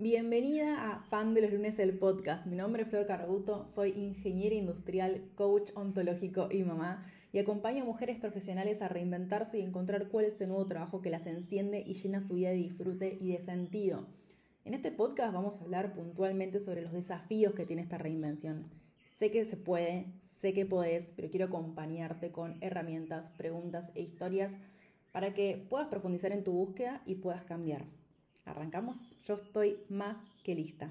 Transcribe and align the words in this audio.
Bienvenida 0.00 0.92
a 0.92 1.00
Fan 1.00 1.34
de 1.34 1.40
los 1.40 1.50
Lunes 1.50 1.80
el 1.80 1.98
podcast. 1.98 2.46
Mi 2.46 2.54
nombre 2.54 2.84
es 2.84 2.88
Flor 2.88 3.04
Carbuto, 3.04 3.66
soy 3.66 3.90
ingeniera 3.90 4.54
industrial, 4.54 5.24
coach 5.34 5.72
ontológico 5.74 6.46
y 6.52 6.62
mamá 6.62 7.04
y 7.32 7.40
acompaño 7.40 7.82
a 7.82 7.84
mujeres 7.84 8.16
profesionales 8.16 8.80
a 8.80 8.86
reinventarse 8.86 9.58
y 9.58 9.62
encontrar 9.62 10.06
cuál 10.06 10.26
es 10.26 10.40
el 10.40 10.50
nuevo 10.50 10.66
trabajo 10.66 11.02
que 11.02 11.10
las 11.10 11.26
enciende 11.26 11.82
y 11.84 11.94
llena 11.94 12.20
su 12.20 12.34
vida 12.34 12.50
de 12.50 12.54
disfrute 12.54 13.18
y 13.20 13.32
de 13.32 13.40
sentido. 13.40 14.06
En 14.64 14.74
este 14.74 14.92
podcast 14.92 15.34
vamos 15.34 15.58
a 15.60 15.64
hablar 15.64 15.92
puntualmente 15.94 16.60
sobre 16.60 16.82
los 16.82 16.92
desafíos 16.92 17.54
que 17.54 17.66
tiene 17.66 17.82
esta 17.82 17.98
reinvención. 17.98 18.70
Sé 19.18 19.32
que 19.32 19.44
se 19.46 19.56
puede, 19.56 20.06
sé 20.22 20.52
que 20.52 20.64
podés, 20.64 21.12
pero 21.16 21.28
quiero 21.28 21.46
acompañarte 21.46 22.30
con 22.30 22.56
herramientas, 22.60 23.30
preguntas 23.36 23.90
e 23.96 24.02
historias 24.02 24.54
para 25.10 25.34
que 25.34 25.66
puedas 25.68 25.88
profundizar 25.88 26.30
en 26.30 26.44
tu 26.44 26.52
búsqueda 26.52 27.02
y 27.04 27.16
puedas 27.16 27.42
cambiar. 27.42 27.97
¿Arrancamos? 28.48 29.14
Yo 29.26 29.34
estoy 29.34 29.76
más 29.90 30.18
que 30.42 30.54
lista. 30.54 30.90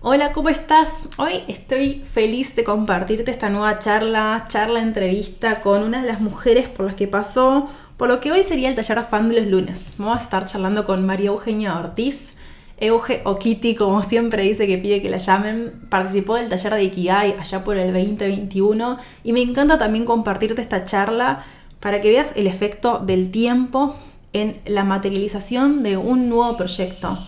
Hola, 0.00 0.32
¿cómo 0.32 0.48
estás? 0.48 1.08
Hoy 1.16 1.44
estoy 1.46 2.02
feliz 2.02 2.56
de 2.56 2.64
compartirte 2.64 3.30
esta 3.30 3.48
nueva 3.48 3.78
charla, 3.78 4.46
charla 4.48 4.80
entrevista 4.80 5.60
con 5.60 5.82
una 5.82 6.02
de 6.02 6.08
las 6.08 6.20
mujeres 6.20 6.68
por 6.68 6.86
las 6.86 6.96
que 6.96 7.06
pasó, 7.06 7.70
por 7.96 8.08
lo 8.08 8.18
que 8.18 8.32
hoy 8.32 8.42
sería 8.42 8.68
el 8.68 8.74
taller 8.74 9.04
fan 9.04 9.28
de 9.28 9.40
los 9.40 9.46
lunes. 9.46 9.94
Vamos 9.98 10.20
a 10.20 10.24
estar 10.24 10.46
charlando 10.46 10.84
con 10.84 11.06
María 11.06 11.28
Eugenia 11.28 11.78
Ortiz. 11.78 12.37
Euge 12.80 13.22
o 13.24 13.36
Kitty, 13.36 13.74
como 13.74 14.02
siempre 14.02 14.42
dice 14.42 14.66
que 14.66 14.78
pide 14.78 15.02
que 15.02 15.10
la 15.10 15.18
llamen, 15.18 15.72
participó 15.88 16.36
del 16.36 16.48
taller 16.48 16.74
de 16.74 16.84
Ikigai 16.84 17.34
allá 17.38 17.64
por 17.64 17.76
el 17.76 17.92
2021 17.92 18.98
y 19.24 19.32
me 19.32 19.42
encanta 19.42 19.78
también 19.78 20.04
compartirte 20.04 20.62
esta 20.62 20.84
charla 20.84 21.44
para 21.80 22.00
que 22.00 22.10
veas 22.10 22.32
el 22.36 22.46
efecto 22.46 22.98
del 22.98 23.30
tiempo 23.30 23.94
en 24.32 24.58
la 24.66 24.84
materialización 24.84 25.82
de 25.82 25.96
un 25.96 26.28
nuevo 26.28 26.56
proyecto. 26.56 27.18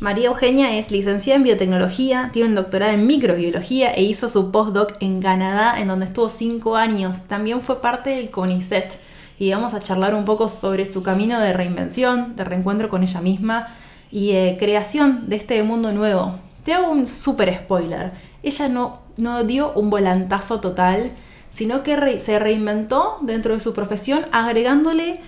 María 0.00 0.26
Eugenia 0.26 0.76
es 0.76 0.90
licenciada 0.90 1.36
en 1.36 1.44
biotecnología, 1.44 2.30
tiene 2.32 2.50
un 2.50 2.54
doctorado 2.54 2.92
en 2.92 3.06
microbiología 3.06 3.92
e 3.94 4.02
hizo 4.02 4.28
su 4.28 4.50
postdoc 4.52 4.96
en 5.00 5.22
Canadá, 5.22 5.80
en 5.80 5.88
donde 5.88 6.06
estuvo 6.06 6.28
cinco 6.28 6.76
años. 6.76 7.22
También 7.28 7.62
fue 7.62 7.80
parte 7.80 8.10
del 8.10 8.30
CONICET 8.30 9.00
y 9.38 9.50
vamos 9.50 9.72
a 9.72 9.80
charlar 9.80 10.14
un 10.14 10.24
poco 10.24 10.48
sobre 10.48 10.86
su 10.86 11.02
camino 11.02 11.40
de 11.40 11.52
reinvención, 11.52 12.36
de 12.36 12.44
reencuentro 12.44 12.88
con 12.88 13.02
ella 13.02 13.20
misma 13.20 13.68
y 14.14 14.32
de 14.32 14.56
creación 14.56 15.28
de 15.28 15.34
este 15.34 15.60
mundo 15.64 15.90
nuevo. 15.90 16.36
Te 16.64 16.72
hago 16.72 16.88
un 16.88 17.04
super 17.04 17.52
spoiler. 17.52 18.12
Ella 18.44 18.68
no, 18.68 19.00
no 19.16 19.42
dio 19.42 19.72
un 19.72 19.90
volantazo 19.90 20.60
total, 20.60 21.10
sino 21.50 21.82
que 21.82 22.20
se 22.20 22.38
reinventó 22.38 23.18
dentro 23.22 23.54
de 23.54 23.60
su 23.60 23.74
profesión 23.74 24.24
agregándole 24.30 25.20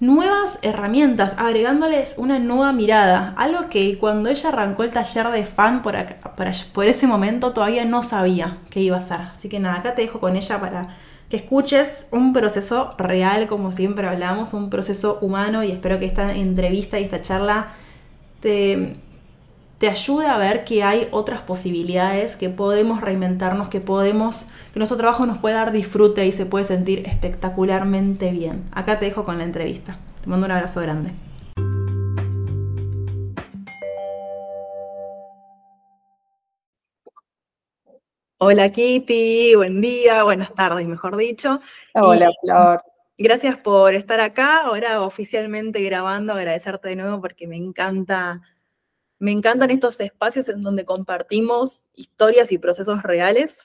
nuevas 0.00 0.58
herramientas, 0.62 1.34
agregándoles 1.36 2.14
una 2.16 2.38
nueva 2.38 2.72
mirada, 2.72 3.34
algo 3.36 3.68
que 3.68 3.98
cuando 3.98 4.30
ella 4.30 4.48
arrancó 4.48 4.84
el 4.84 4.90
taller 4.90 5.28
de 5.28 5.44
fan 5.44 5.82
por, 5.82 5.94
por 6.72 6.86
ese 6.86 7.06
momento 7.06 7.52
todavía 7.52 7.84
no 7.84 8.02
sabía 8.02 8.56
que 8.70 8.80
iba 8.80 8.96
a 8.96 9.02
ser. 9.02 9.20
Así 9.34 9.50
que 9.50 9.60
nada, 9.60 9.80
acá 9.80 9.94
te 9.94 10.00
dejo 10.00 10.18
con 10.18 10.34
ella 10.34 10.58
para 10.58 10.96
que 11.28 11.36
escuches 11.36 12.06
un 12.10 12.32
proceso 12.32 12.88
real, 12.96 13.48
como 13.48 13.70
siempre 13.72 14.08
hablamos, 14.08 14.54
un 14.54 14.70
proceso 14.70 15.18
humano 15.20 15.62
y 15.62 15.72
espero 15.72 15.98
que 15.98 16.06
esta 16.06 16.34
entrevista 16.34 16.98
y 16.98 17.04
esta 17.04 17.20
charla 17.20 17.68
te, 18.40 18.92
te 19.78 19.88
ayude 19.88 20.26
a 20.26 20.36
ver 20.38 20.64
que 20.64 20.82
hay 20.82 21.08
otras 21.10 21.42
posibilidades, 21.42 22.36
que 22.36 22.48
podemos 22.48 23.00
reinventarnos, 23.00 23.68
que 23.68 23.80
podemos, 23.80 24.48
que 24.72 24.80
nuestro 24.80 24.98
trabajo 24.98 25.24
nos 25.26 25.38
puede 25.38 25.54
dar 25.54 25.72
disfrute 25.72 26.26
y 26.26 26.32
se 26.32 26.46
puede 26.46 26.64
sentir 26.64 27.06
espectacularmente 27.06 28.30
bien. 28.32 28.64
Acá 28.72 28.98
te 28.98 29.06
dejo 29.06 29.24
con 29.24 29.38
la 29.38 29.44
entrevista. 29.44 29.98
Te 30.22 30.28
mando 30.28 30.46
un 30.46 30.52
abrazo 30.52 30.80
grande. 30.80 31.12
Hola 38.40 38.68
Kitty, 38.68 39.56
buen 39.56 39.80
día, 39.80 40.22
buenas 40.22 40.54
tardes, 40.54 40.86
mejor 40.86 41.16
dicho. 41.16 41.60
Hola 41.94 42.30
Flor. 42.40 42.87
Gracias 43.18 43.58
por 43.58 43.94
estar 43.94 44.20
acá, 44.20 44.62
ahora 44.62 45.02
oficialmente 45.02 45.82
grabando, 45.82 46.32
agradecerte 46.32 46.88
de 46.88 46.96
nuevo 46.96 47.20
porque 47.20 47.46
me 47.46 47.56
encanta 47.56 48.40
me 49.18 49.32
encantan 49.32 49.70
estos 49.70 50.00
espacios 50.00 50.48
en 50.48 50.62
donde 50.62 50.84
compartimos 50.84 51.82
historias 51.94 52.52
y 52.52 52.58
procesos 52.58 53.02
reales, 53.02 53.58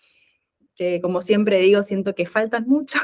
que 0.75 0.99
como 1.01 1.21
siempre 1.21 1.59
digo, 1.59 1.83
siento 1.83 2.15
que 2.15 2.25
faltan 2.25 2.67
mucho 2.67 2.99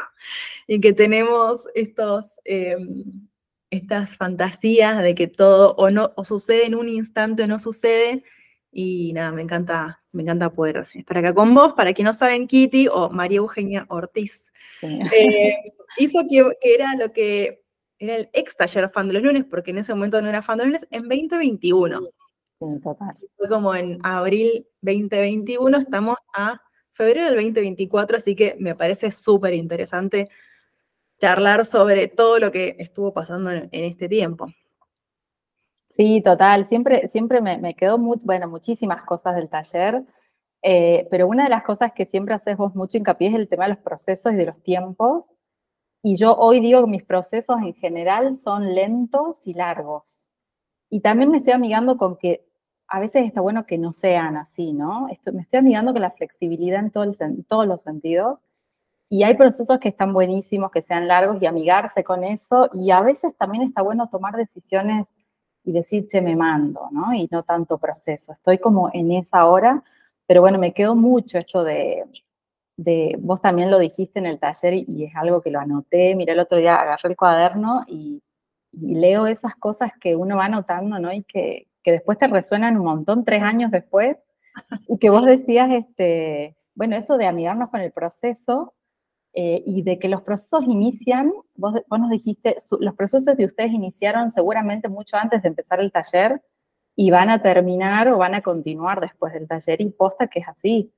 y 0.67 0.79
que 0.81 0.93
tenemos 0.93 1.67
estos, 1.75 2.39
em, 2.45 3.27
estas 3.69 4.17
fantasías 4.17 5.03
de 5.03 5.13
que 5.13 5.27
todo 5.27 5.75
o 5.75 5.91
no 5.91 6.11
o 6.15 6.25
sucede 6.25 6.65
en 6.65 6.75
un 6.75 6.89
instante 6.89 7.43
o 7.43 7.47
no 7.47 7.59
sucede. 7.59 8.23
Y 8.71 9.13
nada, 9.13 9.31
me 9.31 9.43
encanta, 9.43 10.01
me 10.11 10.23
encanta 10.23 10.51
poder 10.51 10.87
estar 10.93 11.17
acá 11.19 11.33
con 11.33 11.53
vos. 11.53 11.73
Para 11.73 11.93
quien 11.93 12.05
no 12.05 12.13
saben, 12.13 12.47
Kitty 12.47 12.87
o 12.87 13.09
María 13.09 13.37
Eugenia 13.37 13.85
Ortiz 13.89 14.51
eh, 14.81 15.73
hizo 15.97 16.21
que, 16.29 16.51
que, 16.61 16.73
era 16.73 16.95
lo 16.95 17.11
que 17.11 17.63
era 17.99 18.15
el 18.15 18.29
ex 18.33 18.55
taller 18.55 18.89
fan 18.89 19.07
de 19.07 19.15
los 19.15 19.23
lunes, 19.23 19.45
porque 19.45 19.71
en 19.71 19.79
ese 19.79 19.93
momento 19.93 20.21
no 20.21 20.29
era 20.29 20.41
fan 20.41 20.57
de 20.57 20.65
los 20.65 20.73
lunes, 20.73 20.87
en 20.91 21.03
2021. 21.03 21.99
Fue 22.59 23.47
como 23.47 23.73
en 23.73 23.99
abril 24.03 24.67
2021, 24.81 25.77
estamos 25.77 26.17
a 26.33 26.61
febrero 26.91 27.25
del 27.25 27.35
2024, 27.35 28.17
así 28.17 28.35
que 28.35 28.57
me 28.59 28.75
parece 28.75 29.11
súper 29.11 29.53
interesante 29.53 30.27
charlar 31.19 31.63
sobre 31.65 32.07
todo 32.07 32.39
lo 32.39 32.51
que 32.51 32.75
estuvo 32.79 33.13
pasando 33.13 33.51
en, 33.51 33.69
este 33.71 34.09
tiempo. 34.09 34.47
Sí, 35.89 36.21
total. 36.21 36.67
Siempre, 36.67 37.07
siempre 37.09 37.41
me, 37.41 37.75
quedó 37.75 37.97
muy, 37.97 38.17
bueno, 38.21 38.47
muchísimas 38.47 39.03
cosas 39.03 39.35
del 39.35 39.49
taller, 39.49 40.03
eh, 40.61 41.07
pero 41.09 41.27
una 41.27 41.43
de 41.43 41.49
las 41.49 41.63
cosas 41.63 41.93
que 41.93 42.05
siempre 42.05 42.35
haces 42.35 42.57
vos 42.57 42.75
mucho 42.75 42.97
hincapié 42.97 43.29
es 43.29 43.35
el 43.35 43.47
tema 43.47 43.65
de 43.65 43.75
los 43.75 43.83
procesos 43.83 44.33
y 44.33 44.35
de 44.35 44.45
los 44.45 44.61
tiempos. 44.63 45.29
Y 46.01 46.15
yo 46.15 46.35
hoy 46.35 46.61
digo 46.61 46.81
que 46.81 46.91
mis 46.91 47.03
procesos 47.03 47.57
en 47.61 47.73
general 47.75 48.35
son 48.35 48.73
lentos 48.73 49.45
y 49.45 49.53
largos. 49.53 50.29
Y 50.89 51.01
también 51.01 51.29
me 51.29 51.37
estoy 51.37 51.53
amigando 51.53 51.97
con 51.97 52.17
que 52.17 52.45
a 52.87 52.99
veces 52.99 53.25
está 53.25 53.41
bueno 53.41 53.65
que 53.65 53.77
no 53.77 53.93
sean 53.93 54.37
así, 54.37 54.73
¿no? 54.73 55.07
me 55.31 55.41
estoy 55.41 55.59
amigando 55.59 55.93
con 55.93 56.01
la 56.01 56.11
flexibilidad 56.11 56.79
en, 56.83 57.43
todos 57.43 57.67
los 57.67 57.81
sentidos. 57.81 58.39
Y 59.09 59.23
hay 59.23 59.35
procesos 59.35 59.79
que 59.79 59.89
están 59.89 60.13
buenísimos, 60.13 60.71
que 60.71 60.81
sean 60.81 61.07
largos 61.07 61.41
y 61.41 61.45
amigarse 61.45 62.03
con 62.03 62.23
eso. 62.23 62.69
Y 62.73 62.91
a 62.91 63.01
veces 63.01 63.35
también 63.37 63.63
está 63.63 63.81
bueno 63.81 64.07
tomar 64.09 64.35
decisiones 64.35 65.07
y 65.63 65.71
decir, 65.71 66.07
che, 66.07 66.21
me 66.21 66.35
mando, 66.35 66.89
¿no? 66.91 67.13
Y 67.13 67.27
no 67.31 67.43
tanto 67.43 67.77
proceso. 67.77 68.33
Estoy 68.33 68.59
como 68.59 68.89
en 68.93 69.11
esa 69.11 69.45
hora, 69.47 69.83
pero 70.27 70.41
bueno, 70.41 70.59
me 70.59 70.73
quedó 70.73 70.95
mucho 70.95 71.39
esto 71.39 71.63
de, 71.63 72.05
de 72.79 73.17
vos 73.19 73.41
también 73.41 73.69
lo 73.69 73.77
dijiste 73.77 74.19
en 74.19 74.25
el 74.25 74.39
taller 74.39 74.73
y, 74.73 75.03
es 75.03 75.15
algo 75.15 75.41
que 75.41 75.51
lo 75.51 75.59
anoté. 75.59 76.15
Miré 76.15 76.31
el 76.31 76.39
otro 76.39 76.57
día, 76.57 76.75
agarré 76.75 77.09
el 77.09 77.17
cuaderno 77.17 77.83
y, 77.87 78.23
y 78.71 78.95
leo 78.95 79.27
esas 79.27 79.55
cosas 79.55 79.91
que 79.99 80.15
uno 80.15 80.37
va 80.37 80.45
anotando, 80.45 80.97
¿no? 80.97 81.11
Y 81.11 81.23
que, 81.23 81.67
que 81.83 81.91
después 81.91 82.17
te 82.17 82.27
resuenan 82.27 82.77
un 82.77 82.85
montón 82.85 83.25
tres 83.25 83.43
años 83.43 83.69
después, 83.71 84.17
y 84.87 84.97
que 84.97 85.09
vos 85.09 85.25
decías, 85.25 85.69
este, 85.71 86.55
bueno, 86.73 86.95
esto 86.95 87.17
de 87.17 87.27
amigarnos 87.27 87.69
con 87.69 87.81
el 87.81 87.91
proceso 87.91 88.73
eh, 89.33 89.61
y 89.65 89.81
de 89.81 89.99
que 89.99 90.07
los 90.07 90.21
procesos 90.21 90.63
inician, 90.63 91.33
vos, 91.55 91.75
vos 91.87 91.99
nos 91.99 92.09
dijiste, 92.09 92.55
los 92.79 92.95
procesos 92.95 93.35
de 93.35 93.45
ustedes 93.45 93.71
iniciaron 93.71 94.31
seguramente 94.31 94.87
mucho 94.87 95.17
antes 95.17 95.41
de 95.41 95.49
empezar 95.49 95.81
el 95.81 95.91
taller 95.91 96.41
y 96.95 97.11
van 97.11 97.29
a 97.29 97.41
terminar 97.41 98.07
o 98.07 98.17
van 98.17 98.35
a 98.35 98.41
continuar 98.41 99.01
después 99.01 99.33
del 99.33 99.47
taller 99.47 99.81
y 99.81 99.89
posta 99.89 100.27
que 100.27 100.39
es 100.39 100.47
así. 100.47 100.93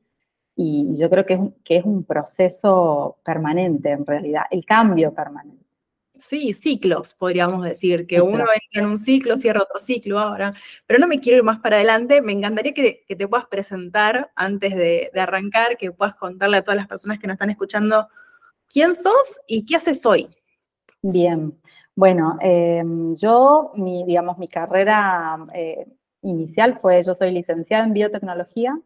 Y 0.56 0.94
yo 0.96 1.10
creo 1.10 1.26
que 1.26 1.34
es, 1.36 1.40
que 1.64 1.78
es 1.78 1.86
un 1.86 2.04
proceso 2.04 3.18
permanente 3.24 3.92
en 3.92 4.06
realidad, 4.06 4.44
el 4.52 4.66
cambio 4.66 5.14
permanente 5.14 5.62
sí, 6.22 6.54
ciclos, 6.54 7.14
podríamos 7.14 7.64
decir, 7.64 8.08
que 8.08 8.22
uno 8.22 8.44
entra 8.44 8.82
en 8.82 8.86
un 8.86 8.98
ciclo, 8.98 9.36
cierra 9.36 9.64
otro 9.64 9.80
ciclo 9.80 10.20
ahora, 10.20 10.54
pero 10.86 11.00
no 11.00 11.08
me 11.08 11.20
quiero 11.20 11.40
ir 11.40 11.44
más 11.44 11.60
para 11.60 11.78
adelante, 11.78 12.22
me 12.22 12.32
encantaría 12.32 12.74
que, 12.74 13.04
te 13.08 13.28
puedas 13.28 13.48
presentar 13.48 14.32
antes 14.36 14.76
de, 14.76 15.12
arrancar, 15.16 15.78
que 15.78 15.92
puedas 15.92 16.16
contarle 16.16 16.58
a 16.58 16.64
todas 16.64 16.78
las 16.78 16.88
personas 16.88 17.20
que 17.20 17.28
nos 17.28 17.36
están 17.36 17.50
escuchando 17.50 18.08
quién 18.70 18.96
sos 18.96 19.42
y 19.48 19.66
qué 19.66 19.76
haces 19.76 20.06
hoy. 20.06 20.30
Bien, 21.02 21.60
bueno, 21.96 22.38
em, 22.42 23.16
yo, 23.16 23.72
mi, 23.76 24.06
digamos, 24.06 24.38
mi 24.38 24.48
carrera 24.48 25.40
eh, 25.54 25.88
inicial 26.22 26.78
fue, 26.80 27.02
yo 27.02 27.16
soy 27.16 27.32
licenciada 27.32 27.84
en 27.84 27.94
biotecnología, 27.94 28.80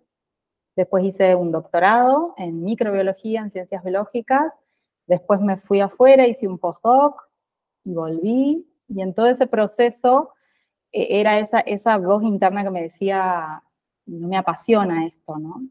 después 0.76 1.04
hice 1.04 1.36
un 1.36 1.52
doctorado 1.52 2.34
en 2.38 2.64
microbiología, 2.64 3.42
en 3.42 3.52
ciencias 3.52 3.84
biológicas, 3.84 4.54
Después 5.08 5.40
me 5.40 5.58
fui 5.58 5.82
afuera, 5.82 6.28
hice 6.28 6.48
un 6.48 6.58
postdoc 6.58 7.28
y 7.84 7.94
volví. 7.94 8.68
Y 8.88 9.02
en 9.02 9.14
todo 9.14 9.28
ese 9.28 9.48
proceso 9.48 10.34
e, 10.92 11.20
era 11.20 11.40
esa, 11.40 11.60
esa 11.60 11.98
voz 11.98 12.24
interna 12.24 12.64
que 12.64 12.70
me 12.72 12.84
decía, 12.84 13.64
no 14.06 14.28
me 14.28 14.38
apasiona 14.38 15.06
esto, 15.08 15.38
¿no? 15.38 15.62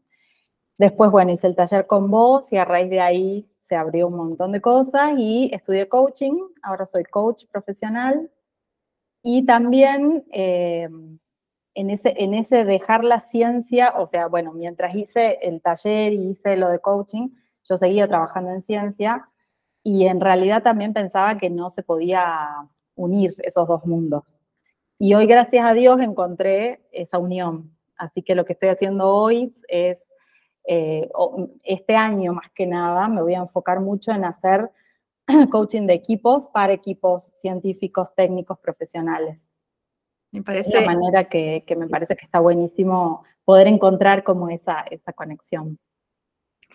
Después, 0.77 1.11
bueno, 1.11 1.31
hice 1.31 1.47
el 1.47 1.55
taller 1.55 1.87
con 1.87 2.11
vos 2.11 2.51
y 2.51 2.57
a 2.57 2.65
raíz 2.65 2.89
de 2.89 2.99
ahí 2.99 3.49
se 3.61 3.75
abrió 3.75 4.07
un 4.07 4.17
montón 4.17 4.51
de 4.51 4.61
cosas 4.61 5.13
y 5.17 5.49
estudié 5.53 5.87
coaching, 5.89 6.37
ahora 6.61 6.85
soy 6.85 7.03
coach 7.05 7.45
profesional 7.51 8.29
y 9.23 9.45
también 9.45 10.25
eh, 10.31 10.89
en, 11.75 11.89
ese, 11.89 12.15
en 12.17 12.33
ese 12.33 12.65
dejar 12.65 13.03
la 13.03 13.19
ciencia, 13.19 13.93
o 13.97 14.07
sea, 14.07 14.27
bueno, 14.27 14.53
mientras 14.53 14.95
hice 14.95 15.37
el 15.41 15.61
taller 15.61 16.13
y 16.13 16.29
hice 16.31 16.57
lo 16.57 16.69
de 16.69 16.79
coaching, 16.79 17.29
yo 17.63 17.77
seguía 17.77 18.07
trabajando 18.07 18.51
en 18.51 18.63
ciencia 18.63 19.29
y 19.83 20.07
en 20.07 20.21
realidad 20.21 20.63
también 20.63 20.93
pensaba 20.93 21.37
que 21.37 21.49
no 21.49 21.69
se 21.69 21.83
podía 21.83 22.49
unir 22.95 23.35
esos 23.43 23.67
dos 23.67 23.85
mundos. 23.85 24.41
Y 24.97 25.13
hoy, 25.13 25.27
gracias 25.27 25.65
a 25.65 25.73
Dios, 25.73 25.99
encontré 25.99 26.81
esa 26.91 27.19
unión. 27.19 27.75
Así 27.97 28.21
que 28.21 28.33
lo 28.33 28.45
que 28.45 28.53
estoy 28.53 28.69
haciendo 28.69 29.09
hoy 29.09 29.53
es, 29.67 29.99
eh, 30.67 31.09
este 31.63 31.95
año 31.95 32.33
más 32.33 32.49
que 32.51 32.65
nada, 32.65 33.07
me 33.09 33.21
voy 33.21 33.35
a 33.35 33.39
enfocar 33.39 33.81
mucho 33.81 34.11
en 34.11 34.25
hacer 34.25 34.71
coaching 35.51 35.85
de 35.85 35.93
equipos 35.93 36.47
para 36.47 36.73
equipos 36.73 37.31
científicos, 37.35 38.09
técnicos, 38.15 38.57
profesionales. 38.59 39.44
Me 40.35 40.43
parece... 40.43 40.79
De 40.79 40.85
manera 40.85 41.29
que, 41.29 41.63
que, 41.65 41.75
me 41.77 41.87
parece 41.87 42.17
que 42.17 42.25
está 42.25 42.39
buenísimo 42.39 43.23
poder 43.45 43.67
encontrar 43.67 44.23
como 44.23 44.49
esa, 44.49 44.81
esa 44.91 45.13
conexión. 45.13 45.79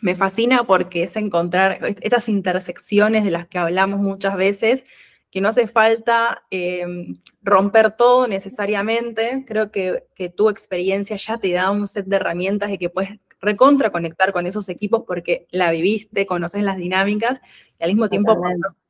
Me 0.00 0.16
fascina 0.16 0.64
porque 0.64 1.02
es 1.02 1.16
encontrar 1.16 1.78
estas 2.00 2.30
intersecciones 2.30 3.22
de 3.22 3.30
las 3.30 3.46
que 3.48 3.58
hablamos 3.58 4.00
muchas 4.00 4.34
veces, 4.34 4.86
que 5.30 5.42
no 5.42 5.50
hace 5.50 5.68
falta 5.68 6.42
em, 6.50 7.18
romper 7.42 7.92
todo 7.92 8.26
necesariamente. 8.26 9.44
Creo 9.46 9.70
que, 9.70 10.06
tu 10.34 10.48
experiencia 10.48 11.16
ya 11.16 11.36
te 11.36 11.52
da 11.52 11.70
un 11.70 11.86
set 11.86 12.06
de 12.06 12.16
herramientas 12.16 12.70
de 12.70 12.78
que 12.78 12.88
puedes 12.88 13.18
recontra 13.42 13.90
conectar 13.90 14.32
con 14.32 14.46
esos 14.46 14.68
equipos 14.68 15.04
porque 15.06 15.46
la 15.50 15.70
viviste, 15.70 16.26
conoces 16.26 16.62
las 16.62 16.76
dinámicas 16.76 17.40
y 17.78 17.84
al 17.84 17.90
mismo 17.90 18.08
tiempo 18.08 18.38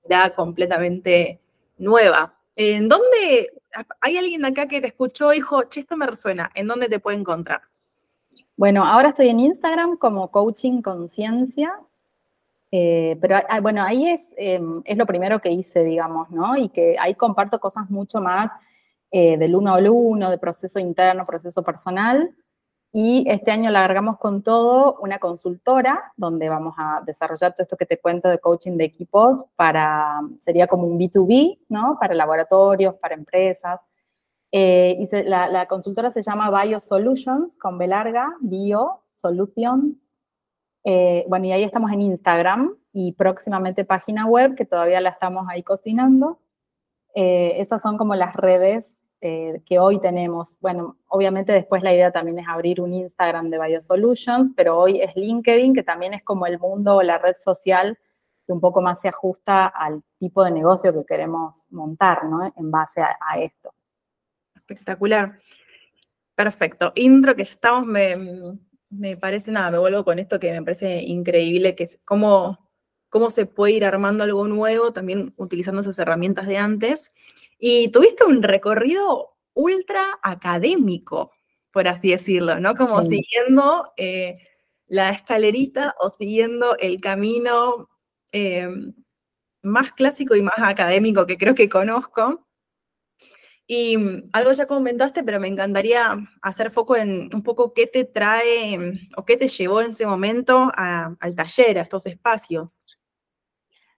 da 0.09 0.31
completamente 0.31 1.41
nueva. 1.77 2.40
¿En 2.63 2.89
dónde 2.89 3.53
hay 4.01 4.19
alguien 4.19 4.45
acá 4.45 4.69
que 4.69 4.83
te 4.83 4.89
escuchó, 4.89 5.33
hijo, 5.33 5.63
che, 5.65 5.81
esto 5.81 5.97
me 5.97 6.07
resuena? 6.07 6.51
¿En 6.55 6.67
dónde 6.67 6.89
te 6.89 7.01
puede 7.01 7.17
encontrar? 7.17 7.63
Bueno, 8.55 8.85
ahora 8.85 9.09
estoy 9.11 9.31
en 9.31 9.41
Instagram 9.41 9.97
como 9.97 10.31
Coaching 10.31 10.83
Conciencia 10.83 11.73
eh, 12.73 13.17
pero 13.21 13.37
bueno, 13.63 13.83
ahí 13.83 14.09
es, 14.09 14.25
em, 14.37 14.83
es 14.85 14.97
lo 14.97 15.07
primero 15.07 15.41
que 15.41 15.51
hice, 15.51 15.83
digamos, 15.83 16.31
¿no? 16.31 16.57
Y 16.57 16.69
que 16.69 16.97
ahí 17.01 17.15
comparto 17.15 17.59
cosas 17.59 17.91
mucho 17.91 18.21
más 18.21 18.51
eh, 19.11 19.37
del 19.39 19.57
uno 19.57 19.75
al 19.75 19.89
uno, 19.89 20.31
de 20.31 20.39
proceso 20.39 20.79
interno, 20.79 21.27
proceso 21.27 21.63
personal. 21.63 22.33
Y 22.93 23.25
este 23.29 23.53
año 23.53 23.71
largamos 23.71 24.19
con 24.19 24.43
todo 24.43 24.99
una 25.01 25.19
consultora 25.19 26.13
donde 26.17 26.49
vamos 26.49 26.75
a 26.77 27.03
desarrollar 27.07 27.53
todo 27.53 27.63
esto 27.63 27.77
que 27.77 27.87
te 27.87 28.01
cuento 28.01 28.29
de 28.29 28.39
coaching 28.39 28.77
de 28.77 28.85
equipos 28.85 29.45
para, 29.55 30.21
sería 30.41 30.67
como 30.67 30.87
un 30.87 30.99
B2B, 30.99 31.61
¿no? 31.69 31.97
Para 32.01 32.15
laboratorios, 32.15 32.97
para 32.97 33.15
empresas. 33.15 33.81
Eh, 34.53 34.97
y 34.99 35.23
la, 35.29 35.67
consultora 35.67 36.11
se 36.11 36.23
llama 36.23 36.51
Bio 36.51 36.81
Solutions, 36.81 37.57
con 37.57 37.79
B 37.79 37.87
larga, 37.87 38.37
Bio 38.41 39.05
Solutions 39.11 40.11
eh, 40.85 41.25
bueno, 41.29 41.47
y 41.47 41.53
ahí 41.53 41.63
estamos 41.63 41.93
en 41.93 42.03
Instagram 42.03 42.77
y 42.93 43.13
próximamente 43.13 43.85
página 43.85 44.27
web, 44.27 44.55
que 44.55 44.65
todavía 44.65 45.01
la 45.01 45.11
estamos 45.11 45.47
ahí 45.49 45.63
cocinando. 45.63 46.41
Eh, 47.15 47.55
esas 47.59 47.83
son 47.83 47.99
como 47.99 48.15
las 48.15 48.35
redes 48.35 49.00
eh, 49.23 49.61
que 49.67 49.79
hoy 49.79 50.01
tenemos. 50.01 50.59
Bueno, 50.61 50.97
obviamente 51.09 51.53
después 51.53 51.83
la 51.83 51.93
idea 51.93 52.11
también 52.11 52.39
es 52.39 52.49
abrir 52.49 52.81
un 52.81 52.95
Instagram 52.95 53.51
de 53.51 53.61
Biosolutions, 53.61 54.51
pero 54.57 54.79
hoy 54.79 55.01
es 55.03 55.15
LinkedIn, 55.15 55.75
que 55.75 55.83
también 55.83 56.15
es 56.15 56.23
como 56.25 56.47
el 56.47 56.59
mundo 56.59 56.97
o 56.97 57.03
la 57.03 57.19
red 57.19 57.37
social 57.37 57.99
que 58.47 58.53
un 58.53 58.61
poco 58.61 58.81
más 58.81 58.99
se 59.01 59.09
ajusta 59.09 59.67
al 59.67 60.03
tipo 60.19 60.43
de 60.43 60.51
negocio 60.51 60.95
que 60.95 61.05
queremos 61.05 61.67
montar, 61.71 62.25
¿no? 62.25 62.51
En 62.57 62.71
base 62.71 63.03
a, 63.03 63.39
esto. 63.39 63.75
Espectacular. 64.55 65.39
Perfecto. 66.35 66.93
Intro, 66.95 67.37
que 67.37 67.45
ya 67.45 67.53
estamos, 67.53 67.87
me, 67.87 68.17
me 68.89 69.17
parece 69.19 69.53
nada, 69.53 69.71
me 69.71 69.79
vuelvo 69.79 70.03
con 70.05 70.19
esto 70.19 70.41
que 70.41 70.51
me 70.51 70.63
parece 70.63 71.03
increíble, 71.03 71.75
que 71.77 71.85
es 71.85 72.01
cómo, 72.07 72.70
cómo 73.11 73.31
se 73.31 73.45
puede 73.45 73.75
ir 73.75 73.85
armando 73.85 74.25
algo 74.25 74.47
nuevo, 74.49 74.93
también 74.93 75.35
utilizando 75.37 75.83
esas 75.83 75.99
herramientas 75.99 76.47
de 76.47 76.57
antes. 76.57 77.13
Y 77.59 77.89
tuviste 77.89 78.25
un 78.25 78.43
recorrido 78.43 79.37
ultra 79.53 80.19
académico, 80.23 81.33
por 81.73 81.89
así 81.89 82.11
decirlo, 82.11 82.59
¿no? 82.61 82.75
Como 82.75 83.03
siguiendo 83.03 83.93
eh, 83.97 84.39
la 84.87 85.11
escalerita 85.11 85.95
o 86.01 86.09
siguiendo 86.09 86.77
el 86.79 87.01
camino 87.01 87.91
eh, 88.33 88.69
más 89.63 89.93
clásico 89.93 90.35
y 90.35 90.43
más 90.43 90.59
académico 90.59 91.27
que 91.27 91.37
creo 91.37 91.55
que 91.55 91.69
conozco. 91.69 92.47
Y 93.67 93.97
mm, 93.97 94.31
algo 94.33 94.53
ya 94.53 94.67
comentaste, 94.67 95.23
pero 95.23 95.39
me 95.39 95.49
encantaría 95.49 96.19
hacer 96.43 96.71
foco 96.71 96.97
en 96.97 97.31
un 97.33 97.43
poco 97.43 97.73
qué 97.73 97.87
te 97.87 98.05
trae 98.05 98.93
o 99.17 99.25
qué 99.25 99.37
te 99.37 99.49
llevó 99.49 99.81
en 99.81 99.91
ese 99.91 100.07
momento 100.07 100.73
al 100.75 101.37
taller, 101.37 101.79
a 101.79 101.83
estos 101.83 102.07
espacios. 102.07 102.81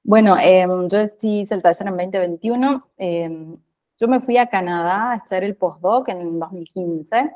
Bueno, 0.04 0.36
em, 0.38 0.88
yo 0.88 1.06
sí 1.20 1.40
hice 1.40 1.54
el 1.54 1.62
taller 1.62 1.88
en 1.88 1.96
2021. 1.96 2.86
Em, 2.96 3.56
yo 3.98 4.08
me 4.08 4.20
fui 4.20 4.36
a 4.36 4.48
Canadá 4.48 5.12
a 5.12 5.16
echar 5.16 5.44
el 5.44 5.54
postdoc 5.56 6.08
en 6.08 6.38
2015. 6.38 7.30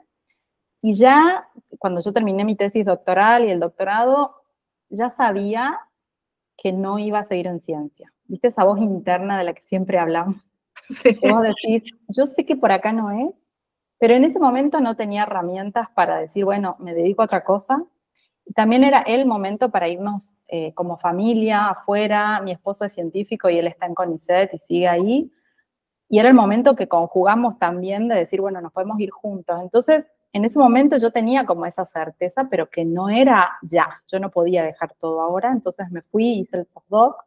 Y 0.83 0.93
ya 0.95 1.49
cuando 1.79 2.01
yo 2.01 2.13
terminé 2.13 2.45
mi 2.45 2.57
tesis 2.57 2.85
doctoral 2.85 3.45
y 3.45 3.51
el 3.51 3.61
doctorado, 3.61 4.43
ya 4.89 5.11
sabía 5.11 5.79
que 6.57 6.73
no 6.73 6.99
iba 6.99 7.21
a 7.21 7.25
seguir 7.25 7.47
en 7.47 7.61
ciencia. 7.61 8.13
¿Viste 8.25 8.49
esa 8.49 8.65
voz 8.65 8.81
interna 8.81 9.39
de 9.39 9.45
la 9.45 9.53
que 9.55 9.63
siempre 9.67 9.99
hablamos? 9.99 10.37
Sí. 10.89 11.19
vos 11.29 11.43
decís, 11.43 11.83
yo 12.07 12.27
sé 12.27 12.45
que 12.45 12.55
por 12.55 12.71
acá 12.71 12.93
no 12.93 13.11
es, 13.11 13.35
pero 13.99 14.15
en 14.15 14.23
ese 14.23 14.39
momento 14.39 14.79
no 14.79 14.95
tenía 14.95 15.25
herramientas 15.25 15.89
para 15.97 16.19
decir, 16.19 16.45
bueno, 16.45 16.77
me 16.79 16.95
dedico 16.95 17.23
a 17.23 17.25
otra 17.25 17.43
cosa. 17.43 17.83
También 18.55 18.85
era 18.85 19.01
el 19.01 19.27
momento 19.27 19.71
para 19.71 19.89
irnos 19.89 20.37
eh, 20.49 20.73
como 20.75 20.99
familia 20.99 21.69
afuera. 21.69 22.41
Mi 22.41 22.53
esposo 22.53 22.85
es 22.85 22.93
científico 22.93 23.51
y 23.51 23.59
él 23.59 23.67
está 23.67 23.87
en 23.87 23.95
CONICET 23.95 24.55
y 24.55 24.59
sigue 24.59 24.89
ahí. 24.89 25.31
Y 26.09 26.19
era 26.19 26.29
el 26.29 26.35
momento 26.35 26.77
que 26.77 26.89
conjugamos 26.89 27.59
también 27.59 28.09
de 28.09 28.15
decir, 28.15 28.41
bueno, 28.41 28.61
nos 28.61 28.73
podemos 28.73 29.01
ir 29.01 29.11
juntos. 29.11 29.59
Entonces, 29.61 30.07
en 30.33 30.45
ese 30.45 30.59
momento 30.59 30.97
yo 30.97 31.11
tenía 31.11 31.45
como 31.45 31.67
esa 31.67 31.85
certeza, 31.85 32.47
pero 32.49 32.71
que 32.71 32.85
no 32.85 33.09
era 33.09 33.59
ya. 33.63 34.03
Yo 34.07 34.21
no 34.21 34.31
podía 34.31 34.63
dejar 34.63 34.95
todo 34.95 35.21
ahora. 35.21 35.51
Entonces 35.51 35.91
me 35.91 36.03
fui, 36.03 36.39
hice 36.39 36.59
el 36.59 36.67
postdoc 36.67 37.27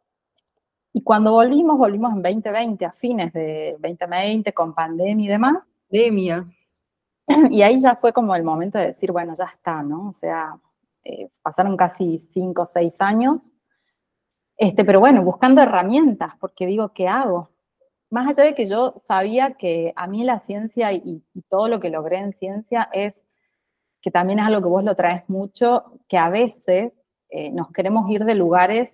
y 0.92 1.02
cuando 1.02 1.32
volvimos, 1.32 1.78
volvimos 1.78 2.12
en 2.12 2.22
2020, 2.22 2.84
a 2.84 2.92
fines 2.92 3.32
de 3.32 3.76
2020, 3.80 4.52
con 4.52 4.74
pandemia 4.74 5.24
y 5.24 5.28
demás. 5.28 5.56
Pandemia. 5.88 6.46
Y 7.50 7.62
ahí 7.62 7.78
ya 7.78 7.94
fue 7.94 8.12
como 8.12 8.34
el 8.34 8.42
momento 8.42 8.76
de 8.76 8.86
decir, 8.86 9.12
bueno, 9.12 9.34
ya 9.38 9.44
está, 9.44 9.84
¿no? 9.84 10.08
O 10.08 10.12
sea, 10.12 10.56
eh, 11.10 11.30
pasaron 11.42 11.76
casi 11.76 12.18
cinco 12.18 12.62
o 12.62 12.66
seis 12.66 12.94
años. 13.00 13.52
Este, 14.56 14.84
pero 14.84 15.00
bueno, 15.00 15.24
buscando 15.24 15.62
herramientas, 15.62 16.34
porque 16.38 16.66
digo, 16.66 16.92
¿qué 16.92 17.08
hago? 17.08 17.50
Más 18.10 18.28
allá 18.28 18.44
de 18.44 18.54
que 18.54 18.66
yo 18.66 18.94
sabía 19.06 19.54
que 19.54 19.92
a 19.96 20.06
mí 20.06 20.24
la 20.24 20.40
ciencia 20.40 20.92
y, 20.92 21.24
todo 21.48 21.68
lo 21.68 21.80
que 21.80 21.90
logré 21.90 22.18
en 22.18 22.32
ciencia 22.32 22.88
es 22.92 23.24
que 24.02 24.10
también 24.10 24.38
es 24.38 24.46
algo 24.46 24.62
que 24.62 24.68
vos 24.68 24.84
lo 24.84 24.94
traes 24.96 25.28
mucho, 25.28 25.84
que 26.08 26.18
a 26.18 26.28
veces 26.28 26.92
eh, 27.30 27.50
nos 27.50 27.72
queremos 27.72 28.10
ir 28.10 28.24
de 28.24 28.34
lugares 28.34 28.90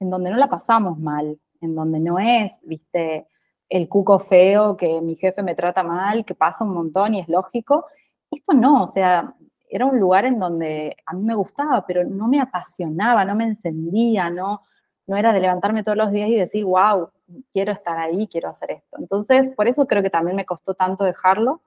en 0.00 0.10
donde 0.10 0.30
no 0.30 0.36
la 0.36 0.48
pasamos 0.48 0.98
mal, 0.98 1.38
en 1.60 1.74
donde 1.74 2.00
no 2.00 2.18
es, 2.18 2.52
viste, 2.62 3.26
el 3.68 3.88
cuco 3.88 4.18
feo, 4.18 4.76
que 4.76 5.00
mi 5.00 5.16
jefe 5.16 5.42
me 5.42 5.54
trata 5.54 5.82
mal, 5.82 6.24
que 6.24 6.34
pasa 6.34 6.64
un 6.64 6.72
montón 6.72 7.14
y 7.14 7.20
es 7.20 7.28
lógico. 7.28 7.86
Esto 8.30 8.54
no, 8.54 8.84
o 8.84 8.86
sea, 8.86 9.34
era 9.70 9.86
un 9.86 9.98
lugar 9.98 10.24
en 10.24 10.38
donde 10.38 10.96
a 11.06 11.14
mí 11.14 11.22
me 11.22 11.34
gustaba, 11.34 11.86
pero 11.86 12.04
no 12.04 12.28
me 12.28 12.40
apasionaba, 12.40 13.24
no 13.24 13.34
me 13.34 13.44
encendía, 13.44 14.30
no, 14.30 14.62
no 15.06 15.16
era 15.16 15.32
de 15.32 15.40
levantarme 15.40 15.82
todos 15.82 15.98
los 15.98 16.10
días 16.12 16.28
y 16.28 16.36
decir, 16.36 16.64
wow, 16.64 17.10
quiero 17.52 17.72
estar 17.72 17.98
ahí, 17.98 18.28
quiero 18.28 18.48
hacer 18.48 18.72
esto. 18.72 18.98
Entonces, 18.98 19.50
por 19.56 19.68
eso 19.68 19.86
creo 19.86 20.02
que 20.02 20.10
también 20.10 20.36
me 20.36 20.44
costó 20.44 20.74
tanto 20.74 21.04
dejarlo. 21.04 21.62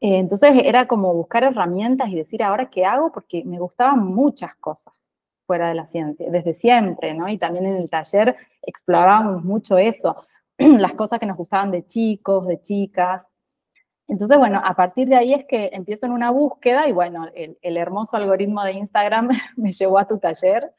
Eh, 0.00 0.18
entonces, 0.18 0.52
era 0.64 0.86
como 0.86 1.12
buscar 1.14 1.44
herramientas 1.44 2.08
y 2.08 2.16
decir, 2.16 2.42
ahora 2.42 2.70
qué 2.70 2.84
hago, 2.84 3.12
porque 3.12 3.44
me 3.44 3.58
gustaban 3.58 4.04
muchas 4.04 4.54
cosas 4.56 4.94
fuera 5.46 5.68
de 5.68 5.74
la 5.74 5.86
ciencia, 5.86 6.30
desde 6.30 6.54
siempre, 6.54 7.14
¿no? 7.14 7.28
Y 7.28 7.38
también 7.38 7.66
en 7.66 7.76
el 7.76 7.88
taller 7.88 8.36
explorábamos 8.62 9.44
mucho 9.44 9.78
eso, 9.78 10.26
las 10.58 10.94
cosas 10.94 11.18
que 11.18 11.26
nos 11.26 11.36
gustaban 11.36 11.70
de 11.70 11.86
chicos, 11.86 12.46
de 12.46 12.60
chicas. 12.60 13.26
Entonces, 14.08 14.38
bueno, 14.38 14.60
a 14.64 14.74
partir 14.74 15.08
de 15.08 15.16
ahí 15.16 15.34
es 15.34 15.44
que 15.44 15.70
empiezo 15.72 16.06
en 16.06 16.12
una 16.12 16.30
búsqueda 16.30 16.88
y 16.88 16.92
bueno, 16.92 17.28
el, 17.34 17.76
hermoso 17.76 18.16
algoritmo 18.16 18.64
de 18.64 18.72
Instagram 18.72 19.28
me 19.56 19.72
llevó 19.72 19.98
a 19.98 20.08
tu 20.08 20.18
taller, 20.18 20.72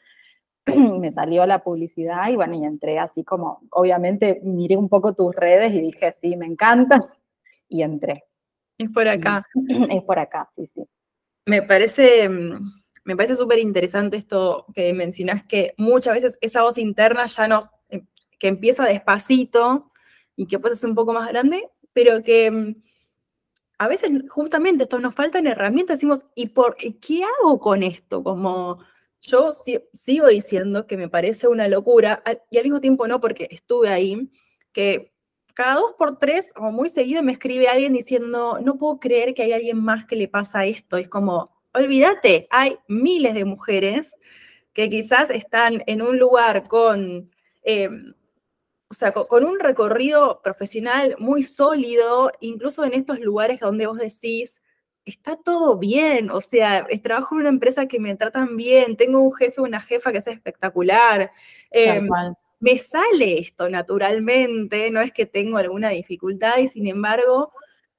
me 0.65 1.11
salió 1.11 1.45
la 1.45 1.63
publicidad 1.63 2.27
y 2.29 2.35
bueno, 2.35 2.55
y 2.55 2.65
entré 2.65 2.99
así 2.99 3.23
como, 3.23 3.61
obviamente 3.71 4.41
miré 4.43 4.77
un 4.77 4.89
poco 4.89 5.13
tus 5.13 5.35
redes 5.35 5.73
y 5.73 5.81
dije, 5.81 6.13
sí, 6.19 6.35
me 6.35 6.47
encanta, 6.47 7.07
y 7.67 7.83
entré. 7.83 8.25
Es 8.77 8.89
por 8.89 9.07
acá. 9.07 9.45
Es 9.89 10.03
por 10.03 10.19
acá, 10.19 10.49
sí, 10.55 10.65
sí. 10.67 10.83
Me 11.45 11.61
parece 11.61 12.27
mm, 12.27 12.59
me 13.09 13.15
parece 13.15 13.35
súper 13.35 13.57
interesante 13.57 14.17
esto 14.17 14.67
que 14.73 14.93
mencionás, 14.93 15.43
que 15.45 15.73
muchas 15.77 16.13
veces 16.13 16.37
esa 16.41 16.61
voz 16.61 16.77
interna 16.77 17.25
ya 17.25 17.47
nos, 17.47 17.67
eh, 17.89 18.03
que 18.37 18.47
empieza 18.47 18.85
despacito 18.85 19.91
y 20.35 20.45
que 20.45 20.59
puede 20.59 20.75
ser 20.75 20.91
un 20.91 20.95
poco 20.95 21.13
más 21.13 21.27
grande, 21.29 21.67
pero 21.93 22.21
que 22.23 22.51
mm, 22.51 22.75
a 23.79 23.87
veces 23.87 24.11
justamente 24.29 24.83
esto 24.83 24.99
nos 24.99 25.15
faltan 25.15 25.47
herramientas, 25.47 25.97
decimos, 25.97 26.27
¿y 26.35 26.47
por 26.47 26.75
qué 26.75 27.23
hago 27.23 27.59
con 27.59 27.81
esto? 27.81 28.23
Como 28.23 28.79
yo 29.21 29.51
sigo 29.93 30.27
diciendo 30.27 30.85
que 30.85 30.97
me 30.97 31.09
parece 31.09 31.47
una 31.47 31.67
locura, 31.69 32.21
y 32.51 32.57
al 32.57 32.65
mismo 32.65 32.81
tiempo 32.81 33.07
no, 33.07 33.21
porque 33.21 33.47
estuve 33.51 33.89
ahí, 33.89 34.29
que 34.73 35.13
cada 35.53 35.75
dos 35.75 35.93
por 35.97 36.19
tres, 36.19 36.53
como 36.53 36.71
muy 36.73 36.89
seguido, 36.89 37.23
me 37.23 37.31
escribe 37.31 37.67
alguien 37.67 37.93
diciendo, 37.93 38.59
no 38.61 38.77
puedo 38.77 38.99
creer 38.99 39.33
que 39.33 39.43
hay 39.43 39.53
alguien 39.53 39.81
más 39.81 40.05
que 40.05 40.15
le 40.17 40.27
pasa 40.27 40.65
esto. 40.65 40.97
Es 40.97 41.09
como, 41.09 41.51
olvídate, 41.73 42.47
hay 42.49 42.77
miles 42.87 43.33
de 43.33 43.45
mujeres 43.45 44.15
que 44.73 44.89
quizás 44.89 45.29
están 45.29 45.83
en 45.87 46.01
un 46.01 46.19
lugar 46.19 46.67
con, 46.67 47.31
em, 47.63 48.13
o 48.89 48.93
sea, 48.93 49.11
con, 49.11 49.43
un 49.45 49.59
recorrido 49.59 50.41
profesional 50.41 51.15
muy 51.19 51.43
sólido, 51.43 52.31
incluso 52.39 52.83
en 52.83 52.93
estos 52.93 53.19
lugares 53.19 53.59
donde 53.59 53.85
vos 53.85 53.99
decís, 53.99 54.63
está 55.05 55.35
todo 55.35 55.77
bien, 55.77 56.31
o 56.31 56.41
sea, 56.41 56.87
trabajo 57.03 57.35
en 57.35 57.41
una 57.41 57.49
empresa 57.49 57.87
que 57.87 57.99
me 57.99 58.15
tratan 58.15 58.57
bien, 58.57 58.97
tengo 58.97 59.19
un 59.21 59.33
jefe 59.33 59.61
o 59.61 59.63
una 59.63 59.79
jefa 59.79 60.11
que 60.11 60.17
es 60.17 60.27
espectacular. 60.27 61.31
Em, 61.69 62.07
me 62.59 62.77
sale 62.79 63.39
esto 63.39 63.69
naturalmente, 63.69 64.89
no 64.89 65.01
es 65.01 65.11
que 65.11 65.27
tengo 65.27 65.57
alguna 65.57 65.89
dificultad 65.89 66.57
y 66.57 66.67
sin 66.67 66.87
embargo, 66.87 67.51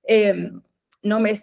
em, 0.02 0.60
no 1.02 1.20
me... 1.20 1.34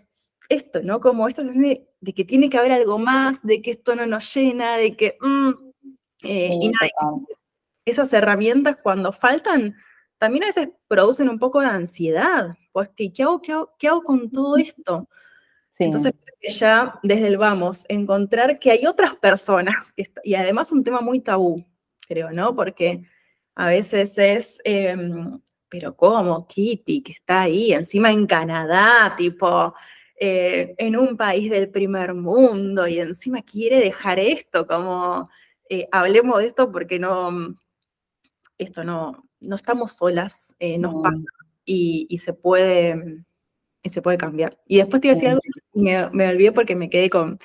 Esto, 0.50 0.82
¿no? 0.82 1.02
Como 1.02 1.28
esta 1.28 1.42
sensación 1.44 1.88
de, 2.00 2.14
que 2.14 2.24
tiene 2.24 2.50
que 2.50 2.58
haber 2.58 2.72
algo 2.72 3.00
más, 3.00 3.46
de 3.46 3.62
que 3.62 3.72
esto 3.72 3.96
no 3.96 4.06
nos 4.06 4.34
llena, 4.34 4.78
de 4.78 4.96
que... 4.96 5.18
Mm, 5.20 5.52
eh, 6.24 6.52
y 6.62 6.72
esas 7.90 8.12
herramientas 8.14 8.78
cuando 8.82 9.12
faltan, 9.12 9.76
también 10.18 10.44
a 10.44 10.48
veces 10.48 10.70
producen 10.88 11.30
un 11.30 11.40
poco 11.40 11.62
de 11.62 11.68
ansiedad, 11.68 12.56
pues 12.72 12.90
¿qué 12.96 13.12
hago, 13.24 13.42
qué 13.42 13.52
hago, 13.54 13.74
qué 13.78 13.88
hago 13.88 14.02
con 14.02 14.32
todo 14.32 14.58
esto? 14.58 15.08
Entonces, 15.80 16.14
ya 16.58 17.00
desde 17.04 17.28
el 17.28 17.38
vamos, 17.38 17.86
encontrar 17.88 18.58
que 18.58 18.72
hay 18.72 18.86
otras 18.86 19.16
personas, 19.16 19.94
y 20.24 20.34
además 20.34 20.72
un 20.72 20.84
tema 20.84 21.02
muy 21.02 21.20
tabú, 21.20 21.64
creo, 22.00 22.32
¿no? 22.32 22.56
Porque 22.56 23.04
a 23.56 23.68
veces 23.68 24.18
es, 24.18 24.60
em, 24.64 25.40
pero 25.70 25.96
¿cómo? 25.96 26.48
Kitty, 26.48 27.04
que 27.04 27.12
está 27.12 27.42
ahí, 27.42 27.74
encima 27.74 28.12
en 28.12 28.26
Canadá, 28.26 29.14
tipo, 29.16 29.76
eh, 30.20 30.74
en 30.80 30.98
un 30.98 31.16
país 31.16 31.52
del 31.52 31.70
primer 31.70 32.16
mundo, 32.16 32.88
y 32.88 33.00
encima 33.00 33.44
quiere 33.44 33.80
dejar 33.80 34.20
esto, 34.20 34.66
como, 34.66 35.30
eh, 35.70 35.88
hablemos 35.92 36.40
de 36.40 36.48
esto 36.48 36.72
porque 36.72 36.98
no, 36.98 37.56
esto 38.58 38.84
no, 38.84 39.24
no 39.40 39.56
estamos 39.56 39.94
solas, 39.94 40.56
eh, 40.60 40.78
nos 40.78 41.02
pasa, 41.02 41.24
y, 41.66 42.18
se 42.24 42.34
puede, 42.34 43.24
y 43.84 43.90
se 43.90 44.02
puede 44.02 44.18
cambiar. 44.18 44.58
Y 44.66 44.78
después 44.78 45.02
te 45.02 45.08
iba 45.08 45.14
a 45.14 45.16
decir 45.16 45.30
algo, 45.30 45.42
y 45.74 45.82
me, 45.82 46.10
me 46.12 46.30
olvidé 46.30 46.52
porque 46.52 46.76
me 46.76 46.90
quedé 46.90 47.10
con, 47.10 47.38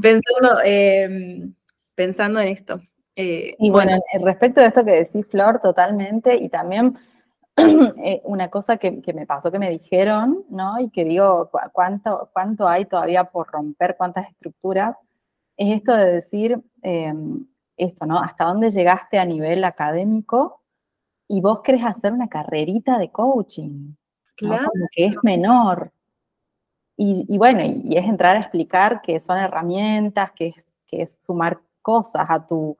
pensando, 0.00 0.60
em, 0.64 1.54
pensando 1.94 2.40
en 2.40 2.48
esto. 2.48 2.80
Eh, 3.16 3.54
y 3.58 3.70
bueno, 3.70 3.96
respecto 4.22 4.60
de 4.60 4.66
esto 4.66 4.84
que 4.84 4.92
decís, 4.92 5.26
Flor, 5.30 5.60
totalmente, 5.60 6.36
y 6.36 6.48
también 6.48 6.98
eh, 7.56 8.20
una 8.24 8.50
cosa 8.50 8.76
que, 8.76 9.02
me 9.14 9.26
pasó, 9.26 9.52
que 9.52 9.58
me 9.58 9.70
dijeron, 9.70 10.44
¿no? 10.48 10.80
Y 10.80 10.90
que 10.90 11.04
digo, 11.04 11.50
¿cuánto, 11.72 12.30
cuánto 12.32 12.66
hay 12.66 12.86
todavía 12.86 13.24
por 13.24 13.50
romper, 13.50 13.96
cuántas 13.96 14.28
estructuras? 14.30 14.96
Es 15.56 15.76
esto 15.76 15.94
de 15.94 16.12
decir, 16.12 16.60
em, 16.82 17.46
esto, 17.76 18.06
¿no? 18.06 18.18
¿Hasta 18.18 18.44
dónde 18.44 18.70
llegaste 18.70 19.18
a 19.18 19.24
nivel 19.24 19.64
académico? 19.64 20.62
Y 21.28 21.40
vos 21.40 21.60
querés 21.62 21.84
hacer 21.84 22.12
una 22.12 22.28
carrerita 22.28 22.98
de 22.98 23.10
coaching, 23.10 23.94
claro. 24.36 24.68
Como 24.70 24.86
que 24.92 25.06
es 25.06 25.14
menor. 25.22 25.92
Y, 26.96 27.38
bueno, 27.38 27.60
y, 27.62 27.96
es 27.96 28.04
entrar 28.04 28.36
a 28.36 28.40
explicar 28.40 29.02
que 29.02 29.18
son 29.18 29.38
herramientas, 29.38 30.30
que 30.32 30.48
es, 30.48 30.74
que 30.86 31.02
es 31.02 31.16
sumar 31.20 31.58
cosas 31.82 32.26
a 32.28 32.46
tu, 32.46 32.76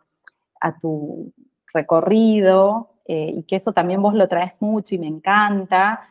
a 0.60 0.78
tu 0.78 1.32
recorrido 1.72 2.90
eh, 3.06 3.32
y 3.34 3.42
que 3.42 3.56
eso 3.56 3.72
también 3.72 4.00
vos 4.00 4.14
lo 4.14 4.28
traes 4.28 4.52
mucho 4.60 4.94
y 4.94 4.98
me 4.98 5.08
encanta, 5.08 6.08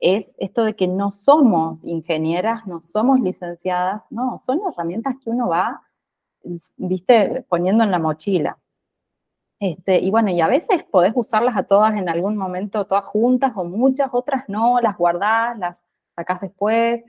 es 0.00 0.26
esto 0.38 0.64
de 0.64 0.74
que 0.74 0.88
no 0.88 1.12
somos 1.12 1.84
ingenieras, 1.84 2.66
no 2.66 2.80
somos 2.80 3.20
licenciadas, 3.20 4.02
no, 4.10 4.38
son 4.40 4.60
herramientas 4.68 5.14
que 5.22 5.30
uno 5.30 5.48
va, 5.48 5.82
viste, 6.76 7.44
poniendo 7.48 7.84
en 7.84 7.90
la 7.90 7.98
mochila. 7.98 8.58
Este, 9.60 10.00
y 10.00 10.10
bueno, 10.10 10.30
y 10.30 10.40
a 10.40 10.48
veces 10.48 10.82
podés 10.90 11.12
usarlas 11.14 11.56
a 11.56 11.62
todas 11.62 11.94
en 11.96 12.08
algún 12.08 12.36
momento, 12.36 12.84
todas 12.86 13.04
juntas 13.04 13.52
o 13.54 13.64
muchas, 13.64 14.08
otras 14.12 14.48
no, 14.48 14.80
las 14.80 14.96
guardás, 14.96 15.56
las 15.58 15.82
sacás 16.16 16.40
después. 16.40 17.02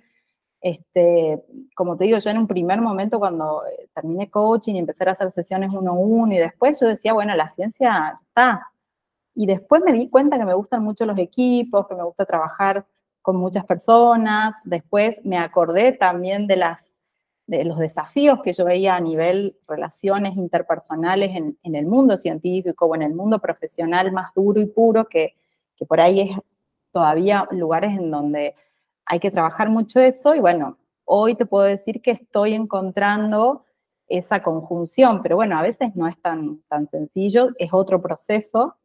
Este, 0.61 1.43
como 1.75 1.97
te 1.97 2.05
digo, 2.05 2.19
yo 2.19 2.29
en 2.29 2.37
un 2.37 2.47
primer 2.47 2.79
momento 2.79 3.19
cuando 3.19 3.63
eh, 3.65 3.89
terminé 3.93 4.29
coaching 4.29 4.75
y 4.75 4.79
empecé 4.79 5.03
a 5.03 5.11
hacer 5.11 5.31
sesiones 5.31 5.71
uno 5.73 5.91
a 5.91 5.93
uno 5.95 6.33
y 6.33 6.37
después 6.37 6.79
yo 6.79 6.87
decía, 6.87 7.13
bueno, 7.13 7.35
la 7.35 7.49
ciencia 7.49 8.13
está. 8.13 8.71
Y 9.35 9.47
después 9.47 9.81
me 9.83 9.91
di 9.91 10.09
cuenta 10.09 10.37
que 10.37 10.45
me 10.45 10.53
gustan 10.53 10.83
mucho 10.83 11.05
los 11.05 11.17
equipos, 11.17 11.87
que 11.87 11.95
me 11.95 12.03
gusta 12.03 12.25
trabajar 12.25 12.85
con 13.23 13.35
muchas 13.37 13.65
personas. 13.65 14.55
Después 14.63 15.19
me 15.25 15.39
acordé 15.39 15.91
también 15.93 16.47
de, 16.47 16.57
las, 16.57 16.92
de 17.45 17.65
los 17.65 17.77
desafíos 17.77 18.39
que 18.41 18.53
yo 18.53 18.65
veía 18.65 18.95
a 18.95 19.01
nivel 19.01 19.57
relaciones 19.67 20.35
interpersonales 20.37 21.35
en, 21.35 21.57
el 21.63 21.85
mundo 21.85 22.15
científico 22.15 22.85
o 22.85 22.95
en 22.95 23.01
el 23.01 23.13
mundo 23.13 23.39
profesional 23.39 24.11
más 24.11 24.33
duro 24.33 24.61
y 24.61 24.65
puro, 24.65 25.05
que, 25.05 25.35
que 25.75 25.85
por 25.85 25.99
ahí 25.99 26.21
es 26.21 26.37
todavía 26.91 27.47
lugares 27.51 27.91
en 27.91 28.11
donde 28.11 28.55
hay 29.05 29.19
que 29.19 29.31
trabajar 29.31 29.69
mucho 29.69 29.99
eso. 29.99 30.33
Y 30.35 30.39
bueno, 30.39 30.77
hoy 31.05 31.35
te 31.35 31.45
puedo 31.45 31.65
decir 31.65 32.01
que 32.01 32.11
estoy 32.11 32.53
encontrando 32.53 33.65
esa 34.07 34.41
conjunción, 34.41 35.21
pero 35.21 35.35
bueno, 35.35 35.57
a 35.57 35.61
veces 35.61 35.95
no 35.95 36.07
es 36.07 36.19
tan, 36.21 36.61
tan 36.69 36.87
sencillo, 36.87 37.49
es 37.57 37.73
otro 37.73 38.01
proceso, 38.01 38.77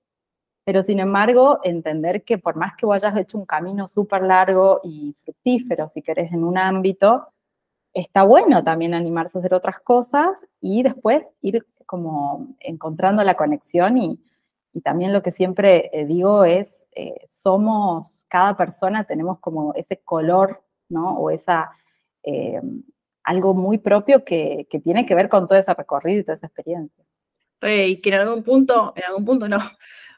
pero 0.64 0.82
sin 0.82 1.00
embargo, 1.00 1.60
entender 1.62 2.24
que 2.24 2.38
por 2.38 2.56
más 2.56 2.76
que 2.76 2.86
vos 2.86 3.02
hayas 3.02 3.16
hecho 3.16 3.38
un 3.38 3.46
camino 3.46 3.88
súper 3.88 4.22
largo 4.22 4.80
y 4.84 5.16
fructífero, 5.24 5.88
si 5.88 6.02
querés, 6.02 6.32
en 6.32 6.44
un 6.44 6.58
ámbito, 6.58 7.28
está 8.00 8.22
bueno 8.22 8.64
también 8.64 8.94
animarse 8.94 9.38
a 9.38 9.40
hacer 9.40 9.54
otras 9.54 9.80
cosas 9.80 10.46
y 10.60 10.82
después 10.82 11.24
ir 11.42 11.66
como 11.86 12.54
encontrando 12.60 13.22
la 13.24 13.34
conexión 13.34 13.98
y, 13.98 14.20
y 14.72 14.80
también 14.80 15.12
lo 15.12 15.22
que 15.22 15.30
siempre 15.30 15.90
eh, 15.92 16.06
digo 16.06 16.44
es 16.44 16.68
eh, 16.94 17.26
somos, 17.28 18.24
cada 18.28 18.56
persona 18.56 19.04
tenemos 19.04 19.38
como 19.38 19.72
ese 19.74 19.98
color, 19.98 20.62
¿no? 20.88 21.16
O 21.18 21.30
esa, 21.30 21.70
eh, 22.24 22.60
algo 23.22 23.54
muy 23.54 23.78
propio 23.78 24.24
que, 24.24 24.66
tiene 24.82 25.06
que 25.06 25.14
ver 25.14 25.28
con 25.28 25.46
todo 25.46 25.58
ese 25.58 25.72
recorrido 25.74 26.20
y 26.20 26.24
toda 26.24 26.34
esa 26.34 26.46
experiencia. 26.46 27.04
y 27.62 28.00
que 28.00 28.08
en 28.10 28.14
algún 28.16 28.42
punto, 28.42 28.92
en 28.96 29.04
algún 29.04 29.24
punto 29.24 29.48
no, 29.48 29.58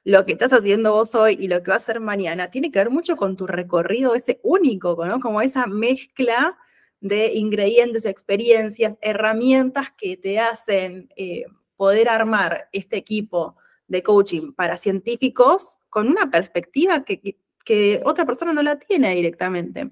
lo 0.04 0.24
que 0.24 0.32
estás 0.32 0.52
haciendo 0.54 0.92
vos 0.92 1.14
hoy 1.14 1.36
y 1.38 1.48
lo 1.48 1.62
que 1.62 1.70
va 1.70 1.74
a 1.74 1.78
hacer 1.78 2.00
mañana 2.00 2.50
tiene 2.50 2.70
que 2.70 2.78
ver 2.78 2.90
mucho 2.90 3.16
con 3.16 3.36
tu 3.36 3.46
recorrido 3.46 4.14
ese 4.14 4.40
único, 4.42 5.04
¿no? 5.04 5.20
Como 5.20 5.42
esa 5.42 5.66
mezcla 5.66 6.56
de 7.00 7.32
ingredientes, 7.34 8.04
experiencias, 8.04 8.96
herramientas 9.00 9.88
que 9.96 10.16
te 10.16 10.38
hacen 10.38 11.08
eh, 11.16 11.44
poder 11.76 12.08
armar 12.08 12.68
este 12.72 12.96
equipo 12.96 13.56
de 13.88 14.02
coaching 14.02 14.52
para 14.52 14.76
científicos 14.76 15.78
con 15.88 16.08
una 16.08 16.30
perspectiva 16.30 17.04
que, 17.04 17.36
otra 18.04 18.26
persona 18.26 18.52
no 18.52 18.62
la 18.62 18.78
tiene 18.78 19.14
directamente. 19.14 19.90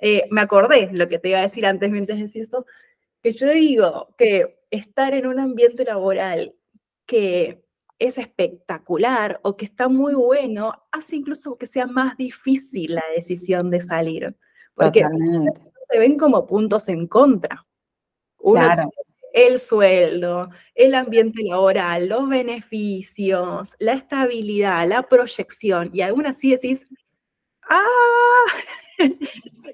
Eh, 0.00 0.26
me 0.30 0.40
acordé 0.40 0.90
lo 0.92 1.08
que 1.08 1.20
te 1.20 1.28
iba 1.28 1.38
a 1.38 1.42
decir 1.42 1.64
antes 1.64 1.88
mientras 1.88 2.18
decía 2.18 2.42
esto, 2.42 2.66
que 3.22 3.34
yo 3.34 3.48
digo 3.48 4.14
que 4.18 4.58
estar 4.70 5.14
en 5.14 5.26
un 5.26 5.38
ambiente 5.38 5.84
laboral 5.84 6.56
que 7.06 7.62
es 8.00 8.18
espectacular 8.18 9.38
o 9.42 9.56
que 9.56 9.66
está 9.66 9.88
muy 9.88 10.14
bueno, 10.14 10.72
hace 10.90 11.16
incluso 11.16 11.56
que 11.56 11.66
sea 11.66 11.86
más 11.86 12.16
difícil 12.16 12.94
la 12.94 13.04
decisión 13.14 13.70
de 13.70 13.80
salir. 13.80 14.36
Porque 14.74 15.04
se 15.90 15.98
ven 15.98 16.16
como 16.16 16.46
puntos 16.46 16.88
en 16.88 17.06
contra. 17.06 17.66
Uno 18.38 18.60
claro 18.60 18.90
el 19.32 19.58
sueldo, 19.58 20.50
el 20.74 20.94
ambiente 20.94 21.42
laboral, 21.42 22.08
los 22.08 22.28
beneficios, 22.28 23.74
la 23.78 23.94
estabilidad, 23.94 24.88
la 24.88 25.02
proyección, 25.02 25.90
y 25.92 26.02
aún 26.02 26.26
así 26.26 26.50
decís, 26.50 26.88
¡ah! 27.68 27.84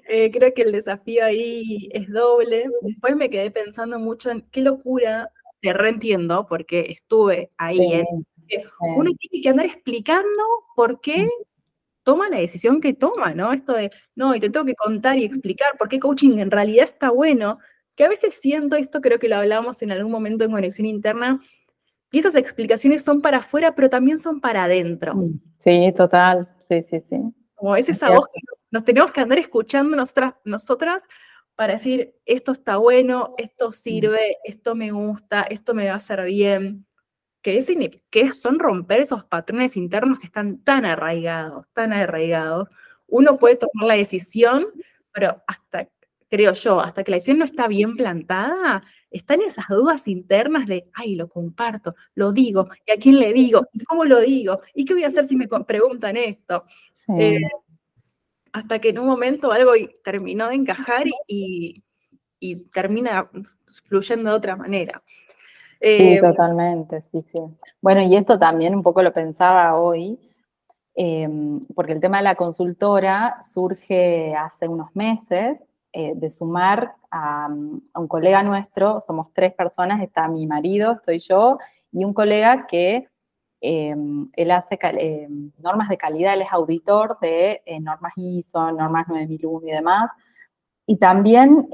Eh, 0.09 0.31
creo 0.31 0.53
que 0.53 0.61
el 0.61 0.71
desafío 0.71 1.25
ahí 1.25 1.89
es 1.91 2.09
doble. 2.09 2.69
Después 2.81 3.17
me 3.17 3.29
quedé 3.29 3.51
pensando 3.51 3.99
mucho 3.99 4.31
en 4.31 4.39
qué 4.51 4.61
locura, 4.61 5.29
te 5.59 5.73
reentiendo, 5.73 6.47
porque 6.47 6.85
estuve 6.91 7.51
ahí. 7.57 8.05
Uno 8.95 9.11
tiene 9.19 9.43
que 9.43 9.49
andar 9.49 9.65
explicando 9.65 10.43
por 10.77 11.01
qué 11.01 11.27
toma 12.07 12.29
la 12.29 12.39
decisión 12.39 12.79
que 12.79 12.93
toma, 12.93 13.33
¿no? 13.33 13.51
Esto 13.51 13.73
de, 13.73 13.91
no, 14.15 14.33
y 14.33 14.39
te 14.39 14.49
tengo 14.49 14.65
que 14.65 14.75
contar 14.75 15.17
y 15.17 15.25
explicar 15.25 15.77
por 15.77 15.89
qué 15.89 15.99
coaching 15.99 16.39
en 16.39 16.51
realidad 16.51 16.87
está 16.87 17.09
bueno, 17.09 17.59
que 17.97 18.05
a 18.05 18.07
veces 18.07 18.39
siento 18.41 18.77
esto, 18.77 19.01
creo 19.01 19.19
que 19.19 19.27
lo 19.27 19.35
hablamos 19.35 19.81
en 19.81 19.91
algún 19.91 20.13
momento 20.13 20.45
en 20.45 20.51
conexión 20.51 20.85
interna, 20.85 21.41
y 22.09 22.19
esas 22.19 22.35
explicaciones 22.35 23.03
son 23.03 23.21
para 23.21 23.39
afuera, 23.39 23.75
pero 23.75 23.89
también 23.89 24.19
son 24.19 24.39
para 24.39 24.63
adentro. 24.63 25.15
Mm, 25.15 25.41
sí, 25.57 25.93
total, 25.97 26.47
sí, 26.59 26.81
sí, 26.81 27.01
sí. 27.09 27.17
Como 27.55 27.75
es 27.75 27.89
esa 27.89 28.09
voz 28.09 28.29
que 28.33 28.39
nos 28.71 28.85
tenemos 28.85 29.11
que 29.11 29.19
andar 29.19 29.39
escuchando 29.39 29.97
nosotras, 29.97 30.35
nosotras 30.45 31.09
para 31.55 31.73
decir, 31.73 32.15
esto 32.25 32.53
está 32.53 32.77
bueno, 32.77 33.35
esto 33.37 33.67
mm. 33.67 33.73
sirve, 33.73 34.37
esto 34.45 34.75
me 34.75 34.91
gusta, 34.91 35.41
esto 35.41 35.73
me 35.73 35.87
va 35.87 35.91
a 35.91 35.97
hacer 35.97 36.23
bien. 36.23 36.86
Que, 37.41 37.57
es, 37.57 37.71
que 38.09 38.33
son 38.33 38.59
romper 38.59 39.01
esos 39.01 39.23
patrones 39.23 39.77
internos 39.77 40.19
que 40.19 40.25
están 40.25 40.57
tan 40.63 40.85
arraigados, 40.85 41.69
tan 41.71 41.93
arraigados. 41.93 42.69
Uno 43.07 43.37
puede 43.37 43.55
tomar 43.55 43.87
la 43.87 43.93
decisión, 43.93 44.67
pero 45.13 45.41
hasta, 45.47 45.87
creo 46.29 46.53
yo, 46.53 46.81
hasta 46.81 47.03
que 47.03 47.11
la 47.11 47.17
decisión 47.17 47.39
no 47.39 47.45
está 47.45 47.67
bien 47.67 47.95
plantada, 47.95 48.83
están 49.09 49.41
esas 49.41 49.67
dudas 49.69 50.07
internas 50.07 50.67
de, 50.67 50.89
ay, 50.93 51.15
lo 51.15 51.29
comparto, 51.29 51.95
lo 52.15 52.31
digo, 52.31 52.67
¿y 52.85 52.91
a 52.91 52.97
quién 52.97 53.19
le 53.19 53.33
digo? 53.33 53.67
¿Y 53.71 53.83
cómo 53.85 54.03
lo 54.03 54.19
digo? 54.19 54.61
¿Y 54.73 54.85
qué 54.85 54.93
voy 54.93 55.03
a 55.03 55.07
hacer 55.07 55.23
si 55.23 55.35
me 55.35 55.47
preguntan 55.47 56.17
esto? 56.17 56.65
Eh, 57.17 57.39
hasta 58.51 58.79
que 58.79 58.89
en 58.89 58.99
un 58.99 59.05
momento 59.05 59.51
algo 59.51 59.73
terminó 60.03 60.49
de 60.49 60.55
encajar 60.55 61.05
y, 61.27 61.83
termina 62.71 63.29
fluyendo 63.85 64.29
de 64.29 64.35
otra 64.35 64.55
manera. 64.55 65.03
Sí, 65.81 66.13
eh, 66.13 66.19
totalmente, 66.21 67.01
sí, 67.11 67.21
sí. 67.31 67.39
Bueno, 67.81 68.01
y 68.01 68.15
esto 68.15 68.37
también 68.39 68.75
un 68.75 68.83
poco 68.83 69.01
lo 69.01 69.13
pensaba 69.13 69.75
hoy, 69.79 70.19
em, 70.95 71.65
porque 71.75 71.93
el 71.93 72.01
tema 72.01 72.17
de 72.17 72.23
la 72.23 72.35
consultora 72.35 73.37
surge 73.47 74.35
hace 74.35 74.67
unos 74.67 74.95
meses 74.95 75.59
eh, 75.93 76.13
de 76.15 76.31
sumar 76.31 76.95
a, 77.11 77.47
un 77.49 78.07
colega 78.07 78.43
nuestro, 78.43 78.99
somos 79.01 79.33
tres 79.33 79.53
personas, 79.53 80.01
está 80.01 80.27
mi 80.27 80.45
marido, 80.47 80.93
estoy 80.93 81.19
yo, 81.19 81.57
y 81.91 82.03
un 82.03 82.13
colega 82.13 82.67
que 82.67 83.07
em, 83.61 84.29
él 84.33 84.51
hace 84.51 84.77
em, 84.81 85.51
normas 85.59 85.89
de 85.89 85.97
calidad, 85.97 86.33
él 86.33 86.41
es 86.41 86.51
auditor 86.51 87.17
de 87.19 87.61
eh, 87.65 87.79
normas 87.79 88.13
ISO, 88.15 88.71
normas 88.71 89.07
9001 89.07 89.67
y 89.67 89.71
demás, 89.71 90.11
y 90.85 90.97
también 90.97 91.69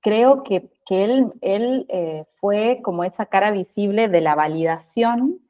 creo 0.00 0.42
que, 0.42 0.70
que 0.86 1.04
él, 1.04 1.32
él 1.40 1.86
fue 2.36 2.80
como 2.82 3.04
esa 3.04 3.26
cara 3.26 3.50
visible 3.50 4.08
de 4.08 4.20
la 4.20 4.34
validación, 4.34 5.40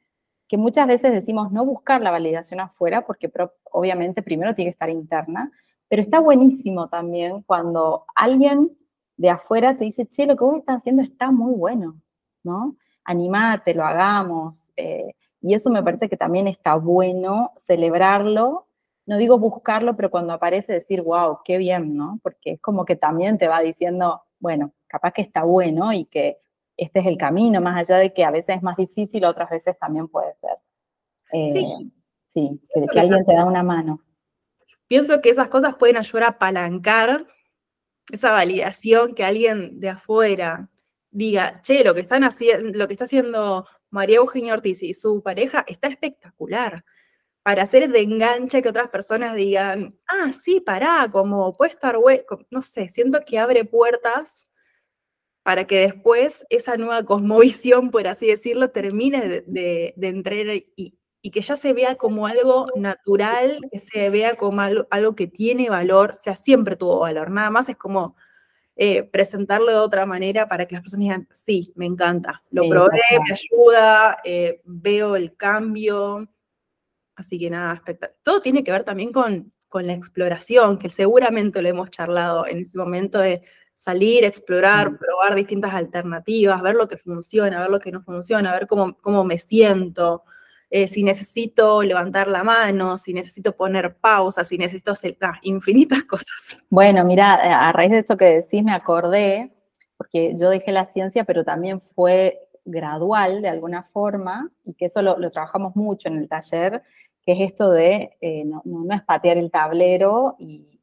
que 0.49 0.57
muchas 0.57 0.87
veces 0.87 1.13
decimos 1.13 1.53
no 1.53 1.65
buscar 1.65 2.01
la 2.01 2.11
validación 2.11 2.61
afuera, 2.61 3.07
porque 3.07 3.31
obviamente 3.65 4.23
primero 4.23 4.55
tiene 4.55 4.71
que 4.71 4.73
estar 4.73 4.91
interna, 4.91 5.51
pero 5.89 6.03
está 6.03 6.21
buenísimo 6.21 6.89
también 6.89 7.43
cuando 7.43 8.05
alguien 8.15 8.77
de 9.17 9.31
afuera 9.31 9.77
te 9.77 9.85
dice, 9.85 10.07
che, 10.07 10.27
lo 10.27 10.37
que 10.37 10.45
vos 10.45 10.59
estás 10.59 10.79
haciendo 10.79 11.03
está 11.03 11.31
muy 11.31 11.55
bueno, 11.55 12.01
¿no? 12.43 12.77
Animate, 13.05 13.75
lo 13.75 13.85
hagamos. 13.85 14.73
Eh, 14.77 15.15
y 15.41 15.55
eso 15.55 15.71
me 15.71 15.83
parece 15.83 16.09
que 16.09 16.17
también 16.17 16.49
está 16.49 16.75
bueno 16.75 17.53
celebrarlo. 17.57 18.67
No 19.07 19.17
digo 19.17 19.39
buscarlo, 19.39 19.97
pero 19.97 20.11
cuando 20.11 20.33
aparece 20.33 20.73
decir, 20.73 21.03
wow, 21.03 21.39
qué 21.45 21.57
bien, 21.59 21.97
¿no? 21.97 22.19
Porque 22.23 22.53
es 22.53 22.61
como 22.61 22.85
que 22.85 22.97
también 22.97 23.39
te 23.39 23.49
va 23.49 23.61
diciendo, 23.61 24.23
bueno, 24.41 24.73
capaz 24.87 25.13
que 25.13 25.23
está 25.23 25.45
bueno 25.45 25.93
y 25.93 26.07
que 26.07 26.39
este 26.77 27.01
es 27.01 27.07
el 27.07 27.17
camino, 27.17 27.61
más 27.61 27.77
allá 27.77 27.99
de 27.99 28.13
que 28.13 28.25
a 28.25 28.31
veces 28.31 28.57
es 28.57 28.63
más 28.63 28.77
difícil, 28.77 29.25
otras 29.25 29.51
veces 29.51 29.79
también 29.79 30.09
puede 30.09 30.35
ser. 30.41 30.59
sí. 31.33 31.65
Eh, 31.65 31.91
sí, 32.27 32.61
que 32.93 33.01
alguien 33.01 33.25
te 33.25 33.35
da 33.35 33.45
una 33.45 33.63
mano 33.63 34.01
pienso 34.89 35.21
que 35.21 35.31
esas 35.31 35.49
cosas 35.49 35.77
pueden 35.77 35.97
ayudar 35.97 36.25
a 36.25 36.29
apalancar 36.29 37.27
esa 38.11 38.31
validación 38.31 39.15
que 39.15 39.25
alguien 39.25 39.81
de 39.81 39.91
afuera 39.91 40.71
diga, 41.11 41.61
che, 41.63 41.83
lo 41.83 41.95
que, 41.95 42.01
están 42.01 42.25
haciendo, 42.25 42.79
lo 42.79 42.87
que 42.87 42.95
está 42.95 43.05
haciendo 43.05 43.67
María 43.91 44.19
Eugenia 44.19 44.55
Ortiz 44.55 44.83
y 44.83 44.95
su 44.95 45.23
pareja 45.23 45.65
está 45.67 45.89
espectacular. 45.89 46.85
Para 47.43 47.63
hacer 47.63 47.89
de 47.89 48.01
enganche 48.01 48.61
que 48.61 48.69
otras 48.69 48.89
personas 48.89 49.35
digan, 49.37 49.97
ah, 50.09 50.33
sí, 50.33 50.61
pará, 50.61 51.09
como 51.11 51.53
puede 51.57 51.71
estar, 51.71 51.97
no 52.51 52.63
sé, 52.63 52.89
siento 52.89 53.21
que 53.25 53.39
abre 53.39 53.65
puertas 53.65 54.51
para 55.47 55.65
que 55.65 55.79
después 55.79 56.45
esa 56.51 56.77
nueva 56.77 57.05
cosmovisión, 57.05 57.93
por 57.93 58.09
así 58.09 58.27
decirlo, 58.27 58.71
termine 58.71 59.29
de, 59.29 59.45
de, 59.47 59.95
de 59.97 60.09
entrar 60.09 60.39
y, 60.39 60.99
y 61.23 61.31
que 61.31 61.41
ya 61.41 61.55
se 61.55 61.73
vea 61.73 61.95
como 61.95 62.27
algo 62.27 62.67
natural, 62.75 63.61
que 63.71 63.79
se 63.79 64.11
vea 64.11 64.35
como 64.35 64.61
algo, 64.61 65.15
que 65.15 65.29
tiene 65.29 65.71
valor, 65.71 66.17
o 66.17 66.21
sea, 66.21 66.35
siempre 66.35 66.75
tuvo 66.75 66.99
valor, 66.99 67.31
nada 67.31 67.51
más 67.51 67.69
es 67.69 67.77
como 67.77 68.17
eh, 68.75 69.05
presentarlo 69.05 69.71
de 69.71 69.77
otra 69.77 70.05
manera 70.05 70.49
para 70.49 70.67
que 70.67 70.75
las 70.75 70.83
personas 70.83 71.05
digan, 71.05 71.29
sí, 71.31 71.73
me 71.77 71.87
encanta, 71.87 72.43
lo 72.51 72.69
probé, 72.69 72.99
me 73.25 73.33
ayuda, 73.33 74.19
eh, 74.25 74.63
veo 74.65 75.15
el 75.15 75.37
cambio, 75.37 76.29
así 77.15 77.39
que 77.39 77.51
nada, 77.51 77.81
todo 78.25 78.41
tiene 78.41 78.65
que 78.65 78.73
ver 78.73 78.83
también 78.83 79.13
con, 79.13 79.53
con 79.69 79.87
la 79.87 79.93
exploración, 79.93 80.77
que 80.77 80.91
seguramente 80.91 81.63
lo 81.63 81.69
hemos 81.69 81.91
charlado 81.91 82.49
en 82.49 82.59
ese 82.59 82.77
momento 82.77 83.21
de 83.21 83.43
salir, 83.77 84.25
explorar, 84.25 84.99
probar 84.99 85.37
distintas 85.37 85.73
alternativas, 85.75 86.61
ver 86.63 86.75
lo 86.75 86.89
que 86.89 86.97
funciona, 86.97 87.61
ver 87.61 87.71
lo 87.71 87.79
que 87.79 87.93
no 87.93 88.03
funciona, 88.03 88.53
ver 88.53 88.67
cómo, 88.67 88.97
cómo 88.99 89.23
me 89.23 89.39
siento, 89.39 90.25
eh, 90.69 90.89
si 90.89 91.05
necesito 91.05 91.83
levantar 91.83 92.27
la 92.27 92.43
mano, 92.43 92.99
si 92.99 93.15
necesito 93.15 93.55
poner 93.55 93.97
pausa, 93.97 94.45
si 94.45 94.59
necesito 94.59 94.93
hacer 94.93 95.17
ah, 95.21 95.39
infinitas 95.43 96.03
cosas. 96.09 96.65
Bueno, 96.69 97.05
mira, 97.05 97.37
eh, 97.45 97.53
a 97.53 97.71
raíz 97.73 97.93
de 97.93 97.99
esto 97.99 98.17
que 98.17 98.25
decís 98.25 98.65
me 98.65 98.73
acordé, 98.73 99.53
porque 99.97 100.35
yo 100.37 100.51
dejé 100.51 100.73
la 100.73 100.87
ciencia, 100.87 101.25
pero 101.25 101.45
también 101.45 101.81
fue 101.81 102.41
gradual 102.65 103.43
de 103.43 103.49
alguna 103.49 103.85
forma, 103.93 104.51
y 104.65 104.75
que 104.75 104.87
eso 104.87 105.03
lo, 105.03 105.31
trabajamos 105.31 105.77
mucho 105.77 106.09
en 106.09 106.17
el 106.17 106.29
taller, 106.29 106.83
que 107.25 107.33
es 107.33 107.53
esto 107.53 107.71
de 107.71 108.17
eh, 108.21 108.45
no, 108.45 108.63
no, 108.65 108.93
es 108.95 109.03
patear 109.03 109.37
el 109.37 109.51
tablero 109.51 110.37
y, 110.39 110.76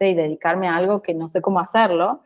y 0.00 0.14
dedicarme 0.14 0.68
a 0.68 0.76
algo 0.76 1.02
que 1.02 1.14
no 1.14 1.28
sé 1.28 1.40
cómo 1.40 1.60
hacerlo. 1.60 2.22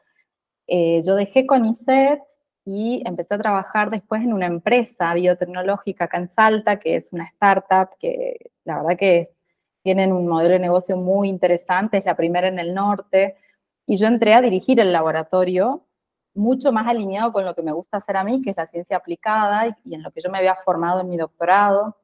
yo 0.68 1.14
dejé 1.16 1.46
con 1.46 1.64
ISET 1.66 2.20
y 2.66 3.02
empecé 3.06 3.34
a 3.34 3.38
trabajar 3.38 3.90
después 3.90 4.22
en 4.22 4.32
una 4.32 4.46
empresa 4.46 5.14
biotecnológica 5.14 6.06
acá 6.06 6.18
en 6.18 6.28
Salta, 6.28 6.80
que 6.80 6.96
es 6.96 7.12
una 7.12 7.24
startup 7.26 7.90
que 8.00 8.50
la 8.64 8.82
verdad 8.82 8.98
que 8.98 9.20
es, 9.20 9.38
tienen 9.82 10.12
un 10.12 10.26
modelo 10.26 10.50
de 10.50 10.58
negocio 10.58 10.96
muy 10.96 11.28
interesante, 11.28 11.98
es 11.98 12.04
la 12.04 12.16
primera 12.16 12.48
en 12.48 12.58
el 12.58 12.74
norte, 12.74 13.36
y 13.86 13.96
yo 13.96 14.08
entré 14.08 14.34
a 14.34 14.42
dirigir 14.42 14.80
el 14.80 14.92
laboratorio 14.92 15.86
mucho 16.34 16.72
más 16.72 16.88
alineado 16.88 17.32
con 17.32 17.44
lo 17.44 17.54
que 17.54 17.62
me 17.62 17.72
gusta 17.72 17.98
hacer 17.98 18.16
a 18.16 18.24
mí, 18.24 18.42
que 18.42 18.50
es 18.50 18.56
la 18.56 18.66
ciencia 18.66 18.96
aplicada 18.96 19.68
y, 19.84 19.94
en 19.94 20.02
lo 20.02 20.10
que 20.10 20.20
yo 20.20 20.28
me 20.30 20.38
había 20.38 20.56
formado 20.56 21.00
en 21.00 21.08
mi 21.08 21.16
doctorado. 21.16 21.96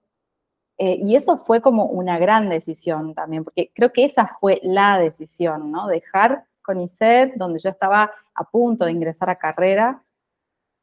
Eh, 0.84 0.98
y 1.00 1.14
eso 1.14 1.36
fue 1.38 1.60
como 1.60 1.84
una 1.84 2.18
gran 2.18 2.48
decisión 2.48 3.14
también, 3.14 3.44
porque 3.44 3.70
creo 3.72 3.92
que 3.92 4.04
esa 4.04 4.36
fue 4.40 4.58
la 4.64 4.98
decisión, 4.98 5.70
¿no? 5.70 5.86
Dejar 5.86 6.46
con 6.60 6.80
ISET, 6.80 7.34
donde 7.36 7.60
yo 7.60 7.70
estaba 7.70 8.10
a 8.34 8.44
punto 8.50 8.84
de 8.84 8.90
ingresar 8.90 9.30
a 9.30 9.36
carrera, 9.36 10.02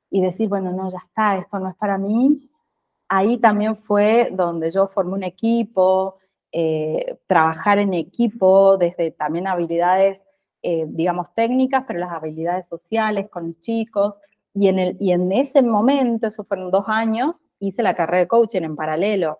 y 0.09 0.21
decir, 0.21 0.47
bueno, 0.47 0.71
no, 0.71 0.89
ya 0.89 0.99
está, 0.99 1.35
esto 1.35 1.59
no 1.59 1.67
es 1.67 1.75
para 1.75 1.97
mí. 1.97 2.49
Ahí 3.09 3.39
también 3.39 3.75
fue 3.75 4.29
donde 4.31 4.71
yo 4.71 4.87
formé 4.87 5.15
un 5.15 5.23
equipo, 5.23 6.15
eh, 6.53 7.17
trabajar 7.27 7.77
en 7.77 7.93
equipo, 7.93 8.77
desde 8.77 9.11
también 9.11 9.47
habilidades, 9.47 10.23
eh, 10.61 10.85
digamos, 10.87 11.33
técnicas, 11.33 11.83
pero 11.85 11.99
las 11.99 12.13
habilidades 12.13 12.69
sociales 12.69 13.29
con 13.29 13.53
chicos. 13.55 14.21
Y 14.53 14.69
en, 14.69 14.79
el, 14.79 14.97
y 15.01 15.11
en 15.11 15.29
ese 15.33 15.61
momento, 15.61 16.27
eso 16.27 16.45
fueron 16.45 16.71
dos 16.71 16.85
años, 16.87 17.41
hice 17.59 17.83
la 17.83 17.95
carrera 17.97 18.19
de 18.19 18.27
coaching 18.29 18.61
en 18.61 18.77
paralelo. 18.77 19.39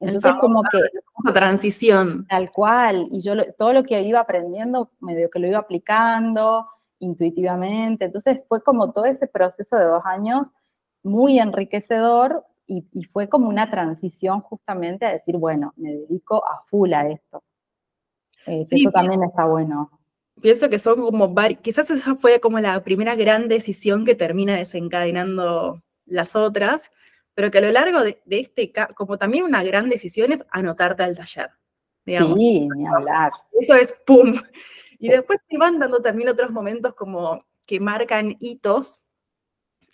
Entonces, 0.00 0.32
como 0.40 0.62
que... 0.70 0.78
Una 1.16 1.32
transición. 1.32 2.26
Tal 2.28 2.50
cual. 2.50 3.08
Y 3.10 3.20
yo 3.20 3.34
todo 3.54 3.72
lo 3.72 3.82
que 3.82 4.00
iba 4.02 4.20
aprendiendo, 4.20 4.90
medio 5.00 5.30
que 5.30 5.38
lo 5.38 5.48
iba 5.48 5.58
aplicando, 5.58 6.66
intuitivamente. 6.98 8.04
Entonces 8.06 8.44
fue 8.48 8.62
como 8.62 8.92
todo 8.92 9.06
ese 9.06 9.26
proceso 9.26 9.76
de 9.76 9.86
dos 9.86 10.02
años 10.04 10.48
muy 11.02 11.38
enriquecedor 11.38 12.44
y, 12.66 12.82
fue 13.12 13.28
como 13.28 13.48
una 13.48 13.70
transición 13.70 14.40
justamente 14.40 15.06
a 15.06 15.12
decir, 15.12 15.36
bueno, 15.36 15.72
me 15.76 15.92
dedico 15.92 16.44
a 16.44 16.64
full 16.68 16.92
a 16.94 17.08
esto. 17.08 17.42
Eh, 18.46 18.64
eso 18.68 18.90
también 18.90 19.22
está 19.22 19.44
bueno. 19.44 19.90
Pienso 20.40 20.68
que 20.68 20.78
son 20.78 21.00
como 21.00 21.28
varios, 21.28 21.60
quizás 21.60 21.90
esa 21.90 22.16
fue 22.16 22.40
como 22.40 22.58
la 22.58 22.82
primera 22.82 23.14
gran 23.14 23.48
decisión 23.48 24.04
que 24.04 24.16
termina 24.16 24.56
desencadenando 24.56 25.80
las 26.06 26.34
otras, 26.34 26.90
pero 27.36 27.50
que 27.50 27.58
a 27.58 27.60
lo 27.60 27.70
largo 27.70 28.00
de, 28.00 28.22
de 28.24 28.40
este, 28.40 28.72
como 28.94 29.18
también 29.18 29.44
una 29.44 29.62
gran 29.62 29.90
decisión 29.90 30.32
es 30.32 30.42
anotarte 30.50 31.02
al 31.02 31.14
taller. 31.14 31.50
Digamos. 32.06 32.38
Sí, 32.38 32.66
ni 32.74 32.86
hablar. 32.86 33.30
Eso 33.52 33.74
es 33.74 33.92
pum. 34.06 34.40
Y 34.98 35.08
después 35.08 35.44
se 35.46 35.58
van 35.58 35.78
dando 35.78 36.00
también 36.00 36.30
otros 36.30 36.50
momentos 36.50 36.94
como 36.94 37.44
que 37.66 37.78
marcan 37.78 38.34
hitos 38.40 39.02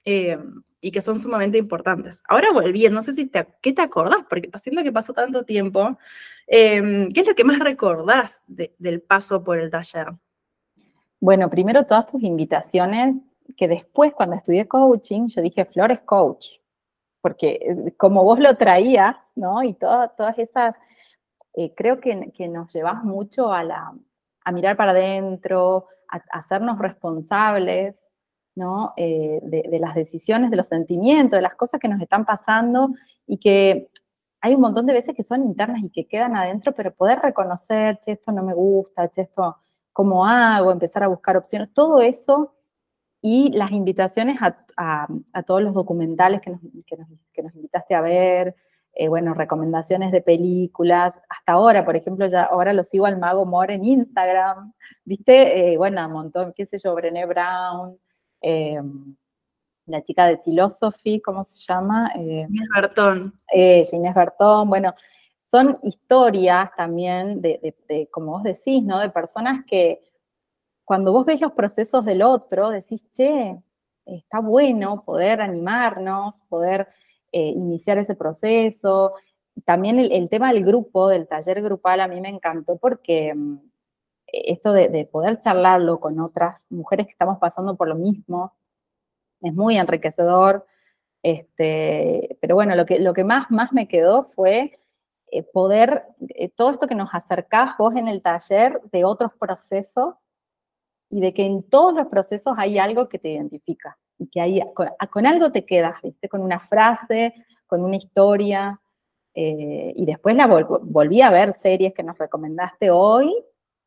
eh, 0.04 0.38
y 0.80 0.92
que 0.92 1.02
son 1.02 1.18
sumamente 1.18 1.58
importantes. 1.58 2.22
Ahora 2.28 2.52
volviendo, 2.52 2.94
no 2.94 3.02
sé 3.02 3.12
si 3.12 3.26
te, 3.26 3.44
¿qué 3.60 3.72
te 3.72 3.82
acordás? 3.82 4.24
Porque 4.30 4.48
haciendo 4.52 4.84
que 4.84 4.92
pasó 4.92 5.12
tanto 5.12 5.44
tiempo, 5.44 5.98
em, 6.46 7.10
¿qué 7.12 7.22
es 7.22 7.26
lo 7.26 7.34
que 7.34 7.42
más 7.42 7.58
recordás 7.58 8.44
del 8.46 9.00
paso 9.00 9.42
por 9.42 9.58
el 9.58 9.68
taller? 9.68 10.12
Bueno, 11.18 11.50
primero 11.50 11.86
todas 11.86 12.06
tus 12.06 12.22
invitaciones, 12.22 13.16
que 13.56 13.66
después 13.66 14.12
cuando 14.12 14.36
estudié 14.36 14.68
coaching, 14.68 15.26
yo 15.26 15.42
dije, 15.42 15.64
Flores 15.64 16.02
coach, 16.04 16.61
porque 17.22 17.60
eh, 17.62 17.94
como 17.96 18.24
vos 18.24 18.38
lo 18.38 18.56
traías, 18.56 19.16
¿no? 19.34 19.62
Y 19.62 19.74
todas 19.74 20.38
esas, 20.38 20.74
eh, 21.54 21.72
creo 21.74 22.00
que, 22.00 22.32
que, 22.36 22.48
nos 22.48 22.70
llevas 22.74 23.02
mucho 23.04 23.52
a, 23.52 23.64
la, 23.64 23.94
a 24.44 24.52
mirar 24.52 24.76
para 24.76 24.90
adentro, 24.90 25.86
a, 26.08 26.20
hacernos 26.38 26.78
responsables, 26.78 27.98
¿no? 28.54 28.92
Eh, 28.96 29.40
de, 29.42 29.62
de, 29.70 29.78
las 29.78 29.94
decisiones, 29.94 30.50
de 30.50 30.56
los 30.56 30.66
sentimientos, 30.68 31.38
de 31.38 31.42
las 31.42 31.54
cosas 31.54 31.80
que 31.80 31.88
nos 31.88 32.02
están 32.02 32.26
pasando 32.26 32.90
y 33.26 33.38
que 33.38 33.88
hay 34.42 34.54
un 34.54 34.60
montón 34.60 34.86
de 34.86 34.92
veces 34.92 35.14
que 35.14 35.22
son 35.22 35.44
internas 35.44 35.82
y 35.82 35.90
que 35.90 36.06
quedan 36.08 36.36
adentro, 36.36 36.74
pero 36.74 36.92
poder 36.92 37.20
reconocer, 37.20 37.98
che, 38.00 38.12
esto 38.12 38.32
no 38.32 38.42
me 38.42 38.54
gusta, 38.54 39.08
che, 39.08 39.22
esto, 39.22 39.56
¿cómo 39.92 40.26
hago? 40.26 40.72
Empezar 40.72 41.04
a 41.04 41.08
buscar 41.08 41.36
opciones, 41.36 41.72
todo 41.72 42.00
eso 42.00 42.52
y 43.24 43.52
las 43.52 43.70
invitaciones 43.70 44.38
a, 44.76 45.06
todos 45.46 45.62
los 45.62 45.74
documentales 45.74 46.40
que 46.40 46.50
nos, 46.50 46.60
que 47.32 47.42
nos, 47.42 47.54
invitaste 47.54 47.94
a 47.94 48.00
ver, 48.00 48.56
eh, 48.94 49.08
bueno, 49.08 49.32
recomendaciones 49.32 50.10
de 50.10 50.20
películas, 50.20 51.14
hasta 51.28 51.52
ahora, 51.52 51.84
por 51.84 51.94
ejemplo, 51.94 52.26
ya 52.26 52.42
ahora 52.42 52.72
lo 52.72 52.82
sigo 52.82 53.06
al 53.06 53.18
Mago 53.18 53.46
More 53.46 53.74
en 53.74 53.84
Instagram, 53.84 54.72
¿viste? 55.04 55.72
Eh, 55.72 55.78
bueno, 55.78 56.04
un 56.04 56.12
montón, 56.12 56.52
qué 56.52 56.66
sé 56.66 56.78
yo, 56.78 56.96
Brené 56.96 57.24
Brown, 57.24 57.96
em, 58.40 59.14
la 59.86 60.02
chica 60.02 60.26
de 60.26 60.38
Philosophy, 60.38 61.20
¿cómo 61.20 61.44
se 61.44 61.60
llama? 61.60 62.10
Eh, 62.16 62.46
Inés 62.48 62.68
Bertón. 62.74 63.40
Inés 63.52 64.14
Bertón, 64.16 64.68
bueno, 64.68 64.94
son 65.44 65.78
historias 65.84 66.70
también 66.76 67.40
de, 67.40 67.76
de, 67.88 68.08
como 68.10 68.32
vos 68.32 68.42
decís, 68.42 68.82
¿no? 68.82 68.98
De 68.98 69.10
personas 69.10 69.64
que 69.64 70.11
cuando 70.92 71.10
vos 71.10 71.24
ves 71.24 71.40
los 71.40 71.52
procesos 71.52 72.04
del 72.04 72.20
otro, 72.20 72.68
decís, 72.68 73.10
che, 73.12 73.58
está 74.04 74.40
bueno 74.40 75.02
poder 75.06 75.40
animarnos, 75.40 76.42
poder 76.50 76.86
eh, 77.32 77.46
iniciar 77.48 77.96
ese 77.96 78.14
proceso. 78.14 79.14
También 79.64 79.98
el, 79.98 80.28
tema 80.28 80.52
del 80.52 80.66
grupo, 80.66 81.08
del 81.08 81.26
taller 81.26 81.62
grupal, 81.62 82.02
a 82.02 82.08
mí 82.08 82.20
me 82.20 82.28
encantó 82.28 82.76
porque 82.76 83.32
mm, 83.34 83.56
esto 84.26 84.74
de, 84.74 84.90
de, 84.90 85.06
poder 85.06 85.38
charlarlo 85.38 85.98
con 85.98 86.20
otras 86.20 86.66
mujeres 86.68 87.06
que 87.06 87.12
estamos 87.12 87.38
pasando 87.38 87.74
por 87.74 87.88
lo 87.88 87.94
mismo, 87.94 88.52
es 89.40 89.54
muy 89.54 89.78
enriquecedor. 89.78 90.66
Este, 91.22 92.36
pero 92.42 92.54
bueno, 92.54 92.74
lo 92.76 92.84
que, 92.84 92.98
lo 92.98 93.14
que 93.14 93.24
más, 93.24 93.50
más 93.50 93.72
me 93.72 93.88
quedó 93.88 94.24
fue 94.34 94.78
eh, 95.30 95.42
poder, 95.42 96.04
eh, 96.34 96.50
todo 96.50 96.70
esto 96.70 96.86
que 96.86 96.94
nos 96.94 97.14
acercás 97.14 97.78
vos 97.78 97.96
en 97.96 98.08
el 98.08 98.20
taller 98.20 98.82
de 98.92 99.06
otros 99.06 99.32
procesos 99.40 100.26
y 101.12 101.20
de 101.20 101.34
que 101.34 101.44
en 101.44 101.62
todos 101.62 101.92
los 101.92 102.06
procesos 102.06 102.54
hay 102.56 102.78
algo 102.78 103.06
que 103.06 103.18
te 103.18 103.28
identifica 103.28 103.98
y 104.18 104.28
que 104.28 104.40
hay, 104.40 104.62
con, 105.10 105.26
algo 105.26 105.52
te 105.52 105.66
quedas, 105.66 106.00
¿viste? 106.02 106.26
Con 106.26 106.40
una 106.40 106.58
frase, 106.58 107.34
con 107.66 107.84
una 107.84 107.96
historia. 107.96 108.80
Eh, 109.34 109.92
y 109.94 110.06
después 110.06 110.34
la 110.36 110.46
volví 110.46 111.20
a 111.20 111.30
ver 111.30 111.52
series 111.52 111.92
que 111.92 112.02
nos 112.02 112.16
recomendaste 112.16 112.90
hoy 112.90 113.30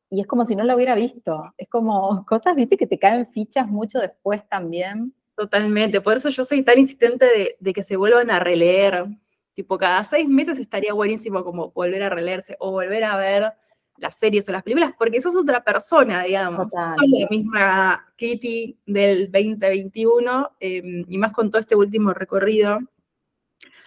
y 0.08 0.22
es 0.22 0.28
como 0.28 0.46
si 0.46 0.56
no 0.56 0.64
la 0.64 0.76
hubiera 0.76 0.94
visto. 0.94 1.52
Es 1.58 1.68
como 1.68 2.24
cosas, 2.28 2.56
¿viste? 2.56 2.78
Que 2.78 2.86
te 2.86 3.00
caen 3.00 3.26
fichas 3.26 3.68
mucho 3.68 4.00
después 4.00 4.48
también. 4.48 5.12
Totalmente, 5.36 6.02
por 6.02 6.18
eso 6.18 6.30
yo 6.30 6.46
soy 6.46 6.62
tan 6.62 6.78
insistente 6.78 7.58
de, 7.60 7.74
que 7.74 7.82
se 7.82 7.96
vuelvan 7.96 8.30
a 8.30 8.40
releer. 8.40 9.08
Tipo, 9.56 9.80
cada 9.80 10.04
seis 10.04 10.30
meses 10.30 10.60
estaría 10.60 10.94
buenísimo 10.94 11.44
como 11.44 11.72
volver 11.72 12.04
a 12.04 12.10
releerse 12.10 12.56
o 12.60 12.70
volver 12.70 13.04
a 13.04 13.18
ver 13.18 13.52
las 13.98 14.18
series 14.18 14.48
o 14.50 14.52
las 14.52 14.64
películas, 14.64 14.94
porque 14.98 15.22
sos 15.22 15.36
otra 15.36 15.64
persona, 15.64 16.24
digamos. 16.24 16.72
Soy 16.72 17.20
la 17.20 17.28
misma 17.30 18.14
Kitty 18.18 18.78
del 18.86 19.32
2021, 19.32 20.52
em, 20.60 21.06
y 21.08 21.18
más 21.18 21.34
con 21.34 21.50
todo 21.50 21.60
este 21.60 21.76
último 21.76 22.14
recorrido. 22.14 22.80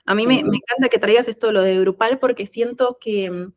A 0.07 0.15
mí 0.15 0.27
me, 0.27 0.43
me, 0.43 0.57
encanta 0.57 0.89
que 0.91 0.99
traigas 0.99 1.29
esto, 1.29 1.53
lo 1.53 1.63
de 1.63 1.79
grupal, 1.81 2.19
porque 2.19 2.47
siento 2.47 2.99
que, 2.99 3.51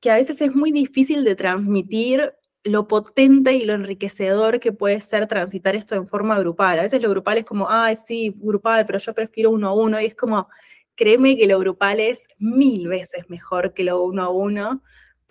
que 0.00 0.10
a 0.10 0.16
veces 0.16 0.40
es 0.40 0.54
muy 0.54 0.70
difícil 0.70 1.24
de 1.24 1.34
transmitir 1.34 2.34
lo 2.64 2.88
potente 2.88 3.52
y 3.52 3.64
lo 3.64 3.74
enriquecedor 3.74 4.58
que 4.58 4.72
puede 4.72 5.00
ser 5.00 5.26
transitar 5.28 5.76
esto 5.76 5.94
en 5.94 6.08
forma 6.08 6.38
grupal. 6.38 6.78
A 6.78 6.82
veces 6.82 7.00
lo 7.02 7.10
grupal 7.10 7.38
es 7.38 7.44
como, 7.44 7.68
ay, 7.68 7.96
sí, 7.96 8.34
grupal, 8.36 8.86
pero 8.86 8.98
yo 8.98 9.14
prefiero 9.14 9.50
uno 9.50 9.68
a 9.68 9.74
uno, 9.74 10.00
y 10.00 10.06
es 10.06 10.14
como, 10.14 10.48
créeme 10.94 11.36
que 11.36 11.46
lo 11.46 11.58
grupal 11.58 12.00
es 12.00 12.26
mil 12.38 12.88
veces 12.88 13.28
mejor 13.28 13.74
que 13.74 13.84
lo 13.84 14.02
uno 14.02 14.22
a 14.24 14.30
uno, 14.30 14.82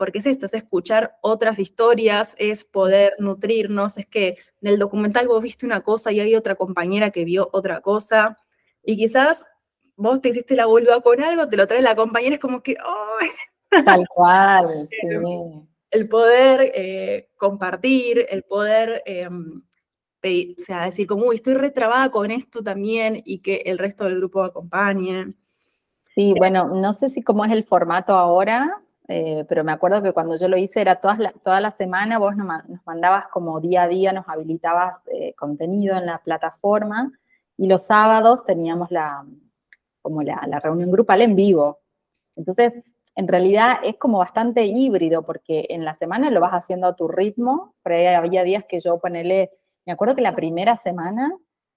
porque 0.04 0.20
es 0.20 0.26
esto, 0.26 0.48
es 0.48 0.54
escuchar 0.54 1.18
otras 1.22 1.60
historias, 1.60 2.36
es 2.38 2.66
poder 2.66 3.14
nutrirnos, 3.20 3.98
es 3.98 4.06
que 4.06 4.38
en 4.62 4.68
el 4.68 4.78
documental 4.78 5.30
vos 5.30 5.42
viste 5.42 5.66
una 5.66 5.80
cosa 5.80 6.12
y 6.12 6.20
hay 6.20 6.36
otra 6.36 6.56
compañera 6.56 7.10
que 7.10 7.24
vio 7.24 7.48
otra 7.54 7.80
cosa, 7.80 8.38
y 8.84 8.98
quizás 8.98 9.46
vos 9.96 10.20
te 10.20 10.30
hiciste 10.30 10.58
la 10.58 10.66
vulva 10.66 11.00
con 11.00 11.24
algo, 11.24 11.48
te 11.48 11.56
lo 11.56 11.68
trae 11.68 11.82
la 11.82 11.96
compañera, 11.96 12.36
es 12.36 12.42
como 12.42 12.62
que, 12.62 12.76
¡ay! 12.84 13.30
Tal 13.86 14.06
cual, 14.10 14.90
sí 15.02 15.08
el 15.94 16.10
poder 16.10 16.72
eh, 16.74 17.30
compartir, 17.38 18.26
el 18.30 18.44
poder, 18.44 19.04
eh, 19.06 19.30
o 19.30 20.62
sea, 20.62 20.86
decir 20.86 21.06
como, 21.06 21.28
uy, 21.28 21.36
estoy 21.36 21.54
retrabada 21.54 22.10
con 22.10 22.32
esto 22.32 22.64
también 22.64 23.22
y 23.24 23.40
que 23.40 23.62
el 23.66 23.78
resto 23.78 24.06
del 24.06 24.18
grupo 24.18 24.44
acompañe. 24.44 25.36
Sí, 26.16 26.34
bueno, 26.38 26.66
no 26.70 26.94
sé 26.94 27.12
si 27.12 27.22
cómo 27.22 27.46
es 27.46 27.52
el 27.52 27.64
formato 27.64 28.16
ahora, 28.16 28.82
eh, 29.08 29.46
pero 29.48 29.64
me 29.64 29.72
acuerdo 29.72 30.02
que 30.02 30.14
cuando 30.14 30.36
yo 30.36 30.48
lo 30.48 30.58
hice 30.58 30.82
era 30.82 31.02
toda 31.02 31.18
la, 31.18 31.32
toda 31.44 31.62
la 31.62 31.72
semana, 31.72 32.20
vos 32.20 32.36
nos, 32.36 32.48
mandabas 32.86 33.28
como 33.28 33.60
día 33.60 33.84
a 33.84 33.88
día, 33.88 34.14
nos 34.14 34.28
habilitabas 34.28 34.98
contenido 35.38 35.98
en 35.98 36.06
la 36.06 36.20
plataforma 36.20 37.12
y 37.58 37.68
los 37.68 37.84
sábados 37.84 38.44
teníamos 38.46 38.92
la, 38.92 39.26
como 40.02 40.22
la, 40.22 40.44
la 40.48 40.60
reunión 40.60 40.92
grupal 40.92 41.22
en 41.22 41.36
vivo. 41.36 41.80
Entonces, 42.36 42.74
en 43.16 43.28
realidad 43.28 43.80
es 43.84 43.98
como 43.98 44.18
bastante 44.20 44.66
híbrido, 44.66 45.24
porque 45.24 45.68
en 45.70 45.86
la 45.86 45.94
semana 45.96 46.30
lo 46.30 46.40
vas 46.40 46.54
haciendo 46.54 46.88
a 46.88 46.96
tu 46.96 47.08
ritmo, 47.08 47.76
pero 47.84 48.18
había 48.18 48.44
días 48.44 48.66
que 48.68 48.80
yo 48.80 49.00
ponele, 49.00 49.52
me 49.86 49.94
acuerdo 49.94 50.16
que 50.16 50.22
la 50.22 50.36
primera 50.36 50.78
semana 50.78 51.32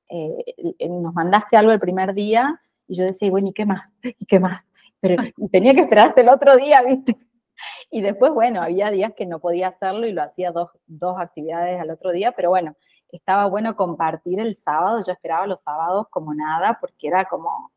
eh, 0.08 0.54
nos 0.88 1.12
mandaste 1.12 1.56
algo 1.56 1.72
el 1.72 1.80
primer 1.80 2.14
día 2.14 2.60
y 2.88 2.94
yo 2.94 3.04
decía, 3.04 3.30
bueno, 3.30 3.48
¿y 3.48 3.52
qué 3.52 3.66
más? 3.66 3.90
¿Y 4.02 4.24
qué 4.24 4.40
más? 4.40 4.64
Pero 5.06 5.22
tenía 5.52 5.74
que 5.74 5.82
esperarte 5.82 6.20
el 6.22 6.28
otro 6.28 6.56
día, 6.56 6.82
¿viste? 6.82 7.16
Y 7.90 8.00
después, 8.00 8.32
bueno, 8.32 8.62
había 8.62 8.90
días 8.90 9.12
que 9.16 9.26
no 9.26 9.38
podía 9.38 9.68
hacerlo 9.68 10.06
y 10.06 10.12
lo 10.12 10.22
hacía 10.22 10.52
dos, 10.52 10.70
dos 10.86 11.18
actividades 11.18 11.80
al 11.80 11.90
otro 11.90 12.10
día, 12.10 12.32
pero 12.32 12.50
bueno, 12.50 12.76
estaba 13.10 13.46
bueno 13.46 13.76
compartir 13.76 14.40
el 14.40 14.56
sábado, 14.56 15.00
yo 15.06 15.12
esperaba 15.12 15.46
los 15.46 15.62
sábados 15.62 16.06
como 16.10 16.34
nada, 16.34 16.78
porque 16.80 17.08
era 17.08 17.24
como 17.26 17.70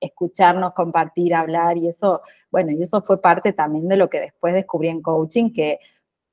escucharnos, 0.00 0.74
compartir, 0.74 1.34
hablar 1.34 1.76
y 1.76 1.88
eso, 1.88 2.22
bueno, 2.50 2.72
y 2.72 2.82
eso 2.82 3.02
fue 3.02 3.20
parte 3.20 3.52
también 3.52 3.88
de 3.88 3.96
lo 3.96 4.10
que 4.10 4.20
después 4.20 4.52
descubrí 4.52 4.88
en 4.88 5.00
coaching, 5.02 5.52
que, 5.52 5.78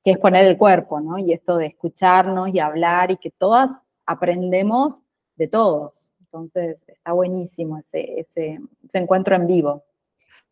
es 0.02 0.18
poner 0.18 0.46
el 0.46 0.56
cuerpo, 0.56 0.98
¿no? 0.98 1.18
Y 1.18 1.32
esto 1.32 1.58
de 1.58 1.66
escucharnos 1.66 2.48
y 2.54 2.58
hablar 2.58 3.10
y 3.10 3.18
que 3.18 3.30
todas 3.30 3.70
aprendemos 4.06 5.02
de 5.36 5.46
todos. 5.46 6.14
Entonces, 6.20 6.82
está 6.88 7.12
buenísimo 7.12 7.76
ese, 7.76 8.18
ese, 8.18 8.60
encuentro 8.94 9.36
en 9.36 9.46
vivo. 9.46 9.84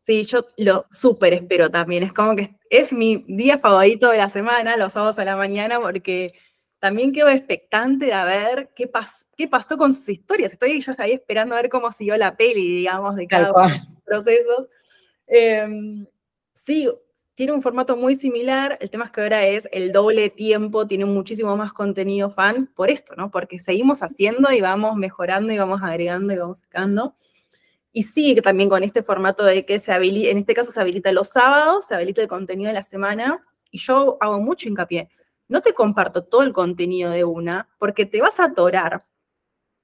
Sí, 0.08 0.24
yo 0.24 0.46
lo 0.56 0.86
súper 0.90 1.34
espero 1.34 1.70
también. 1.70 2.02
Es 2.02 2.14
como 2.14 2.34
que 2.34 2.56
es 2.70 2.94
mi 2.94 3.26
día 3.28 3.58
favorito 3.58 4.10
de 4.10 4.16
la 4.16 4.30
semana, 4.30 4.78
los 4.78 4.94
sábados 4.94 5.18
a 5.18 5.24
la 5.26 5.36
mañana, 5.36 5.78
porque 5.78 6.32
también 6.78 7.12
quedo 7.12 7.28
expectante 7.28 8.06
de 8.06 8.24
ver 8.24 8.70
qué, 8.74 8.90
qué 9.36 9.48
pasó 9.48 9.76
con 9.76 9.92
sus 9.92 10.08
historias. 10.08 10.54
Estoy 10.54 10.80
yo 10.80 10.94
ahí 10.96 11.12
esperando 11.12 11.54
a 11.54 11.60
ver 11.60 11.68
cómo 11.68 11.92
siguió 11.92 12.16
la 12.16 12.38
peli, 12.38 12.76
digamos, 12.78 13.16
de 13.16 13.26
cada 13.26 13.52
uno 13.52 13.68
de 13.68 13.74
los 13.74 14.02
procesos. 14.02 14.70
Em, 15.26 16.06
sí, 16.54 16.88
tiene 17.34 17.52
un 17.52 17.60
formato 17.60 17.94
muy 17.94 18.16
similar. 18.16 18.78
El 18.80 18.88
tema 18.88 19.04
es 19.04 19.10
que 19.10 19.20
ahora 19.20 19.44
es 19.46 19.68
el 19.72 19.92
doble 19.92 20.30
tiempo, 20.30 20.86
tiene 20.86 21.04
muchísimo 21.04 21.54
más 21.54 21.74
contenido 21.74 22.30
fan 22.30 22.66
por 22.74 22.90
esto, 22.90 23.14
¿no? 23.14 23.30
Porque 23.30 23.58
seguimos 23.58 24.02
haciendo 24.02 24.50
y 24.52 24.62
vamos 24.62 24.96
mejorando 24.96 25.52
y 25.52 25.58
vamos 25.58 25.82
agregando 25.82 26.32
y 26.32 26.38
vamos 26.38 26.60
sacando. 26.60 27.14
Y 27.92 28.04
sigue 28.04 28.42
también 28.42 28.68
con 28.68 28.82
este 28.82 29.02
formato 29.02 29.44
de 29.44 29.64
que 29.64 29.80
se 29.80 29.92
habilita, 29.92 30.30
en 30.30 30.38
este 30.38 30.54
caso 30.54 30.70
se 30.70 30.80
habilita 30.80 31.10
los 31.12 31.28
sábados, 31.28 31.86
se 31.86 31.94
habilita 31.94 32.20
el 32.22 32.28
contenido 32.28 32.68
de 32.68 32.74
la 32.74 32.84
semana. 32.84 33.44
Y 33.70 33.78
yo 33.78 34.18
hago 34.20 34.40
mucho 34.40 34.68
hincapié 34.68 35.08
no 35.48 35.62
te 35.62 35.72
comparto 35.72 36.24
todo 36.24 36.42
el 36.42 36.52
contenido 36.52 37.10
de 37.10 37.24
una, 37.24 37.68
porque 37.78 38.06
te 38.06 38.20
vas 38.20 38.38
a 38.38 38.44
atorar. 38.44 39.04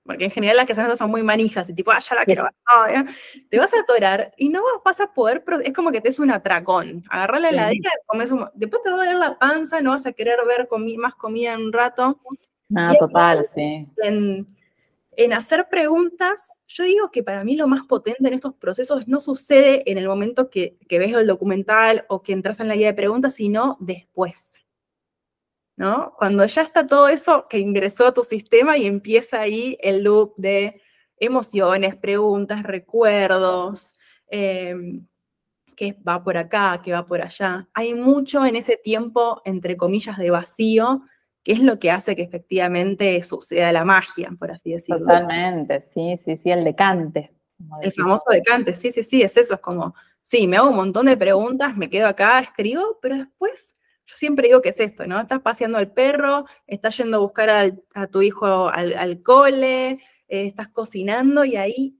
Porque 0.04 0.26
en 0.26 0.30
general 0.30 0.58
las 0.58 0.66
que 0.66 0.74
hacen 0.74 0.96
son 0.98 1.10
muy 1.10 1.22
manijas 1.22 1.66
y 1.70 1.74
tipo, 1.74 1.90
ah, 1.90 1.98
ya 1.98 2.14
la 2.14 2.26
quiero 2.26 2.42
ver. 2.42 3.06
te 3.48 3.58
vas 3.58 3.72
a 3.72 3.80
atorar 3.80 4.34
y 4.36 4.50
no 4.50 4.62
vas 4.84 5.00
a 5.00 5.14
poder, 5.14 5.42
es 5.64 5.72
como 5.72 5.90
que 5.90 6.02
te 6.02 6.10
es 6.10 6.18
un 6.18 6.30
atracón. 6.30 7.02
Agarrar 7.08 7.40
la 7.40 7.48
heladera, 7.48 7.90
comes 8.04 8.30
un, 8.30 8.46
después 8.52 8.82
te 8.82 8.90
va 8.90 8.96
a 8.96 8.98
doler 8.98 9.16
la 9.16 9.38
panza, 9.38 9.80
no 9.80 9.92
vas 9.92 10.04
a 10.04 10.12
querer 10.12 10.38
ver 10.46 10.68
más 10.98 11.14
comida 11.14 11.54
en 11.54 11.62
un 11.62 11.72
rato. 11.72 12.20
Ah, 12.76 12.92
total, 12.98 13.46
sí. 13.54 13.88
En, 14.02 14.46
en 15.16 15.32
hacer 15.32 15.68
preguntas, 15.70 16.58
yo 16.66 16.84
digo 16.84 17.10
que 17.10 17.22
para 17.22 17.44
mí 17.44 17.56
lo 17.56 17.66
más 17.68 17.86
potente 17.86 18.26
en 18.26 18.34
estos 18.34 18.54
procesos 18.54 19.06
no 19.08 19.20
sucede 19.20 19.90
en 19.90 19.98
el 19.98 20.08
momento 20.08 20.50
que, 20.50 20.78
que 20.88 20.98
ves 20.98 21.14
el 21.14 21.26
documental 21.26 22.04
o 22.08 22.22
que 22.22 22.32
entras 22.32 22.60
en 22.60 22.68
la 22.68 22.76
guía 22.76 22.88
de 22.88 22.94
preguntas, 22.94 23.34
sino 23.34 23.76
después 23.80 24.64
¿no? 25.76 26.14
Cuando 26.18 26.46
ya 26.46 26.62
está 26.62 26.86
todo 26.86 27.08
eso 27.08 27.46
que 27.48 27.58
ingresó 27.58 28.06
a 28.06 28.14
tu 28.14 28.22
sistema 28.22 28.76
y 28.76 28.86
empieza 28.86 29.40
ahí 29.40 29.76
el 29.80 30.02
loop 30.04 30.34
de 30.36 30.80
emociones, 31.18 31.96
preguntas, 31.96 32.62
recuerdos, 32.62 33.94
em, 34.28 35.06
que 35.76 35.96
va 36.06 36.22
por 36.22 36.36
acá, 36.36 36.80
que 36.82 36.92
va 36.92 37.06
por 37.06 37.20
allá. 37.22 37.68
Hay 37.74 37.94
mucho 37.94 38.44
en 38.46 38.56
ese 38.56 38.76
tiempo, 38.76 39.42
entre 39.44 39.76
comillas, 39.76 40.18
de 40.18 40.30
vacío, 40.30 41.02
que 41.44 41.52
es 41.52 41.60
lo 41.60 41.78
que 41.78 41.90
hace 41.90 42.16
que 42.16 42.22
efectivamente 42.22 43.22
suceda 43.22 43.70
la 43.72 43.84
magia, 43.84 44.30
por 44.38 44.50
así 44.50 44.72
decirlo. 44.72 45.00
Totalmente, 45.00 45.82
sí, 45.82 46.18
sí, 46.24 46.36
sí, 46.38 46.50
el 46.50 46.64
decante. 46.64 47.30
El 47.82 47.92
famoso 47.92 48.24
decante, 48.30 48.74
sí, 48.74 48.90
sí, 48.90 49.04
sí, 49.04 49.22
es 49.22 49.36
eso, 49.36 49.54
es 49.54 49.60
como, 49.60 49.94
sí, 50.22 50.46
me 50.46 50.56
hago 50.56 50.70
un 50.70 50.76
montón 50.76 51.06
de 51.06 51.16
preguntas, 51.16 51.76
me 51.76 51.88
quedo 51.88 52.08
acá, 52.08 52.40
escribo, 52.40 52.98
pero 53.00 53.16
después 53.16 53.78
yo 54.06 54.16
siempre 54.16 54.48
digo 54.48 54.60
que 54.60 54.70
es 54.70 54.80
esto, 54.80 55.06
¿no? 55.06 55.20
Estás 55.20 55.40
paseando 55.40 55.78
al 55.78 55.92
perro, 55.92 56.46
estás 56.66 56.96
yendo 56.96 57.18
a 57.18 57.20
buscar 57.20 57.50
a, 57.94 58.06
tu 58.08 58.22
hijo 58.22 58.68
al, 58.68 59.22
cole, 59.22 59.90
eh, 59.90 59.98
estás 60.28 60.68
cocinando 60.68 61.44
y 61.44 61.56
ahí 61.56 61.98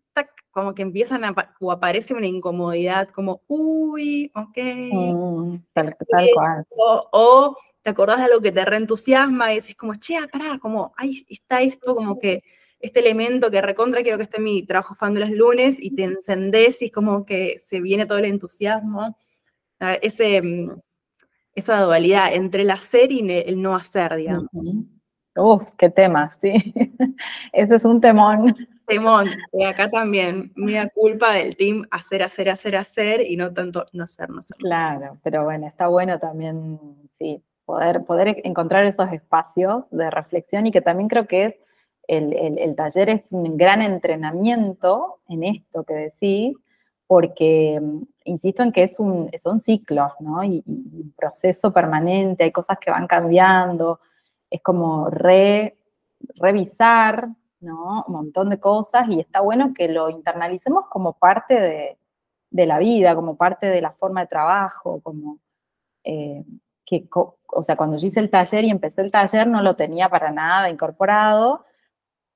como 0.54 0.72
que 0.72 0.83
empiezan 0.83 1.24
a, 1.24 1.35
o 1.61 1.72
aparece 1.72 2.14
una 2.14 2.28
incomodidad, 2.28 3.09
como, 3.09 3.42
uy, 3.48 4.30
ok. 4.37 4.57
Mm, 4.92 5.57
tal, 5.72 5.88
eh, 5.88 6.30
cual. 6.33 6.64
O, 6.70 7.57
te 7.85 7.90
acordás 7.90 8.16
de 8.16 8.25
algo 8.25 8.40
que 8.40 8.51
te 8.51 8.64
reentusiasma 8.64 9.53
y 9.53 9.57
decís 9.57 9.77
como, 9.77 9.94
che, 9.97 10.16
pará, 10.33 10.59
como, 10.59 10.94
ahí 10.97 11.27
está 11.29 11.61
esto, 11.61 11.94
como 11.94 12.18
que 12.18 12.42
este 12.81 13.01
elemento 13.01 13.51
que 13.51 13.61
recontra 13.61 14.03
quiero 14.03 14.16
que 14.16 14.25
esté 14.25 14.38
en 14.38 14.44
mi 14.44 14.62
trabajo 14.62 14.94
fan 14.94 15.12
de 15.12 15.20
los 15.20 15.31
lunes 15.31 15.77
y 15.79 15.94
te 15.94 16.05
encendés 16.05 16.81
y 16.81 16.90
como 16.90 17.27
que 17.27 17.59
se 17.59 17.83
viene 17.83 18.07
todo 18.07 18.16
el 18.16 18.25
entusiasmo. 18.25 19.18
Ah, 19.81 19.99
ese, 20.01 20.40
mm, 20.40 20.81
esa 21.55 21.83
dualidad 21.83 22.35
entre 22.35 22.62
el 22.62 22.70
hacer 22.70 23.12
y 23.12 23.20
el 23.31 23.61
no 23.61 23.77
hacer, 23.77 24.16
digamos. 24.16 24.49
Uf, 25.37 25.64
qué 25.77 25.90
tema, 25.90 26.31
sí. 26.40 26.55
Ese 27.53 27.77
es 27.77 27.85
un 27.85 28.01
temón. 28.01 28.57
Temón, 28.87 29.27
y 29.53 29.62
acá 29.64 29.90
también, 29.90 30.53
mira 30.57 30.88
culpa 30.88 31.35
del 31.35 31.55
team 31.55 31.87
hacer, 31.90 32.23
hacer, 32.23 32.49
hacer, 32.49 32.77
hacer 32.77 33.20
y 33.20 33.37
no 33.37 33.53
tanto 33.53 33.85
no 33.92 34.05
hacer, 34.05 34.31
no 34.31 34.38
hacer. 34.38 34.57
Claro, 34.57 35.18
pero 35.23 35.44
bueno, 35.44 35.66
está 35.66 35.88
bueno 35.88 36.18
también, 36.18 36.79
sí, 37.18 37.42
poder, 37.64 38.05
poder 38.05 38.40
encontrar 38.44 38.85
esos 38.87 39.12
espacios 39.12 39.88
de 39.90 40.11
reflexión 40.11 40.66
y 40.66 40.72
que 40.72 40.81
también 40.81 41.09
creo 41.09 41.27
que 41.27 41.44
es, 41.44 41.55
el, 42.07 42.35
el, 42.59 42.74
taller 42.77 43.09
es 43.09 43.22
un 43.31 43.57
gran 43.57 43.81
entrenamiento 43.81 45.20
en 45.29 45.44
esto 45.44 45.85
que 45.85 45.94
decís, 45.94 46.57
porque 47.07 47.81
mm, 47.81 48.03
insisto 48.24 48.62
en 48.62 48.72
que 48.72 48.83
es 48.83 48.98
un, 48.98 49.31
son 49.42 49.59
ciclos, 49.59 50.12
¿no? 50.20 50.44
Y, 50.44 50.62
un 50.66 51.14
proceso 51.16 51.72
permanente, 51.72 52.44
hay 52.44 52.53
cosas 52.53 52.79
que 52.79 52.90
van 52.90 53.07
cambiando, 53.07 54.00
es 54.50 54.61
como 54.62 55.09
re, 55.11 55.79
revisar 56.37 57.29
¿no? 57.64 58.05
Un 58.07 58.12
montón 58.12 58.50
de 58.50 58.61
cosas 58.61 59.09
y 59.09 59.20
está 59.20 59.40
bueno 59.40 59.72
que 59.74 59.88
lo 59.88 60.11
internalicemos 60.11 60.87
como 60.88 61.14
parte 61.14 61.98
de, 62.50 62.66
la 62.66 62.79
vida, 62.79 63.14
como 63.16 63.37
parte 63.37 63.66
de 63.66 63.81
la 63.83 63.92
forma 63.92 64.20
de 64.22 64.27
trabajo, 64.29 65.00
como 65.03 65.38
eh, 66.05 66.44
que, 66.85 67.09
o 67.12 67.62
sea, 67.62 67.77
cuando 67.77 67.97
yo 67.97 68.07
hice 68.07 68.20
el 68.20 68.31
taller 68.31 68.64
y 68.64 68.70
empecé 68.70 69.01
el 69.03 69.11
taller 69.11 69.47
no 69.47 69.62
lo 69.62 69.77
tenía 69.77 70.09
para 70.09 70.31
nada 70.31 70.70
incorporado 70.70 71.64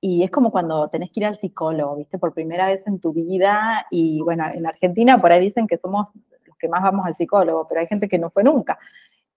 y 0.01 0.23
es 0.23 0.31
como 0.31 0.51
cuando 0.51 0.89
tenés 0.89 1.11
que 1.11 1.19
ir 1.21 1.25
al 1.25 1.39
psicólogo, 1.39 1.97
¿viste? 1.97 2.17
Por 2.17 2.33
primera 2.33 2.67
vez 2.67 2.85
en 2.87 2.99
tu 2.99 3.13
vida 3.13 3.85
y 3.91 4.21
bueno, 4.21 4.45
en 4.53 4.65
Argentina 4.65 5.19
por 5.19 5.31
ahí 5.31 5.41
dicen 5.41 5.67
que 5.67 5.77
somos 5.77 6.09
los 6.45 6.57
que 6.57 6.69
más 6.69 6.81
vamos 6.83 7.05
al 7.05 7.15
psicólogo, 7.15 7.67
pero 7.67 7.81
hay 7.81 7.87
gente 7.87 8.07
que 8.09 8.19
no 8.19 8.29
fue 8.29 8.43
nunca. 8.43 8.79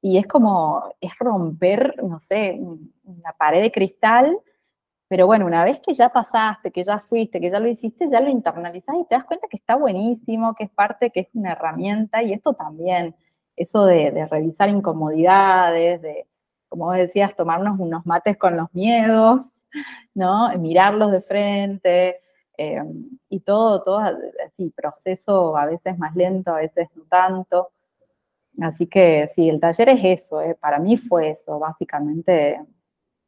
Y 0.01 0.19
es 0.19 0.27
como, 0.27 0.95
es 1.01 1.13
romper, 1.19 2.03
no 2.03 2.19
sé, 2.19 2.61
una 3.05 3.33
pared 3.39 3.63
de 3.63 3.73
cristal 3.73 4.39
pero 5.13 5.27
bueno, 5.27 5.45
una 5.45 5.63
vez 5.63 5.79
que 5.79 5.93
ya 5.93 6.09
pasaste, 6.09 6.71
que 6.71 6.85
ya 6.85 6.99
fuiste, 6.99 7.39
que 7.39 7.51
ya 7.51 7.61
lo 7.61 7.69
hiciste, 7.69 8.09
ya 8.09 8.19
lo 8.19 8.31
internalizás 8.31 8.97
y 8.99 9.05
te 9.05 9.15
das 9.15 9.25
cuenta 9.25 9.47
que 9.47 9.59
está 9.59 9.77
buenísimo, 9.77 10.55
que 10.55 10.65
es 10.65 10.71
parte, 10.71 11.11
que 11.11 11.21
es 11.21 11.29
una 11.35 11.53
herramienta. 11.53 12.23
Y 12.23 12.33
esto 12.33 12.55
también, 12.55 13.15
eso 13.63 13.85
de, 13.87 14.27
revisar 14.31 14.69
incomodidades, 14.69 16.03
de, 16.03 16.27
como 16.69 16.93
decías, 16.93 17.35
tomarnos 17.35 17.79
unos 17.79 18.07
mates 18.07 18.37
con 18.37 18.57
los 18.57 18.73
miedos, 18.75 19.45
¿no? 20.15 20.57
Mirarlos 20.59 21.13
de 21.13 21.23
frente. 21.23 22.21
Eh, 22.59 22.83
y 23.29 23.41
todo, 23.41 23.83
todo 23.83 23.99
así, 24.47 24.71
proceso 24.71 25.57
a 25.57 25.67
veces 25.67 25.99
más 25.99 26.15
lento, 26.15 26.53
a 26.53 26.59
veces 26.59 26.89
no 26.95 27.05
tanto. 27.05 27.71
Así 28.61 28.87
que 28.87 29.31
sí, 29.35 29.49
el 29.49 29.61
taller 29.61 29.89
es 29.89 30.01
eso, 30.05 30.43
eh, 30.43 30.55
para 30.55 30.79
mí 30.79 30.99
fue 30.99 31.31
eso, 31.31 31.59
básicamente 31.59 32.61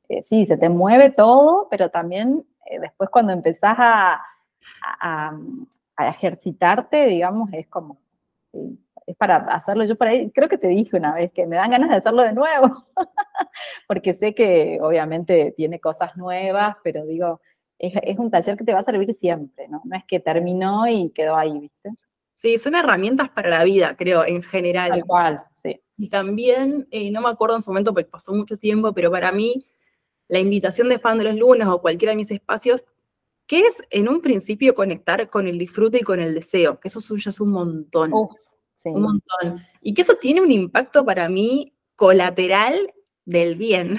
eh, 0.09 0.23
sí, 0.23 0.45
se 0.47 0.57
te 0.57 0.69
mueve 0.69 1.11
todo, 1.11 1.69
pero 1.71 1.91
también 1.91 2.45
eh, 2.67 2.79
después 2.79 3.09
cuando 3.11 3.33
empezás 3.33 3.77
a, 3.79 4.23
ejercitarte, 5.97 7.07
digamos, 7.07 7.51
es 7.53 7.69
como, 7.69 7.99
es 9.07 9.17
para 9.17 9.37
hacerlo 9.37 9.85
yo 9.85 9.97
por 9.97 10.09
ahí, 10.09 10.31
creo 10.31 10.49
que 10.49 10.59
te 10.59 10.69
dije 10.69 10.97
una 10.97 11.15
vez 11.15 11.33
que 11.33 11.47
me 11.47 11.57
dan 11.57 11.71
ganas 11.71 11.91
de 11.91 11.97
hacerlo 11.97 12.23
de 12.23 12.33
nuevo, 12.33 12.87
porque 13.89 14.15
sé 14.15 14.35
que 14.35 14.79
obviamente 14.81 15.53
tiene 15.57 15.81
cosas 15.81 16.17
nuevas, 16.17 16.77
pero 16.83 17.05
digo, 17.05 17.41
es, 17.79 18.19
un 18.19 18.31
taller 18.31 18.57
que 18.57 18.65
te 18.65 18.73
va 18.73 18.81
a 18.81 18.85
servir 18.85 19.13
siempre, 19.15 19.69
¿no? 19.69 19.83
No 19.85 19.97
es 19.97 20.05
que 20.05 20.21
terminó 20.21 20.87
y 20.87 21.11
quedó 21.11 21.37
ahí, 21.37 21.59
¿viste? 21.59 21.91
Sí, 22.35 22.59
son 22.59 22.75
herramientas 22.75 23.29
para 23.31 23.49
la 23.51 23.65
vida, 23.65 23.97
creo, 23.97 24.25
en 24.25 24.43
general. 24.43 24.91
Tal 24.91 25.05
cual, 25.05 25.45
sí. 25.55 25.81
Y 25.97 26.09
también, 26.09 26.89
eh, 26.91 27.11
no 27.11 27.21
me 27.21 27.29
acuerdo 27.29 27.57
en 27.57 27.63
su 27.63 27.71
momento 27.71 27.93
porque 27.93 28.11
pasó 28.11 28.33
mucho 28.33 28.57
tiempo, 28.57 28.93
pero 28.93 29.11
para 29.11 29.31
mí 29.33 29.67
la 30.29 30.39
invitación 30.39 30.89
de 30.89 30.99
fan 30.99 31.19
de 31.19 31.25
los 31.25 31.37
lunes 31.37 31.67
o 31.69 31.81
cualquiera 31.81 32.11
de 32.11 32.17
mis 32.17 32.31
espacios, 32.31 32.85
que 33.47 33.61
es 33.61 33.83
en 33.91 34.09
un 34.09 34.21
principio 34.21 34.75
conectar 34.75 35.29
con 35.29 35.47
el 35.47 35.59
disfrute 35.59 35.99
y 35.99 36.03
con 36.03 36.19
el 36.21 36.35
deseo, 36.35 36.81
que 36.81 36.89
eso 36.89 37.01
ya 37.17 37.31
es 37.31 37.41
un 37.41 37.51
montón. 37.51 38.11
Un 38.85 39.03
montón. 39.03 39.67
Y 39.81 39.95
que 39.95 40.03
eso 40.03 40.17
tiene 40.17 40.41
un 40.41 40.53
impacto 40.53 41.05
para 41.05 41.29
mí 41.29 41.75
colateral 41.97 42.93
del 43.25 43.57
bien. 43.57 43.99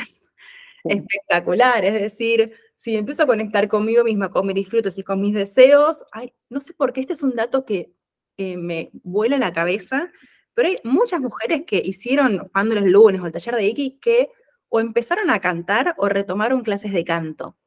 Espectacular. 0.84 1.84
Es 1.86 1.93
decir, 1.93 2.54
si 2.76 2.95
empiezo 2.95 3.24
a 3.24 3.28
conectar 3.28 3.67
conmigo 3.67 4.04
misma, 4.04 4.30
con 4.30 4.45
mis 4.45 4.56
disfrutes 4.56 4.98
y 4.98 5.04
con 5.04 5.21
mis 5.21 5.34
deseos, 5.34 6.04
ay, 6.12 6.34
no 6.50 6.60
sé 6.60 6.74
por 6.74 6.93
qué 6.93 7.02
este 7.02 7.13
es 7.13 7.24
un 7.24 7.36
dato 7.36 7.65
que 7.65 7.93
me 8.38 8.91
vuela 9.04 9.38
la 9.38 9.54
cabeza, 9.54 10.12
pero 10.54 10.69
hay 10.69 10.80
muchas 10.84 11.21
mujeres 11.21 11.63
que 11.65 11.82
hicieron 11.84 12.50
fan 12.52 12.69
de 12.69 12.76
los 12.76 12.86
lunes 12.86 13.21
o 13.21 13.26
el 13.26 13.32
taller 13.32 13.56
de 13.56 13.65
Iki 13.67 14.00
que 14.00 14.30
o 14.69 14.80
empezaron 14.80 15.30
a 15.30 15.39
cantar 15.39 15.95
o 15.98 16.10
retomaron 16.10 16.62
clases 16.62 16.91
de 16.91 17.04
canto. 17.04 17.58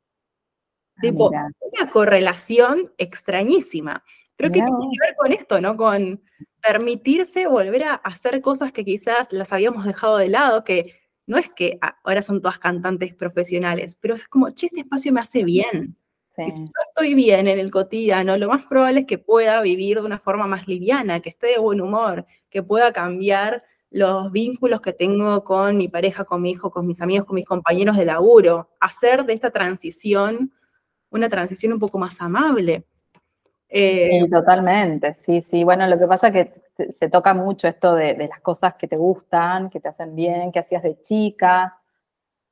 Ah, 0.96 1.00
tipo, 1.00 1.28
una 1.28 1.90
correlación 1.90 2.92
extrañísima. 2.98 4.04
Pero 4.36 4.50
que 4.50 4.60
tiene 4.60 4.88
que 4.92 5.06
ver 5.06 5.16
con 5.16 5.32
esto, 5.32 5.60
¿no? 5.60 5.76
Con 5.76 6.22
permitirse 6.68 7.46
volver 7.46 7.84
a 7.84 7.94
hacer 7.94 8.42
cosas 8.42 8.72
que 8.72 8.84
quizás 8.84 9.32
las 9.32 9.52
habíamos 9.54 9.86
dejado 9.86 10.18
de 10.18 10.28
lado, 10.28 10.64
que 10.64 10.94
no 11.26 11.38
es 11.38 11.48
que 11.48 11.78
ahora 12.04 12.22
son 12.22 12.42
todas 12.42 12.58
cantantes 12.58 13.14
profesionales, 13.14 13.96
pero 13.98 14.14
es 14.14 14.28
como, 14.28 14.50
che, 14.50 14.66
este 14.66 14.80
espacio 14.80 15.12
me 15.12 15.20
hace 15.20 15.44
bien. 15.44 15.96
si 16.28 16.42
yo 16.44 16.72
estoy 16.88 17.14
bien 17.14 17.48
en 17.48 17.58
el 17.58 17.70
cotidiano, 17.70 18.36
lo 18.36 18.48
más 18.48 18.66
probable 18.66 19.00
es 19.00 19.06
que 19.06 19.16
pueda 19.16 19.62
vivir 19.62 20.00
de 20.00 20.06
una 20.06 20.18
forma 20.18 20.46
más 20.46 20.68
liviana, 20.68 21.20
que 21.20 21.30
esté 21.30 21.48
de 21.48 21.58
buen 21.58 21.80
humor, 21.80 22.26
que 22.50 22.62
pueda 22.62 22.92
cambiar 22.92 23.64
los 23.90 24.30
vínculos 24.30 24.82
que 24.82 24.92
tengo 24.92 25.42
con 25.44 25.78
mi 25.78 25.88
pareja, 25.88 26.24
con 26.24 26.42
mi 26.42 26.50
hijo, 26.50 26.70
con 26.70 26.86
mis 26.86 27.00
amigos, 27.00 27.26
con 27.26 27.34
mis 27.36 27.46
compañeros 27.46 27.96
de 27.96 28.04
laburo, 28.04 28.68
hacer 28.78 29.24
de 29.24 29.32
esta 29.32 29.50
transición 29.50 30.52
una 31.10 31.30
transición 31.30 31.72
un 31.72 31.78
poco 31.78 31.98
más 31.98 32.20
amable. 32.20 32.84
Sí, 33.68 33.78
eh, 33.78 34.28
totalmente, 34.30 35.14
sí, 35.14 35.42
sí. 35.42 35.64
Bueno, 35.64 35.86
lo 35.86 35.98
que 35.98 36.06
pasa 36.06 36.28
es 36.28 36.32
que 36.32 36.92
se 36.92 37.08
toca 37.08 37.34
mucho 37.34 37.68
esto 37.68 37.94
de, 37.94 38.16
las 38.28 38.40
cosas 38.40 38.74
que 38.74 38.88
te 38.88 38.96
gustan, 38.96 39.70
que 39.70 39.80
te 39.80 39.88
hacen 39.88 40.14
bien, 40.14 40.52
que 40.52 40.60
hacías 40.60 40.82
de 40.82 41.00
chica, 41.00 41.78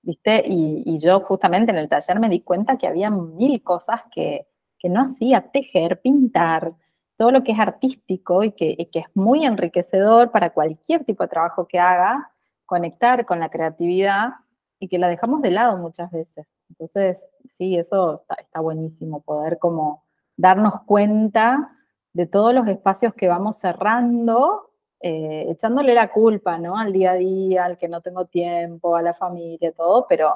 ¿viste? 0.03 0.45
Y, 0.47 0.99
yo 0.99 1.21
justamente 1.21 1.73
en 1.73 1.79
el 1.79 1.89
taller 1.89 2.19
me 2.21 2.29
di 2.29 2.41
cuenta 2.41 2.79
que 2.79 2.87
había 2.87 3.11
mil 3.11 3.63
cosas 3.63 4.03
que, 4.13 4.47
que 4.79 4.89
no 4.89 5.03
hacía, 5.03 5.43
tejer, 5.53 6.01
pintar, 6.01 6.75
todo 7.17 7.31
lo 7.31 7.43
que 7.43 7.53
es 7.53 7.59
artístico 7.59 8.45
y 8.45 8.53
que, 8.53 8.77
es 8.93 9.07
muy 9.15 9.45
enriquecedor 9.45 10.31
para 10.31 10.51
cualquier 10.51 11.05
tipo 11.05 11.23
de 11.25 11.29
trabajo 11.29 11.67
que 11.67 11.79
haga, 11.79 12.31
conectar 12.67 13.25
con 13.27 13.41
la 13.41 13.49
creatividad 13.49 14.35
y 14.79 14.89
que 14.89 14.99
la 14.99 15.09
dejamos 15.09 15.43
de 15.43 15.51
lado 15.51 15.79
muchas 15.79 16.11
veces. 16.11 16.47
Entonces, 16.69 17.19
sí, 17.51 17.77
eso 17.77 18.25
está, 18.39 18.61
buenísimo, 18.61 19.23
poder 19.23 19.59
como 19.59 20.05
darnos 20.37 20.83
cuenta 20.87 21.73
de 22.13 22.27
todos 22.27 22.55
los 22.55 22.67
espacios 22.69 23.15
que 23.15 23.29
vamos 23.29 23.59
cerrando, 23.59 24.71
eh, 25.01 25.47
echándole 25.49 25.95
la 25.95 26.11
culpa, 26.11 26.59
¿no? 26.59 26.79
Al 26.79 26.93
día 26.93 27.13
a 27.13 27.17
día, 27.17 27.65
al 27.65 27.79
que 27.79 27.89
no 27.89 28.01
tengo 28.01 28.27
tiempo, 28.27 28.97
a 28.97 29.03
la 29.03 29.15
familia, 29.15 29.73
todo, 29.73 30.07
pero 30.09 30.35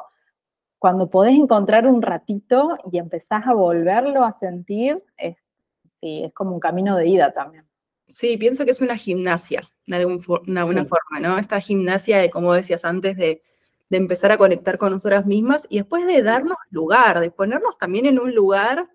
cuando 0.79 1.11
podés 1.11 1.35
encontrar 1.35 1.87
un 1.87 2.03
ratito 2.03 2.77
y 2.91 2.99
empezás 2.99 3.47
a 3.47 3.55
volverlo 3.55 4.25
a 4.25 4.39
sentir, 4.39 5.03
es 5.17 5.37
sí, 6.01 6.25
es 6.25 6.33
como 6.33 6.53
un 6.55 6.61
camino 6.61 6.97
de 6.97 7.07
ida 7.07 7.33
también. 7.33 7.67
Sí, 8.09 8.37
pienso 8.37 8.65
que 8.65 8.71
es 8.71 8.81
una 8.81 8.97
gimnasia, 8.97 9.71
de 9.87 9.97
alguna 9.97 10.85
forma, 10.85 11.21
¿no? 11.21 11.39
Esta 11.39 11.61
gimnasia 11.61 12.19
de, 12.19 12.31
como 12.31 12.53
decías 12.53 12.85
antes, 12.85 13.17
de 13.17 13.43
de 13.91 13.97
empezar 13.97 14.31
a 14.31 14.39
conectar 14.39 14.79
con 14.79 14.93
nosotras 14.93 15.27
mismas 15.27 15.67
y 15.69 15.79
después 15.79 16.07
de 16.07 16.23
darnos 16.23 16.57
lugar, 16.71 17.21
de 17.21 17.31
ponernos 17.31 17.77
también 17.77 18.07
en 18.07 18.21
un 18.21 18.35
lugar 18.35 18.89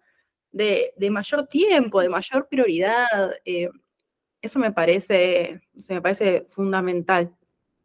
de, 0.55 1.09
mayor 1.09 1.47
tiempo, 1.47 2.01
de 2.01 2.09
mayor 2.09 2.47
prioridad. 2.47 3.31
Eh, 3.43 3.69
eso 4.41 4.59
me 4.59 4.71
parece, 4.71 5.61
me 5.89 6.01
parece 6.01 6.45
fundamental. 6.49 7.31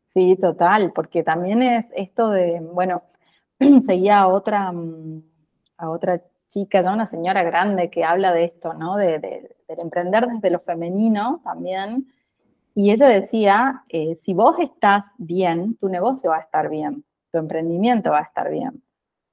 Sí, 0.07 0.37
total, 0.41 0.93
porque 0.93 1.23
también 1.23 1.63
es 1.63 1.87
esto 1.95 2.31
de, 2.31 2.61
bueno, 2.61 3.03
seguía 3.87 4.21
a 4.21 4.29
otra, 4.29 4.73
mm, 4.73 5.23
a 5.79 5.91
otra 5.91 6.23
chica, 6.49 6.81
ya 6.81 6.93
una 6.93 7.07
señora 7.07 7.43
grande 7.45 7.91
que 7.91 8.05
habla 8.05 8.33
de 8.33 8.45
esto, 8.45 8.75
¿no? 8.75 8.97
De, 8.97 9.57
emprender 9.69 10.27
desde 10.27 10.51
lo 10.51 10.61
femenino 10.61 11.41
también. 11.45 12.13
Y 12.75 12.91
ella 12.91 13.09
decía, 13.09 13.85
eh, 13.89 14.19
si 14.25 14.35
vos 14.35 14.57
estás 14.59 15.05
bien, 15.19 15.77
tu 15.77 15.89
negocio 15.89 16.31
va 16.31 16.39
a 16.39 16.41
estar 16.41 16.69
bien, 16.69 17.05
tu 17.31 17.39
emprendimiento 17.39 18.11
va 18.11 18.19
a 18.19 18.23
estar 18.23 18.51
bien. 18.51 18.83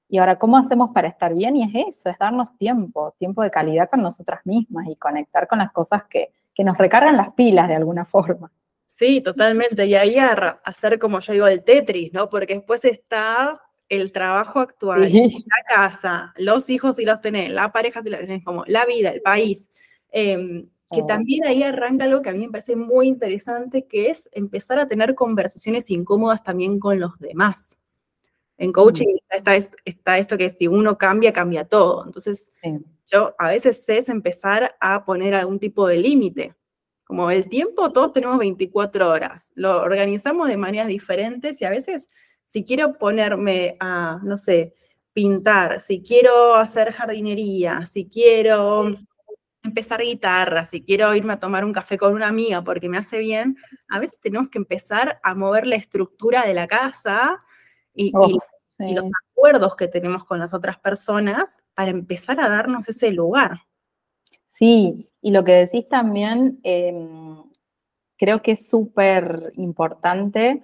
Y 0.10 0.20
ahora, 0.20 0.38
¿cómo 0.38 0.58
hacemos 0.58 0.92
para 0.94 1.08
estar 1.08 1.34
bien? 1.34 1.56
Y 1.56 1.64
es 1.64 1.88
eso, 1.88 2.10
es 2.10 2.18
darnos 2.18 2.58
tiempo, 2.58 3.14
tiempo 3.20 3.42
de 3.42 3.52
calidad 3.52 3.90
con 3.90 4.02
nosotras 4.02 4.40
mismas 4.46 4.88
y 4.88 4.96
conectar 4.96 5.48
con 5.48 5.60
las 5.60 5.72
cosas 5.72 6.04
que, 6.10 6.32
que 6.56 6.64
nos 6.64 6.78
recargan 6.78 7.18
las 7.18 7.34
pilas 7.34 7.68
de 7.68 7.76
alguna 7.76 8.06
forma. 8.06 8.52
Sí, 8.86 9.22
totalmente. 9.22 9.86
Y 9.86 9.96
ahí 9.96 10.18
a 10.18 10.60
hacer 10.64 10.98
como 10.98 11.20
yo 11.20 11.34
digo 11.34 11.48
el 11.48 11.64
Tetris, 11.64 12.14
¿no? 12.14 12.30
Porque 12.30 12.56
después 12.56 12.86
está 12.86 13.62
el 13.90 14.12
trabajo 14.12 14.60
actual, 14.60 15.12
la 15.12 15.76
casa, 15.76 16.34
los 16.38 16.70
hijos 16.70 16.96
si 16.96 17.06
los 17.06 17.22
tenés, 17.22 17.52
la 17.52 17.72
pareja 17.72 18.02
si 18.02 18.10
la 18.10 18.18
tenés, 18.18 18.44
como 18.44 18.64
la 18.66 18.86
vida, 18.86 19.10
el 19.10 19.22
país. 19.22 19.72
Em, 20.10 20.68
que 20.90 21.02
oh. 21.02 21.06
también 21.06 21.46
ahí 21.46 21.64
arranca 21.64 22.06
algo 22.06 22.22
que 22.22 22.30
a 22.30 22.34
mí 22.34 22.40
me 22.46 22.52
parece 22.52 22.76
muy 22.76 23.08
interesante, 23.08 23.86
que 23.86 24.10
es 24.10 24.30
empezar 24.32 24.80
a 24.80 24.88
tener 24.88 25.16
conversaciones 25.16 25.90
incómodas 25.92 26.44
también 26.44 26.80
con 26.80 27.00
los 27.00 27.20
demás. 27.20 27.78
En 28.58 28.72
coaching 28.72 29.18
está, 29.30 29.56
está, 29.56 30.18
esto 30.18 30.38
que 30.38 30.50
si 30.50 30.68
uno 30.68 30.98
cambia, 30.98 31.32
cambia 31.32 31.66
todo. 31.66 32.06
Entonces, 32.06 32.52
yo 33.06 33.36
a 33.38 33.50
veces 33.50 33.84
sé 33.84 34.00
es 34.00 34.10
empezar 34.10 34.76
a 34.80 35.06
poner 35.06 35.36
algún 35.36 35.60
tipo 35.60 35.88
de 35.88 35.98
límite. 35.98 36.56
Como 37.04 37.30
el 37.32 37.48
tiempo, 37.48 37.92
todos 37.92 38.14
tenemos 38.14 38.38
24 38.40 39.10
horas. 39.10 39.52
Lo 39.56 39.82
organizamos 39.82 40.50
de 40.50 40.58
maneras 40.58 40.88
diferentes 40.88 41.62
y 41.62 41.66
a 41.66 41.70
veces 41.70 42.10
si 42.46 42.66
quiero 42.66 42.98
ponerme 42.98 43.76
a, 43.80 44.20
no 44.24 44.38
sé, 44.38 44.74
pintar, 45.14 45.80
si 45.80 46.02
quiero 46.02 46.56
hacer 46.56 46.92
jardinería, 46.92 47.86
si 47.86 48.08
quiero 48.08 48.94
empezar 49.64 50.02
guitarra, 50.02 50.66
si 50.66 50.82
quiero 50.82 51.14
irme 51.16 51.34
a 51.34 51.40
tomar 51.40 51.64
un 51.66 51.74
café 51.74 51.98
con 51.98 52.14
una 52.14 52.28
amiga 52.28 52.64
porque 52.64 52.90
me 52.90 52.98
hace 52.98 53.20
bien, 53.20 53.58
a 53.90 54.00
veces 54.00 54.20
tenemos 54.20 54.50
que 54.50 54.58
empezar 54.58 55.20
a 55.24 55.36
mover 55.36 55.68
la 55.68 55.76
estructura 55.76 56.46
de 56.46 56.54
la 56.54 56.68
casa 56.68 57.44
y, 57.98 58.12
oh, 58.16 58.30
los 58.80 59.10
acuerdos 59.32 59.76
que 59.76 59.88
tenemos 59.88 60.24
con 60.24 60.40
las 60.40 60.54
otras 60.54 60.80
personas 60.80 61.64
para 61.74 61.90
empezar 61.90 62.40
a 62.40 62.48
darnos 62.48 62.88
ese 62.88 63.12
lugar. 63.12 63.62
Sí, 64.54 65.10
y 65.22 65.32
lo 65.32 65.44
que 65.44 65.54
decís 65.54 65.88
también, 65.90 66.60
em, 66.64 67.44
creo 68.18 68.42
que 68.42 68.54
es 68.54 68.70
súper 68.70 69.52
importante 69.56 70.64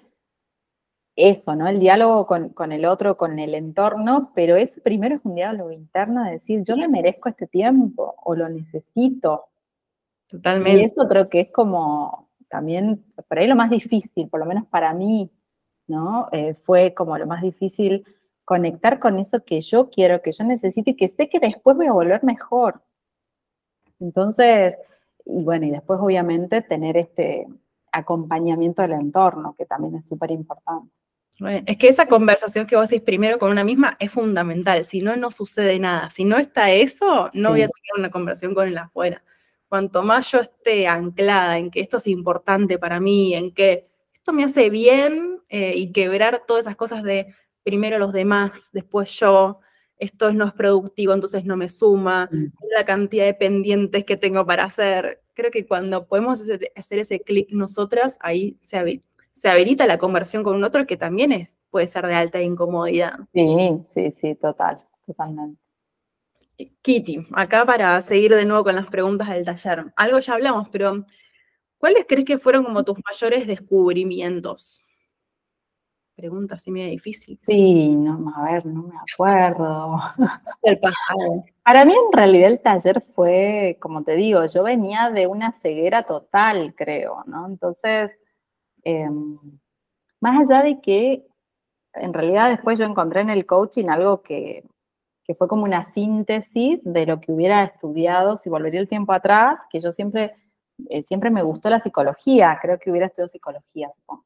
eso, 1.16 1.56
¿no? 1.56 1.68
El 1.68 1.80
diálogo 1.80 2.26
con, 2.26 2.72
el 2.72 2.86
otro, 2.86 3.18
con 3.18 3.38
el 3.38 3.54
entorno, 3.54 4.32
pero 4.34 4.56
es 4.56 4.82
primero 4.84 5.16
es 5.16 5.22
un 5.24 5.36
diálogo 5.36 5.72
interno 5.72 6.24
de 6.24 6.32
decir, 6.32 6.64
yo 6.64 6.76
me 6.76 6.88
merezco 6.88 7.30
este 7.30 7.46
tiempo 7.46 8.16
o 8.24 8.36
lo 8.36 8.50
necesito. 8.50 9.46
Totalmente. 10.28 10.82
Y 10.82 10.84
eso 10.86 11.08
creo 11.08 11.30
que 11.30 11.42
es 11.42 11.52
como 11.52 12.30
también, 12.50 13.04
por 13.28 13.40
ahí 13.40 13.48
lo 13.48 13.56
más 13.56 13.70
difícil, 13.70 14.28
por 14.30 14.40
lo 14.40 14.46
menos 14.48 14.66
para 14.68 14.94
mí, 14.94 15.30
¿no? 15.88 16.30
Eh, 16.32 16.56
fue 16.64 16.94
como 16.94 17.18
lo 17.18 17.28
más 17.28 17.42
difícil 17.42 18.06
conectar 18.46 19.00
con 19.00 19.20
eso 19.20 19.44
que 19.44 19.62
yo 19.62 19.90
quiero, 19.90 20.22
que 20.22 20.32
yo 20.32 20.44
necesito 20.44 20.92
y 20.92 20.96
que 20.96 21.08
sé 21.08 21.30
que 21.30 21.40
después 21.40 21.76
voy 21.78 21.88
a 21.88 21.94
volver 21.94 22.24
mejor. 22.24 22.82
Entonces, 24.00 24.76
y 25.26 25.44
bueno, 25.44 25.66
y 25.66 25.72
después 25.72 26.00
obviamente 26.02 26.62
tener 26.62 26.98
este 26.98 27.48
acompañamiento 27.92 28.82
del 28.82 28.94
entorno, 28.94 29.56
que 29.58 29.66
también 29.66 29.96
es 29.96 30.08
súper 30.08 30.32
importante. 30.32 30.92
Es 31.66 31.78
que 31.78 31.88
esa 31.88 32.08
conversación 32.08 32.68
que 32.68 32.76
vos 32.76 32.84
hacés 32.84 33.02
primero 33.02 33.40
con 33.40 33.52
una 33.52 33.64
misma 33.64 33.98
es 34.00 34.12
fundamental, 34.12 34.86
si 34.86 35.02
no, 35.02 35.16
no 35.16 35.32
sucede 35.32 35.80
nada. 35.80 36.10
Si 36.10 36.26
no 36.26 36.38
está 36.38 36.72
eso, 36.72 37.30
no 37.34 37.50
voy 37.50 37.64
a 37.64 37.68
tener 37.68 38.00
una 38.00 38.12
conversación 38.12 38.54
con 38.54 38.68
el 38.68 38.78
afuera. 38.78 39.24
Cuanto 39.68 40.04
más 40.04 40.32
yo 40.32 40.42
esté 40.42 40.88
anclada 40.88 41.58
en 41.58 41.72
que 41.72 41.80
esto 41.80 41.98
es 41.98 42.08
importante 42.08 42.78
para 42.78 43.00
mí, 43.00 43.34
en 43.34 43.52
que 43.52 43.88
esto 44.24 44.32
me 44.32 44.46
hace 44.46 44.70
bien 44.70 45.42
eh, 45.50 45.74
y 45.76 45.92
quebrar 45.92 46.44
todas 46.48 46.64
esas 46.64 46.78
cosas 46.78 47.04
de 47.04 47.36
primero 47.62 48.00
los 48.00 48.14
demás, 48.14 48.70
después 48.72 49.12
yo, 49.20 49.60
esto 49.98 50.32
no 50.32 50.46
es 50.46 50.54
productivo, 50.54 51.14
entonces 51.14 51.44
no 51.44 51.58
me 51.58 51.68
suma, 51.68 52.30
mm. 52.32 52.54
la 52.74 52.86
cantidad 52.86 53.26
de 53.26 53.34
pendientes 53.34 54.06
que 54.06 54.16
tengo 54.16 54.46
para 54.46 54.64
hacer. 54.64 55.22
Creo 55.34 55.52
que 55.52 55.68
cuando 55.68 56.08
podemos 56.08 56.42
hacer, 56.74 57.00
ese 57.00 57.20
clic 57.20 57.50
nosotras, 57.52 58.18
ahí 58.22 58.56
se, 58.62 59.04
se 59.34 59.50
habilita 59.50 59.86
la 59.88 59.98
conversión 59.98 60.42
con 60.42 60.56
un 60.56 60.64
otro 60.64 60.88
que 60.88 60.96
también 60.96 61.34
es, 61.34 61.60
puede 61.70 61.88
ser 61.88 62.08
de 62.08 62.16
alta 62.16 62.42
incomodidad. 62.42 63.20
Sí, 63.34 63.46
sí, 63.94 64.14
sí, 64.22 64.36
total, 64.36 64.82
totalmente. 65.06 65.62
Kitty, 66.82 67.28
acá 67.34 67.66
para 67.66 68.02
seguir 68.02 68.34
de 68.34 68.46
nuevo 68.46 68.64
con 68.64 68.76
las 68.76 68.88
preguntas 68.88 69.28
del 69.28 69.44
taller. 69.44 69.92
Algo 69.98 70.20
ya 70.20 70.36
hablamos, 70.36 70.70
pero 70.70 71.06
¿cuáles 71.84 72.06
crees 72.08 72.24
que 72.24 72.38
fueron 72.38 72.64
como 72.64 72.84
tus 72.84 72.98
mayores 73.06 73.46
descubrimientos? 73.46 74.82
Pregunta 76.16 76.56
así 76.56 76.72
medio 76.72 76.92
difícil. 76.92 77.38
Sí, 77.46 77.90
no, 77.90 78.32
a 78.36 78.44
ver, 78.44 78.66
no 78.66 78.84
me 78.84 78.96
acuerdo. 79.12 80.00
El 80.62 80.80
pasado. 80.80 81.44
Para 81.62 81.84
mí 81.84 81.94
en 81.94 82.18
realidad 82.18 82.52
el 82.52 82.62
taller 82.62 83.04
fue, 83.14 83.78
como 83.82 84.04
te 84.04 84.16
digo, 84.16 84.46
yo 84.46 84.64
venía 84.64 85.10
de 85.10 85.28
una 85.28 85.52
ceguera 85.52 86.04
total, 86.04 86.74
creo, 86.78 87.24
¿no? 87.26 87.48
Entonces, 87.48 88.12
Em, 88.84 89.40
más 90.20 90.40
allá 90.52 90.64
de 90.64 90.82
que 90.82 91.26
en 91.94 92.14
realidad 92.14 92.50
después 92.50 92.80
yo 92.80 92.86
encontré 92.86 93.22
en 93.22 93.30
el 93.30 93.46
coaching 93.46 93.88
algo 93.90 94.22
que, 94.22 94.64
fue 95.38 95.48
como 95.48 95.64
una 95.64 95.86
síntesis 95.94 96.82
de 96.84 97.06
lo 97.06 97.22
que 97.22 97.32
hubiera 97.32 97.64
estudiado 97.64 98.38
si 98.38 98.50
volvería 98.50 98.82
el 98.82 98.90
tiempo 98.90 99.14
atrás, 99.14 99.56
que 99.70 99.80
yo 99.80 99.92
siempre, 99.92 100.36
eh, 100.90 101.04
siempre 101.04 101.30
me 101.30 101.44
gustó 101.44 101.70
la 101.70 101.80
psicología, 101.80 102.58
creo 102.62 102.80
que 102.80 102.92
hubiera 102.92 103.08
estudiado 103.08 103.30
psicología, 103.30 103.90
supongo. 103.92 104.26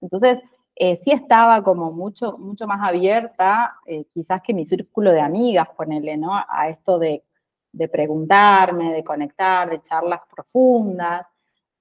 Entonces, 0.00 0.40
eh, 0.76 0.96
sí 0.96 1.12
estaba 1.12 1.62
como 1.62 1.92
mucho, 1.92 2.36
mucho 2.38 2.66
más 2.66 2.80
abierta, 2.82 3.76
eh, 3.86 4.06
quizás 4.12 4.42
que 4.42 4.54
mi 4.54 4.66
círculo 4.66 5.12
de 5.12 5.20
amigas, 5.20 5.68
ponerle, 5.76 6.16
¿no? 6.16 6.34
A 6.34 6.68
esto 6.68 6.98
de, 6.98 7.24
de 7.72 7.88
preguntarme, 7.88 8.92
de 8.92 9.04
conectar, 9.04 9.70
de 9.70 9.82
charlas 9.82 10.20
profundas. 10.34 11.26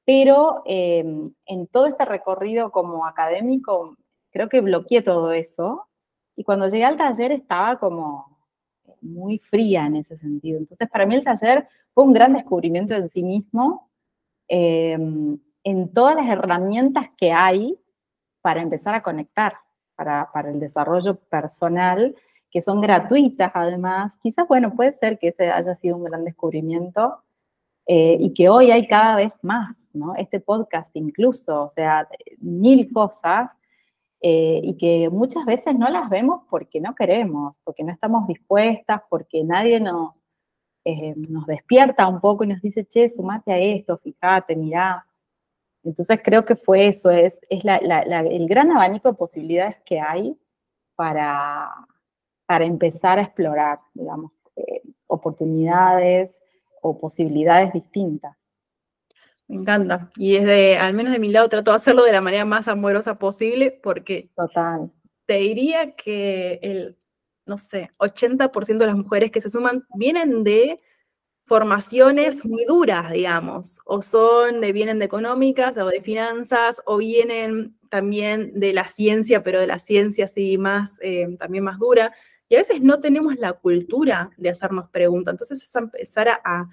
Pero 0.05 0.63
em, 0.65 1.33
en 1.45 1.67
todo 1.67 1.87
este 1.87 2.05
recorrido 2.05 2.71
como 2.71 3.05
académico, 3.05 3.95
creo 4.31 4.49
que 4.49 4.61
bloqueé 4.61 5.01
todo 5.01 5.31
eso. 5.31 5.87
Y 6.35 6.43
cuando 6.43 6.67
llegué 6.67 6.85
al 6.85 6.97
taller 6.97 7.31
estaba 7.31 7.79
como 7.79 8.37
muy 9.01 9.39
fría 9.39 9.85
en 9.85 9.97
ese 9.97 10.17
sentido. 10.17 10.59
Entonces, 10.59 10.89
para 10.89 11.05
mí 11.05 11.15
el 11.15 11.23
taller 11.23 11.67
fue 11.93 12.03
un 12.03 12.13
gran 12.13 12.33
descubrimiento 12.33 12.95
en 12.95 13.09
sí 13.09 13.23
mismo, 13.23 13.89
em, 14.47 15.39
en 15.63 15.93
todas 15.93 16.15
las 16.15 16.29
herramientas 16.29 17.07
que 17.17 17.31
hay 17.31 17.79
para 18.41 18.61
empezar 18.61 18.95
a 18.95 19.03
conectar, 19.03 19.53
para, 19.95 20.27
el 20.49 20.59
desarrollo 20.59 21.15
personal, 21.15 22.15
que 22.51 22.61
son 22.61 22.81
gratuitas 22.81 23.51
además. 23.53 24.13
Quizás, 24.21 24.47
bueno, 24.47 24.75
puede 24.75 24.93
ser 24.93 25.17
que 25.17 25.29
ese 25.29 25.49
haya 25.51 25.75
sido 25.75 25.97
un 25.97 26.03
gran 26.03 26.25
descubrimiento, 26.25 27.23
eh, 27.85 28.17
y 28.19 28.33
que 28.33 28.49
hoy 28.49 28.71
hay 28.71 28.87
cada 28.87 29.17
vez 29.17 29.33
más, 29.41 29.77
¿no? 29.93 30.15
Este 30.15 30.39
podcast 30.39 30.95
incluso, 30.95 31.63
o 31.63 31.69
sea, 31.69 32.07
mil 32.39 32.91
cosas, 32.93 33.51
eh, 34.21 34.61
y 34.63 34.77
que 34.77 35.09
muchas 35.09 35.45
veces 35.45 35.77
no 35.77 35.89
las 35.89 36.09
vemos 36.09 36.43
porque 36.49 36.79
no 36.79 36.95
queremos, 36.95 37.59
porque 37.65 37.83
no 37.83 37.91
estamos 37.91 38.25
dispuestas, 38.25 39.01
porque 39.09 39.43
nadie 39.43 39.81
nos, 39.81 40.22
eh, 40.85 41.13
nos 41.15 41.45
despierta 41.45 42.07
un 42.07 42.19
poco 42.19 42.43
y 42.43 42.47
nos 42.47 42.61
dice, 42.61 42.85
che, 42.85 43.09
sumate 43.09 43.51
a 43.51 43.57
esto, 43.57 43.97
fíjate, 43.97 44.55
mirá. 44.55 45.05
Entonces 45.83 46.19
creo 46.23 46.45
que 46.45 46.55
fue 46.55 46.87
eso, 46.87 47.11
es, 47.11 47.39
es 47.49 47.63
el 47.65 48.47
gran 48.47 48.71
abanico 48.71 49.09
de 49.09 49.17
posibilidades 49.17 49.77
que 49.85 49.99
hay 49.99 50.37
para, 50.95 51.69
para 52.45 52.65
empezar 52.65 53.19
a 53.19 53.23
explorar, 53.23 53.79
digamos, 53.93 54.31
oportunidades, 55.07 56.39
o 56.83 56.99
posibilidades 56.99 57.73
distintas. 57.73 58.35
Me 59.47 59.55
encanta. 59.55 60.11
Y 60.17 60.33
desde, 60.33 60.77
al 60.77 60.93
menos 60.93 61.13
de 61.13 61.19
mi 61.19 61.29
lado, 61.29 61.49
trato 61.49 61.71
de 61.71 61.77
hacerlo 61.77 62.03
de 62.03 62.11
la 62.11 62.21
manera 62.21 62.45
más 62.45 62.67
amorosa 62.67 63.17
posible 63.17 63.71
porque 63.71 64.29
Total. 64.35 64.91
te 65.25 65.35
diría 65.35 65.95
que 65.95 66.59
el, 66.61 66.97
no 67.45 67.57
sé, 67.57 67.91
80% 67.97 68.77
de 68.77 68.85
las 68.85 68.95
mujeres 68.95 69.31
que 69.31 69.41
se 69.41 69.49
suman 69.49 69.85
vienen 69.95 70.43
de 70.43 70.79
formaciones 71.45 72.45
muy 72.45 72.65
duras, 72.65 73.11
digamos, 73.11 73.79
o 73.85 74.01
son 74.01 74.61
de, 74.61 74.71
vienen 74.71 74.99
de 74.99 75.05
económicas 75.05 75.77
o 75.77 75.87
de 75.87 76.01
finanzas, 76.01 76.81
o 76.85 76.97
vienen 76.97 77.77
también 77.89 78.59
de 78.59 78.73
la 78.73 78.87
ciencia, 78.87 79.43
pero 79.43 79.59
de 79.59 79.67
la 79.67 79.79
ciencia 79.79 80.25
así 80.25 80.57
más, 80.57 80.99
eh, 81.01 81.35
también 81.37 81.63
más 81.63 81.79
dura. 81.79 82.13
Y 82.47 82.55
a 82.55 82.59
veces 82.59 82.81
no 82.81 82.99
tenemos 82.99 83.35
la 83.37 83.53
cultura 83.53 84.31
de 84.37 84.49
hacernos 84.49 84.89
preguntas. 84.89 85.33
Entonces 85.33 85.63
es 85.63 85.75
empezar 85.75 86.29
a, 86.29 86.69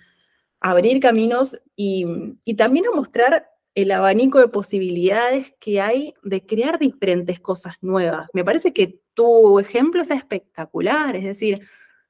abrir 0.63 1.01
caminos 1.01 1.59
y, 1.75 2.05
y 2.45 2.53
también 2.53 2.85
a 2.87 2.91
mostrar 2.91 3.49
el 3.83 3.93
abanico 3.93 4.39
de 4.39 4.49
posibilidades 4.49 5.55
que 5.61 5.81
hay 5.81 6.15
de 6.23 6.45
crear 6.45 6.79
diferentes 6.79 7.41
cosas 7.41 7.75
nuevas. 7.81 8.29
Me 8.33 8.45
parece 8.45 8.73
que 8.73 9.01
tu 9.15 9.59
ejemplo 9.59 10.03
es 10.03 10.11
espectacular, 10.11 11.17
es 11.17 11.25
decir, 11.25 11.61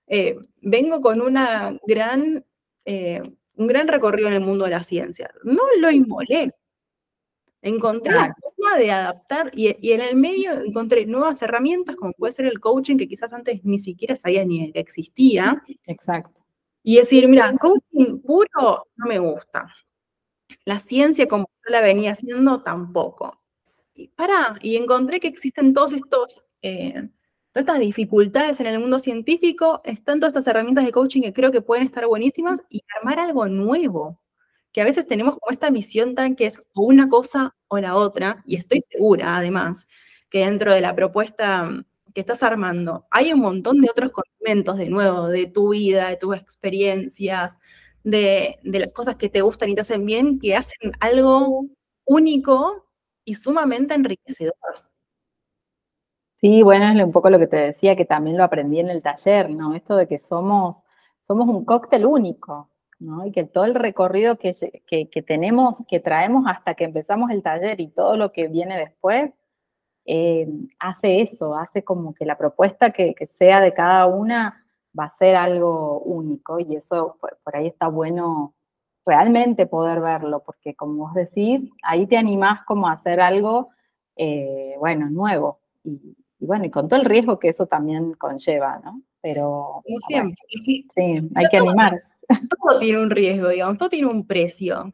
eh, 0.07 0.37
vengo 0.61 1.01
con 1.01 1.21
una 1.21 1.79
gran, 1.87 2.45
eh, 2.85 3.23
un 3.55 3.66
gran 3.66 3.89
recorrido 3.89 4.29
en 4.29 4.35
el 4.35 4.41
mundo 4.41 4.64
de 4.64 4.73
la 4.73 4.85
ciencia. 4.85 5.31
No 5.45 5.62
lo 5.79 5.91
inmolé. 5.91 6.53
Encontré 7.62 8.14
la 8.14 8.35
forma 8.41 8.79
de 8.79 8.91
adaptar 8.91 9.51
y, 9.55 9.77
y, 9.87 9.93
en 9.93 10.01
el 10.01 10.16
medio 10.16 10.53
encontré 10.62 11.05
nuevas 11.05 11.43
herramientas 11.43 11.95
como 11.95 12.12
puede 12.14 12.33
ser 12.33 12.47
el 12.47 12.59
coaching 12.59 12.97
que 12.97 13.07
quizás 13.07 13.35
antes 13.35 13.62
ni 13.64 13.77
siquiera 13.77 14.16
sabía 14.16 14.45
ni 14.47 14.73
que 14.73 14.81
existía. 14.81 15.62
Exacto. 15.87 16.41
Y 16.83 16.97
decir, 16.97 17.29
mira, 17.29 17.55
coaching 17.59 18.21
puro 18.21 18.87
no 18.97 19.07
me 19.07 19.18
gusta. 19.18 19.66
La 20.64 20.78
ciencia 20.78 21.28
como 21.28 21.44
yo 21.64 21.72
la 21.72 21.80
venía 21.80 22.12
haciendo 22.12 22.62
tampoco. 22.62 23.40
Y 23.94 24.09
para, 24.09 24.59
y 24.62 24.76
encontré 24.76 25.20
que 25.20 25.28
existen 25.28 25.74
todos 25.74 25.92
estos, 25.92 26.48
eh, 26.62 27.09
todas 27.53 27.66
estas 27.66 27.80
dificultades 27.80 28.61
en 28.61 28.66
el 28.66 28.80
mundo 28.80 28.98
científico, 28.98 29.80
están 29.84 30.20
todas 30.20 30.30
estas 30.30 30.46
herramientas 30.46 30.84
de 30.86 30.92
coaching 30.92 31.22
que 31.22 31.32
creo 31.32 31.53
que 31.53 31.62
pueden 31.62 31.84
estar 31.84 32.07
buenísimas 32.07 32.62
y 32.70 32.82
armar 32.98 33.18
algo 33.18 33.46
nuevo. 33.46 34.20
Que 34.72 34.80
a 34.82 34.84
veces 34.84 35.07
tenemos 35.07 35.34
como 35.38 35.51
esta 35.51 35.70
misión 35.70 36.14
tan 36.14 36.36
que 36.36 36.46
es 36.46 36.59
o 36.74 36.82
una 36.82 37.09
cosa 37.09 37.57
o 37.68 37.78
la 37.78 37.96
otra, 37.96 38.42
y 38.46 38.57
estoy 38.57 38.80
segura 38.80 39.36
además 39.36 39.86
que 40.30 40.44
dentro 40.46 40.72
de 40.72 40.80
la 40.80 40.94
propuesta 40.94 41.68
que 42.14 42.20
estás 42.20 42.42
armando 42.42 43.07
hay 43.11 43.32
un 43.32 43.40
montón 43.40 43.80
de 43.80 43.90
otros 43.90 44.12
condimentos 44.12 44.78
de 44.78 44.88
nuevo, 44.88 45.28
de 45.28 45.46
tu 45.46 45.70
vida, 45.70 46.09
de 46.09 46.16
tus 46.16 46.36
experiencias, 46.36 47.59
de, 48.05 48.59
las 48.62 48.92
cosas 48.92 49.16
que 49.16 49.28
te 49.28 49.42
gustan 49.42 49.70
y 49.70 49.74
te 49.74 49.82
hacen 49.82 50.07
bien, 50.07 50.38
que 50.38 50.57
hacen 50.57 50.92
algo 51.01 51.66
único 52.05 52.86
y 53.24 53.34
sumamente 53.34 53.94
enriquecedor. 53.94 54.55
Sí, 56.40 56.62
bueno, 56.62 56.88
es 56.88 57.05
un 57.05 57.12
poco 57.12 57.28
lo 57.28 57.38
que 57.38 57.46
te 57.46 57.57
decía, 57.57 57.96
que 57.96 58.07
también 58.07 58.38
lo 58.38 58.44
aprendí 58.44 58.80
en 58.80 58.88
el 58.88 59.03
taller, 59.03 59.51
¿no? 59.51 59.74
Esto 59.74 59.96
de 59.96 60.09
que 60.09 60.18
somos, 60.18 60.82
somos 61.20 61.48
un 61.48 61.66
cóctel 61.66 62.07
único, 62.07 62.70
¿no? 62.98 63.26
Y 63.26 63.32
que 63.32 63.44
todo 63.44 63.64
el 63.64 63.74
recorrido 63.74 64.38
que, 64.38 64.53
que, 64.86 65.22
tenemos, 65.22 65.84
que 65.86 66.01
traemos 66.01 66.46
hasta 66.46 66.74
que 66.74 66.84
empezamos 66.84 67.30
el 67.30 67.42
taller 67.42 67.80
y 67.80 67.88
todo 67.88 68.16
lo 68.16 68.32
que 68.32 68.48
viene 68.48 68.78
después, 68.78 69.32
eh, 70.07 70.48
hace 70.78 71.20
eso, 71.20 71.55
hace 71.55 71.84
como 71.84 72.14
que 72.14 72.24
la 72.24 72.38
propuesta 72.38 72.90
que, 72.90 73.14
que 73.14 73.26
sea 73.26 73.61
de 73.61 73.74
cada 73.74 74.07
una 74.07 74.64
va 74.99 75.05
a 75.05 75.11
ser 75.11 75.36
algo 75.36 76.01
único 76.01 76.59
y 76.59 76.76
eso 76.76 77.16
por, 77.20 77.57
ahí 77.57 77.68
está 77.68 77.88
bueno 77.88 78.55
realmente 79.07 79.66
poder 79.66 80.01
verlo, 80.01 80.43
porque 80.45 80.74
como 80.74 81.07
vos 81.07 81.14
decís, 81.14 81.68
ahí 81.82 82.07
te 82.07 82.16
animás 82.16 82.62
como 82.64 82.88
a 82.88 82.93
hacer 82.93 83.20
algo, 83.20 83.70
eh, 84.16 84.74
bueno, 84.78 85.09
nuevo. 85.11 85.61
Y, 85.84 86.16
bueno, 86.38 86.66
y 86.66 86.70
con 86.70 86.88
todo 86.88 87.01
el 87.01 87.07
riesgo 87.07 87.38
que 87.38 87.49
eso 87.49 87.66
también 87.66 88.14
conlleva, 88.14 88.80
¿no? 88.84 89.03
Pero... 89.20 89.82
Como 89.84 90.01
siempre. 90.07 90.36
sí, 90.49 90.86
hay 91.34 91.47
que 91.51 91.57
animarse. 91.57 92.09
Todo 92.49 92.78
tiene 92.78 93.03
un 93.03 93.11
riesgo, 93.11 93.49
digamos, 93.49 93.78
todo 93.78 93.88
tiene 93.88 94.07
un 94.07 94.26
precio. 94.26 94.93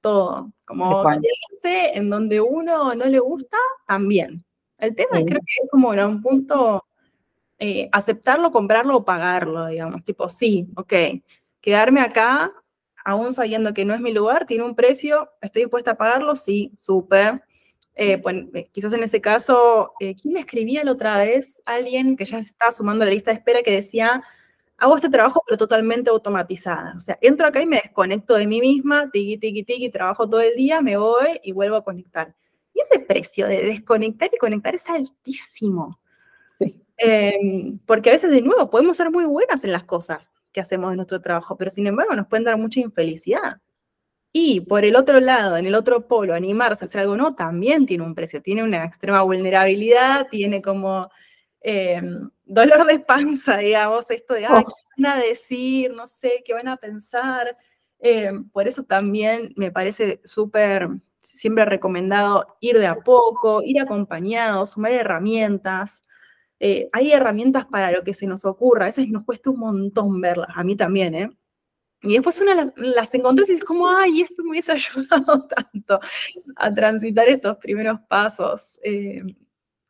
Todo. 0.00 0.52
Como 0.64 1.02
en 1.64 2.10
donde 2.10 2.40
uno 2.40 2.94
no 2.94 3.06
le 3.06 3.18
gusta, 3.18 3.56
también. 3.86 4.44
El 4.78 4.94
tema 4.94 5.24
creo 5.24 5.40
que 5.40 5.64
es 5.64 5.70
como 5.70 5.94
en 5.94 6.04
un 6.04 6.22
punto 6.22 6.84
eh, 7.58 7.88
aceptarlo, 7.92 8.52
comprarlo 8.52 8.96
o 8.96 9.04
pagarlo, 9.04 9.66
digamos, 9.66 10.04
tipo, 10.04 10.28
sí, 10.28 10.68
ok, 10.76 10.92
quedarme 11.60 12.00
acá, 12.00 12.52
aún 13.04 13.32
sabiendo 13.32 13.72
que 13.72 13.84
no 13.84 13.94
es 13.94 14.00
mi 14.00 14.12
lugar, 14.12 14.46
tiene 14.46 14.64
un 14.64 14.74
precio, 14.74 15.30
estoy 15.40 15.62
dispuesta 15.62 15.92
a 15.92 15.96
pagarlo, 15.96 16.36
sí, 16.36 16.72
súper. 16.76 17.42
Eh, 17.94 18.22
eh, 18.54 18.68
quizás 18.72 18.92
en 18.92 19.02
ese 19.02 19.20
caso, 19.22 19.92
¿quién 19.98 20.34
me 20.34 20.40
escribía 20.40 20.84
la 20.84 20.92
otra 20.92 21.16
vez? 21.18 21.62
Alguien 21.64 22.16
que 22.16 22.26
ya 22.26 22.38
estaba 22.38 22.72
sumando 22.72 23.04
la 23.04 23.10
lista 23.10 23.30
de 23.30 23.38
espera 23.38 23.62
que 23.62 23.72
decía, 23.72 24.22
hago 24.78 24.96
este 24.96 25.08
trabajo 25.08 25.42
pero 25.46 25.56
totalmente 25.56 26.10
automatizada. 26.10 26.94
O 26.96 27.00
sea, 27.00 27.18
entro 27.20 27.46
acá 27.46 27.60
y 27.62 27.66
me 27.66 27.76
desconecto 27.76 28.34
de 28.34 28.46
mí 28.46 28.60
misma, 28.60 29.10
tiki, 29.10 29.38
tiki, 29.38 29.62
tiki, 29.64 29.90
trabajo 29.90 30.28
todo 30.28 30.40
el 30.40 30.54
día, 30.54 30.80
me 30.80 30.96
voy 30.96 31.40
y 31.42 31.52
vuelvo 31.52 31.76
a 31.76 31.84
conectar. 31.84 32.34
Y 32.74 32.80
ese 32.80 32.98
precio 33.00 33.46
de 33.46 33.62
desconectar 33.62 34.30
y 34.32 34.36
conectar 34.36 34.74
es 34.74 34.88
altísimo. 34.88 35.98
Em, 36.98 37.78
porque 37.86 38.10
a 38.10 38.12
veces, 38.14 38.30
de 38.30 38.42
nuevo, 38.42 38.70
podemos 38.70 38.96
ser 38.96 39.10
muy 39.10 39.24
buenas 39.24 39.64
en 39.64 39.72
las 39.72 39.84
cosas 39.84 40.34
que 40.52 40.60
hacemos 40.60 40.90
en 40.90 40.96
nuestro 40.96 41.20
trabajo, 41.20 41.56
pero 41.56 41.70
sin 41.70 41.86
embargo 41.86 42.14
nos 42.14 42.26
pueden 42.26 42.44
dar 42.44 42.56
mucha 42.56 42.80
infelicidad. 42.80 43.60
Y 44.32 44.60
por 44.60 44.84
el 44.84 44.96
otro 44.96 45.20
lado, 45.20 45.56
en 45.56 45.66
el 45.66 45.74
otro 45.74 46.06
polo, 46.08 46.34
animarse 46.34 46.84
a 46.84 46.88
hacer 46.88 47.02
algo 47.02 47.16
no, 47.16 47.34
también 47.34 47.86
tiene 47.86 48.04
un 48.04 48.14
precio, 48.14 48.42
tiene 48.42 48.62
una 48.64 48.84
extrema 48.84 49.22
vulnerabilidad, 49.22 50.28
tiene 50.30 50.62
como 50.62 51.10
em, 51.62 52.30
dolor 52.44 52.86
de 52.86 52.98
panza, 53.00 53.58
digamos, 53.58 54.10
esto 54.10 54.34
de, 54.34 54.46
ay, 54.46 54.64
¿qué 54.64 55.02
van 55.02 55.12
a 55.12 55.22
decir? 55.22 55.92
No 55.94 56.06
sé, 56.06 56.42
¿qué 56.44 56.54
van 56.54 56.68
a 56.68 56.76
pensar? 56.76 57.56
Em, 57.98 58.48
por 58.50 58.68
eso 58.68 58.84
también 58.84 59.52
me 59.56 59.70
parece 59.72 60.20
súper, 60.24 60.88
siempre 61.22 61.64
recomendado 61.64 62.56
ir 62.60 62.78
de 62.78 62.86
a 62.86 62.96
poco, 62.96 63.62
ir 63.62 63.80
acompañado, 63.80 64.66
sumar 64.66 64.92
herramientas, 64.92 66.05
eh, 66.58 66.88
hay 66.92 67.12
herramientas 67.12 67.66
para 67.66 67.90
lo 67.90 68.02
que 68.02 68.14
se 68.14 68.26
nos 68.26 68.44
ocurra, 68.44 68.84
a 68.84 68.88
veces 68.88 69.08
nos 69.08 69.24
cuesta 69.24 69.50
un 69.50 69.60
montón 69.60 70.20
verlas, 70.20 70.48
a 70.54 70.64
mí 70.64 70.76
también, 70.76 71.14
¿eh? 71.14 71.30
Y 72.02 72.14
después 72.14 72.40
una 72.40 72.54
las, 72.54 72.72
las 72.76 73.12
encontrás 73.14 73.48
y 73.48 73.54
es 73.54 73.64
como, 73.64 73.88
ay, 73.88 74.22
esto 74.22 74.42
me 74.44 74.50
hubiese 74.50 74.72
ayudado 74.72 75.46
tanto 75.46 76.00
a 76.56 76.74
transitar 76.74 77.28
estos 77.28 77.56
primeros 77.56 78.00
pasos 78.08 78.78
eh, 78.84 79.22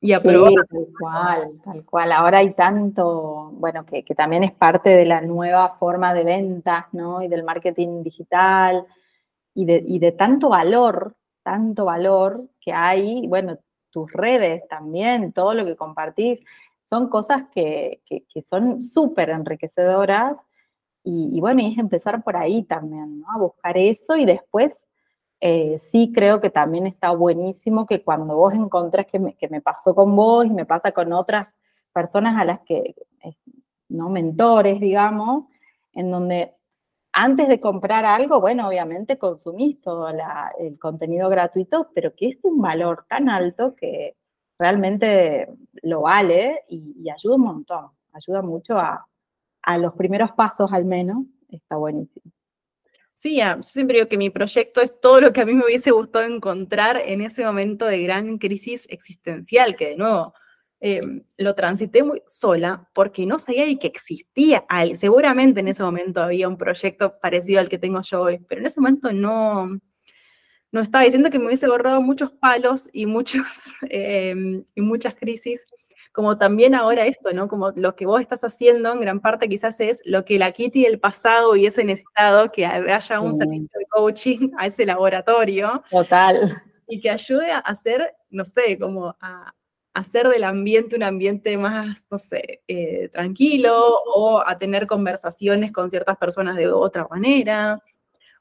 y 0.01 0.13
a 0.13 0.21
probar. 0.21 0.53
tal 0.69 0.87
cual, 0.99 1.61
tal 1.65 1.85
cual. 1.85 2.13
Ahora 2.13 2.39
hay 2.39 2.55
tanto, 2.55 3.51
bueno, 3.55 3.85
que, 3.85 4.05
que, 4.05 4.15
también 4.15 4.45
es 4.45 4.53
parte 4.53 4.91
de 4.91 5.05
la 5.05 5.21
nueva 5.21 5.77
forma 5.79 6.15
de 6.15 6.25
ventas, 6.25 6.87
¿no? 6.93 7.23
Y 7.23 7.29
del 7.29 7.43
marketing 7.43 8.03
digital 8.03 8.87
y 9.55 9.65
de, 9.65 9.85
y 9.87 9.99
de 9.99 10.13
tanto 10.13 10.49
valor, 10.49 11.17
tanto 11.43 11.85
valor 11.87 12.49
que 12.61 12.73
hay, 12.73 13.27
bueno, 13.27 13.59
tus 13.91 14.13
redes 14.13 14.67
también, 14.69 15.33
todo 15.33 15.55
lo 15.55 15.65
que 15.65 15.77
compartís, 15.77 16.41
son 16.83 17.09
cosas 17.09 17.45
que, 17.53 18.03
son 18.45 18.81
súper 18.81 19.31
enriquecedoras 19.31 20.37
y, 21.03 21.41
bueno, 21.41 21.63
y 21.63 21.73
es 21.73 21.79
empezar 21.79 22.23
por 22.23 22.37
ahí 22.37 22.65
también, 22.65 23.21
¿no? 23.21 23.27
A 23.35 23.39
buscar 23.39 23.77
eso 23.77 24.17
y 24.17 24.25
después 24.25 24.87
eh, 25.41 25.79
sí 25.79 26.13
creo 26.15 26.41
que 26.41 26.51
también 26.51 26.87
está 26.87 27.11
buenísimo 27.11 27.87
que 27.87 28.03
cuando 28.03 28.37
vos 28.37 28.55
encontrás 28.55 29.07
que 29.07 29.19
me, 29.19 29.35
que 29.35 29.49
me 29.49 29.61
pasó 29.61 29.95
con 29.95 30.17
vos 30.17 30.47
y 30.47 30.51
me 30.51 30.65
pasa 30.65 30.93
con 30.93 31.13
otras 31.13 31.55
personas 31.93 32.41
a 32.41 32.45
las 32.45 32.61
que, 32.61 32.95
eh, 33.23 33.37
¿no? 33.89 34.09
Mentores, 34.09 34.81
digamos, 34.81 35.47
en 35.93 36.11
donde 36.11 36.56
antes 37.19 37.49
de 37.49 37.61
comprar 37.61 38.05
algo, 38.05 38.43
bueno, 38.43 38.69
obviamente 38.69 39.17
consumís 39.17 39.81
todo 39.81 40.07
el 40.11 40.79
contenido 40.79 41.31
gratuito, 41.31 41.91
pero 41.95 42.15
que 42.15 42.29
es 42.29 42.37
un 42.43 42.61
valor 42.61 43.07
tan 43.09 43.31
alto 43.31 43.75
que 43.75 44.17
realmente 44.59 45.49
lo 45.81 46.03
vale 46.03 46.65
y, 46.69 47.09
ayuda 47.09 47.37
un 47.37 47.41
montón, 47.41 47.87
ayuda 48.13 48.43
mucho 48.43 48.79
a, 48.79 49.07
los 49.79 49.95
primeros 49.95 50.31
pasos 50.33 50.71
al 50.75 50.85
menos, 50.85 51.37
está 51.49 51.77
buenísimo. 51.77 52.31
Sí, 53.15 53.41
siempre 53.63 53.97
digo 53.97 54.09
que 54.11 54.19
mi 54.19 54.29
proyecto 54.29 54.83
es 54.83 55.01
todo 55.01 55.23
lo 55.23 55.33
que 55.33 55.41
a 55.41 55.47
mí 55.47 55.55
me 55.55 55.65
hubiese 55.65 55.93
gustado 55.93 56.27
encontrar 56.27 57.01
en 57.03 57.23
ese 57.23 57.47
momento 57.47 57.87
de 57.87 58.03
gran 58.03 58.37
crisis 58.37 58.87
existencial, 58.91 59.75
que 59.75 59.89
de 59.89 59.97
nuevo 59.97 60.35
Em, 60.79 61.25
lo 61.39 61.55
transité 61.55 62.03
muy 62.03 62.23
sola 62.27 62.87
porque 62.93 63.25
no 63.25 63.39
sabía 63.39 63.65
ni 63.65 63.79
que 63.79 63.87
existía. 63.87 64.67
Seguramente 64.95 65.61
en 65.61 65.69
ese 65.69 65.83
momento 65.83 66.23
había 66.23 66.49
un 66.49 66.59
proyecto 66.59 67.19
parecido 67.19 67.61
al 67.61 67.69
que 67.71 67.79
tengo 67.79 68.03
yo 68.03 68.21
hoy, 68.21 68.39
pero 68.47 68.61
en 68.61 68.67
ese 68.67 68.81
momento 68.81 69.11
no, 69.13 69.79
no 70.71 70.81
estaba 70.81 71.05
diciendo 71.05 71.31
que 71.31 71.39
me 71.39 71.47
hubiese 71.47 71.67
borrado 71.67 72.03
muchos 72.03 72.31
palos 72.31 72.91
y, 72.93 73.07
muchos, 73.07 73.43
em, 73.89 74.65
y 74.75 74.81
muchas 74.83 75.15
crisis, 75.15 75.67
como 76.13 76.37
también 76.37 76.75
ahora 76.75 77.07
esto, 77.07 77.33
¿no? 77.33 77.49
Como 77.49 77.71
lo 77.71 77.97
que 77.97 78.05
vos 78.05 78.21
estás 78.21 78.45
haciendo 78.45 78.93
en 78.93 79.01
gran 79.01 79.21
parte 79.21 79.49
quizás 79.49 79.81
es 79.81 80.03
lo 80.05 80.25
que 80.27 80.39
la 80.39 80.53
Kitty 80.53 80.85
del 80.85 81.01
pasado 81.01 81.53
hubiese 81.53 81.85
necesitado, 81.85 82.53
que 82.53 82.67
haya 82.67 83.21
un 83.21 83.33
servicio 83.33 83.71
de 83.79 83.87
coaching 83.89 84.51
a 84.59 84.67
ese 84.67 84.85
laboratorio. 84.85 85.83
Total. 85.91 86.63
Y 86.87 87.01
que 87.01 87.11
ayude 87.11 87.51
a 87.51 87.59
hacer, 87.59 88.15
no 88.31 88.45
sé, 88.45 88.79
como 88.79 89.17
a, 89.21 89.53
hacer 89.97 90.29
del 90.29 90.45
ambiente 90.45 90.95
un 90.95 91.03
ambiente 91.03 91.57
más, 91.57 92.07
no 92.11 92.19
sé, 92.19 92.61
eh, 92.69 93.09
tranquilo 93.09 93.75
o 94.15 94.43
a 94.47 94.59
tener 94.59 94.87
conversaciones 94.87 95.73
con 95.73 95.89
ciertas 95.89 96.19
personas 96.19 96.57
de 96.57 96.69
otra 96.71 97.09
manera 97.09 97.83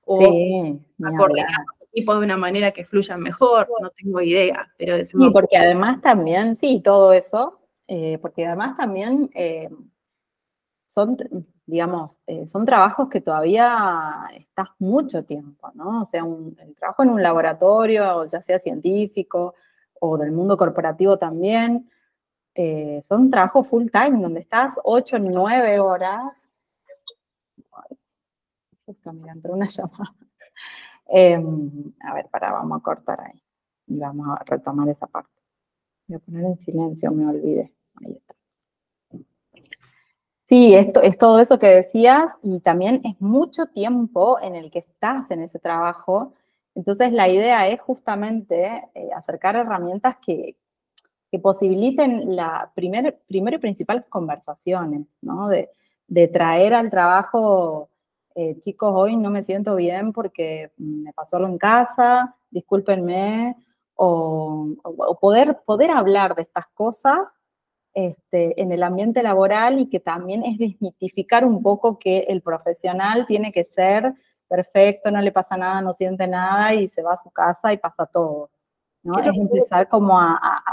o 0.03 0.21
a 0.21 1.11
coordinar 1.17 1.49
equipos 1.93 2.19
de 2.19 2.25
una 2.25 2.35
manera 2.35 2.71
que 2.71 2.83
fluyan 2.83 3.21
mejor, 3.21 3.69
no 3.81 3.89
tengo 3.89 4.19
idea, 4.19 4.69
pero 4.77 5.01
Sí, 5.05 5.29
porque 5.31 5.55
además 5.55 6.01
también, 6.01 6.57
sí, 6.57 6.81
todo 6.83 7.13
eso, 7.13 7.57
eh, 7.87 8.17
porque 8.21 8.45
además 8.45 8.75
también 8.75 9.31
eh, 9.33 9.69
son, 10.85 11.17
digamos, 11.65 12.19
son 12.47 12.65
trabajos 12.65 13.07
que 13.07 13.21
todavía 13.21 14.25
estás 14.35 14.67
mucho 14.77 15.23
tiempo, 15.23 15.71
¿no? 15.73 16.01
O 16.01 16.05
sea, 16.05 16.25
el 16.25 16.75
trabajo 16.75 17.03
en 17.03 17.11
un 17.11 17.23
laboratorio, 17.23 18.25
ya 18.25 18.41
sea 18.41 18.59
científico 18.59 19.55
o 20.05 20.17
del 20.17 20.31
mundo 20.31 20.57
corporativo 20.57 21.17
también, 21.17 21.89
eh, 22.53 23.01
son 23.03 23.29
trabajos 23.29 23.67
full 23.67 23.89
time, 23.91 24.21
donde 24.21 24.39
estás 24.39 24.75
8, 24.83 25.19
9 25.19 25.79
horas. 25.79 26.33
Entró 29.05 29.53
una 29.53 29.67
llamada. 29.67 30.15
Em, 31.07 31.93
a 32.01 32.13
ver, 32.13 32.27
para, 32.29 32.51
vamos 32.51 32.79
a 32.79 32.83
cortar 32.83 33.21
ahí. 33.21 33.41
Y 33.87 33.99
vamos 33.99 34.27
a 34.29 34.43
retomar 34.45 34.87
esa 34.89 35.07
parte. 35.07 35.29
Voy 36.07 36.17
a 36.17 36.19
poner 36.19 36.45
en 36.45 36.57
silencio, 36.59 37.11
me 37.11 37.27
olvidé. 37.27 37.73
Sí, 40.47 40.75
esto, 40.75 41.01
es 41.01 41.17
todo 41.17 41.39
eso 41.39 41.57
que 41.57 41.67
decías 41.67 42.27
y 42.43 42.59
también 42.59 43.01
es 43.03 43.19
mucho 43.19 43.65
tiempo 43.65 44.39
en 44.39 44.55
el 44.55 44.69
que 44.69 44.79
estás 44.79 45.29
en 45.31 45.41
ese 45.41 45.57
trabajo. 45.57 46.33
Entonces 46.75 47.13
la 47.13 47.27
idea 47.29 47.67
es 47.67 47.81
justamente 47.81 48.83
eh, 48.93 49.09
acercar 49.15 49.55
herramientas 49.55 50.17
que, 50.17 50.57
posibiliten 51.43 52.33
la 52.33 52.71
primer, 52.75 53.19
primero 53.27 53.57
y 53.57 53.59
principal 53.59 54.05
conversaciones, 54.07 55.05
¿no? 55.21 55.49
De, 55.49 55.69
traer 56.29 56.73
al 56.73 56.89
trabajo, 56.89 57.89
eh, 58.35 58.57
chicos, 58.61 58.93
hoy 58.95 59.17
no 59.17 59.29
me 59.31 59.43
siento 59.43 59.75
bien 59.75 60.13
porque 60.13 60.71
me 60.77 61.11
pasó 61.11 61.35
algo 61.35 61.49
en 61.49 61.57
casa, 61.57 62.33
discúlpenme, 62.49 63.53
o, 63.95 64.75
o 64.81 65.19
poder, 65.19 65.59
poder 65.65 65.91
hablar 65.91 66.35
de 66.35 66.43
estas 66.43 66.67
cosas 66.67 67.19
este, 67.95 68.61
en 68.61 68.73
el 68.73 68.83
ambiente 68.83 69.23
laboral 69.23 69.79
y 69.79 69.89
que 69.89 70.01
también 70.01 70.43
es 70.43 70.57
desmitificar 70.57 71.45
un 71.45 71.63
poco 71.63 71.97
que 71.97 72.25
el 72.27 72.41
profesional 72.41 73.25
tiene 73.25 73.53
que 73.53 73.63
ser 73.63 74.13
perfecto, 74.47 75.11
no 75.11 75.21
le 75.21 75.31
pasa 75.31 75.57
nada, 75.57 75.81
no 75.81 75.93
siente 75.93 76.27
nada 76.27 76.73
y 76.73 76.87
se 76.87 77.01
va 77.01 77.13
a 77.13 77.17
su 77.17 77.29
casa 77.31 77.73
y 77.73 77.77
pasa 77.77 78.05
todo. 78.05 78.49
¿no? 79.03 79.19
Es 79.19 79.35
empezar 79.37 79.87
como 79.87 80.19
a, 80.19 80.63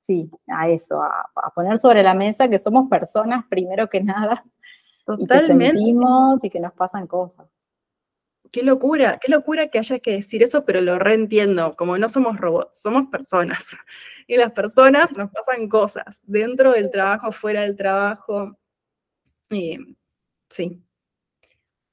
sí, 0.00 0.30
a 0.48 0.68
eso, 0.68 1.02
a, 1.02 1.30
poner 1.54 1.78
sobre 1.78 2.02
la 2.02 2.14
mesa 2.14 2.48
que 2.48 2.58
somos 2.58 2.88
personas 2.88 3.44
primero 3.48 3.88
que 3.88 4.02
nada. 4.02 4.44
Totalmente. 5.04 5.54
Y 5.54 5.58
que 5.58 5.66
sentimos 5.66 6.44
y 6.44 6.50
que 6.50 6.60
nos 6.60 6.72
pasan 6.72 7.06
cosas 7.06 7.48
qué 8.52 8.62
locura, 8.62 9.18
qué 9.20 9.32
locura 9.32 9.68
que 9.68 9.78
haya 9.78 9.98
que 9.98 10.12
decir 10.12 10.42
eso, 10.42 10.64
pero 10.64 10.80
lo 10.82 10.98
reentiendo, 10.98 11.74
como 11.74 11.96
no 11.98 12.08
somos 12.08 12.36
robots, 12.38 12.80
somos 12.80 13.08
personas. 13.10 13.70
Y 14.28 14.36
las 14.36 14.52
personas 14.52 15.10
nos 15.16 15.30
pasan 15.30 15.68
cosas, 15.68 16.22
dentro 16.24 16.72
del 16.72 16.90
trabajo, 16.90 17.32
fuera 17.32 17.62
del 17.62 17.76
trabajo. 17.76 18.56
sí. 20.48 20.82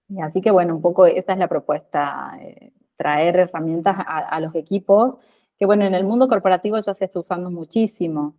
Y 0.10 0.22
así 0.22 0.42
que 0.42 0.52
bueno, 0.52 0.76
un 0.76 0.82
poco 0.82 1.06
esa 1.06 1.34
es 1.34 1.40
la 1.40 1.48
propuesta, 1.48 2.38
eh, 2.42 2.74
traer 2.98 3.38
herramientas 3.38 3.96
a, 3.98 4.40
los 4.42 4.54
equipos, 4.56 5.18
que 5.58 5.66
bueno, 5.66 5.86
en 5.86 5.94
el 5.94 6.04
mundo 6.04 6.28
corporativo 6.28 6.80
ya 6.80 6.94
se 6.94 7.06
está 7.06 7.20
usando 7.20 7.50
muchísimo, 7.52 8.36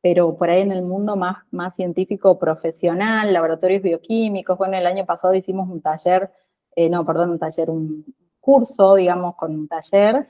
pero 0.00 0.36
por 0.36 0.50
ahí 0.50 0.62
en 0.62 0.72
el 0.72 0.82
mundo 0.82 1.16
más, 1.16 1.44
más 1.52 1.74
científico 1.76 2.38
profesional, 2.38 3.32
laboratorios 3.32 3.82
bioquímicos, 3.82 4.58
bueno, 4.58 4.76
el 4.76 4.86
año 4.86 5.06
pasado 5.06 5.34
hicimos 5.34 5.68
un 5.68 5.80
taller 5.80 6.32
eh, 6.76 6.88
no, 6.88 7.04
perdón, 7.04 7.30
un 7.30 7.38
taller, 7.38 7.70
un 7.70 8.04
curso, 8.40 8.94
digamos, 8.96 9.36
con 9.36 9.54
un 9.54 9.68
taller 9.68 10.28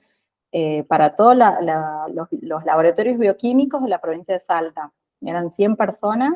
eh, 0.53 0.85
para 0.85 1.15
todos 1.15 1.37
los, 1.37 2.65
laboratorios 2.65 3.19
bioquímicos 3.19 3.83
de 3.83 3.89
la 3.89 4.01
provincia 4.01 4.35
de 4.35 4.41
Salta. 4.41 4.93
Eran 5.21 5.53
100 5.53 5.77
personas 5.77 6.35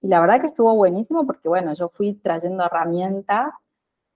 y 0.00 0.08
la 0.08 0.20
verdad 0.20 0.40
que 0.40 0.48
estuvo 0.48 0.74
buenísimo 0.74 1.26
porque, 1.26 1.48
bueno, 1.48 1.72
yo 1.74 1.88
fui 1.88 2.14
trayendo 2.14 2.64
herramientas 2.64 3.52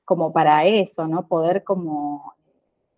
como 0.05 0.33
para 0.33 0.65
eso, 0.65 1.07
¿no? 1.07 1.27
Poder 1.27 1.65
como 1.65 2.35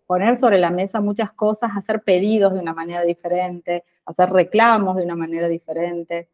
poner 0.05 0.35
sobre 0.37 0.59
la 0.59 0.69
mesa 0.69 1.01
muchas 1.01 1.31
cosas, 1.31 1.71
hacer 1.75 2.03
pedidos 2.03 2.53
de 2.53 2.59
una 2.59 2.73
manera 2.73 3.01
diferente, 3.03 3.83
hacer 4.05 4.29
reclamos 4.29 4.95
de 4.97 5.03
una 5.03 5.15
manera 5.15 5.47
diferente, 5.47 6.29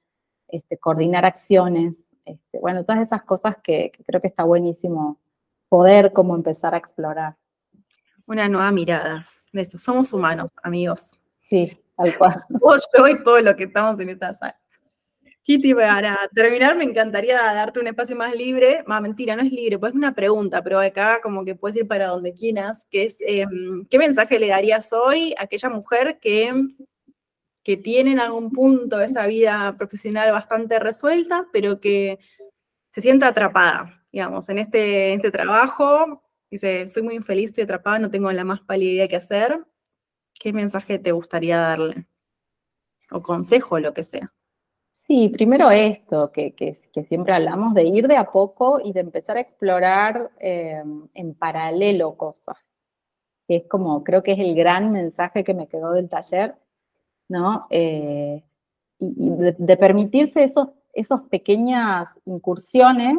este, 0.48 0.78
coordinar 0.78 1.26
acciones, 1.26 2.04
este, 2.26 2.60
bueno, 2.60 2.84
todas 2.84 3.02
esas 3.02 3.24
cosas 3.24 3.58
que 3.64 3.92
creo 4.06 4.22
que 4.22 4.28
está 4.28 4.44
buenísimo 4.44 5.20
poder 5.70 6.12
como 6.12 6.36
empezar 6.36 6.74
a 6.74 6.78
explorar. 6.78 7.38
Una 8.26 8.48
nueva 8.50 8.72
mirada 8.72 9.26
de 9.52 9.62
esto. 9.62 9.78
Somos 9.78 10.12
humanos, 10.14 10.52
amigos. 10.64 11.18
Sí, 11.42 11.82
tal 11.96 12.18
cual. 12.18 12.34
Yo 12.98 13.08
y 13.08 13.24
todo 13.24 13.40
lo 13.40 13.56
que 13.56 13.64
estamos 13.64 14.00
en 14.00 14.10
esta 14.10 14.34
sala. 14.34 14.61
Kitty, 15.44 15.74
para 15.74 16.30
terminar, 16.36 16.76
me 16.78 16.84
encantaría 16.84 17.36
darte 17.36 17.80
un 17.80 17.88
espacio 17.88 18.16
más 18.16 18.36
libre. 18.36 18.84
Más 18.86 19.02
mentira, 19.02 19.36
no 19.36 19.42
es 19.42 19.52
libre, 19.52 19.80
pues 19.80 19.92
es 19.92 19.96
una 19.96 20.14
pregunta, 20.14 20.64
pero 20.64 20.80
acá 20.80 21.20
como 21.22 21.44
que 21.44 21.56
puedes 21.56 21.78
ir 21.78 21.88
para 21.88 22.08
donde 22.08 22.34
quieras, 22.34 22.88
que 22.92 23.06
es, 23.06 23.20
em, 23.22 23.86
¿qué 23.90 23.98
mensaje 23.98 24.40
le 24.40 24.50
darías 24.50 24.94
hoy 24.94 25.34
a 25.38 25.44
aquella 25.44 25.70
mujer 25.70 26.20
que, 26.22 26.54
que 27.64 27.78
tiene 27.78 28.12
en 28.12 28.20
algún 28.20 28.52
punto 28.52 29.02
esa 29.02 29.26
vida 29.28 29.76
profesional 29.78 30.32
bastante 30.32 30.80
resuelta, 30.80 31.48
pero 31.52 31.80
que 31.80 32.20
se 32.92 33.02
sienta 33.02 33.28
atrapada? 33.28 34.02
digamos, 34.12 34.50
en 34.50 34.60
este, 34.60 35.14
este 35.14 35.32
trabajo, 35.32 36.24
dice, 36.50 36.88
soy 36.88 37.04
muy 37.04 37.16
infeliz, 37.16 37.50
estoy 37.50 37.64
atrapada, 37.64 38.00
no 38.00 38.12
tengo 38.12 38.32
la 38.32 38.44
más 38.44 38.62
pálida 38.62 38.92
idea 38.92 39.08
qué 39.08 39.16
hacer, 39.16 39.66
¿qué 40.34 40.54
mensaje 40.54 41.00
te 41.00 41.12
gustaría 41.12 41.58
darle? 41.58 42.08
O 43.12 43.22
consejo, 43.22 43.80
lo 43.80 43.94
que 43.94 44.04
sea. 44.04 44.34
Sí, 45.12 45.28
primero 45.28 45.70
esto, 45.72 46.32
que, 46.32 46.54
que, 46.56 47.04
siempre 47.04 47.34
hablamos 47.34 47.74
de 47.74 47.84
ir 47.84 48.08
de 48.08 48.16
a 48.16 48.32
poco 48.32 48.80
y 48.82 48.94
de 48.94 49.02
empezar 49.02 49.36
a 49.36 49.42
explorar 49.42 50.32
eh, 50.40 50.82
en 51.14 51.36
paralelo 51.36 52.16
cosas. 52.16 52.56
Que 53.46 53.58
es 53.58 53.64
como, 53.68 54.06
creo 54.06 54.24
que 54.24 54.32
es 54.32 54.40
el 54.40 54.56
gran 54.56 54.94
mensaje 54.94 55.44
que 55.44 55.54
me 55.54 55.68
quedó 55.68 55.92
del 55.92 56.08
taller, 56.08 56.56
¿no? 57.28 57.68
Eh, 57.70 58.42
y, 59.00 59.30
de, 59.32 59.54
de, 59.58 59.76
permitirse 59.76 60.46
esos, 60.46 60.70
esos 60.94 61.24
pequeñas 61.24 62.08
incursiones 62.24 63.18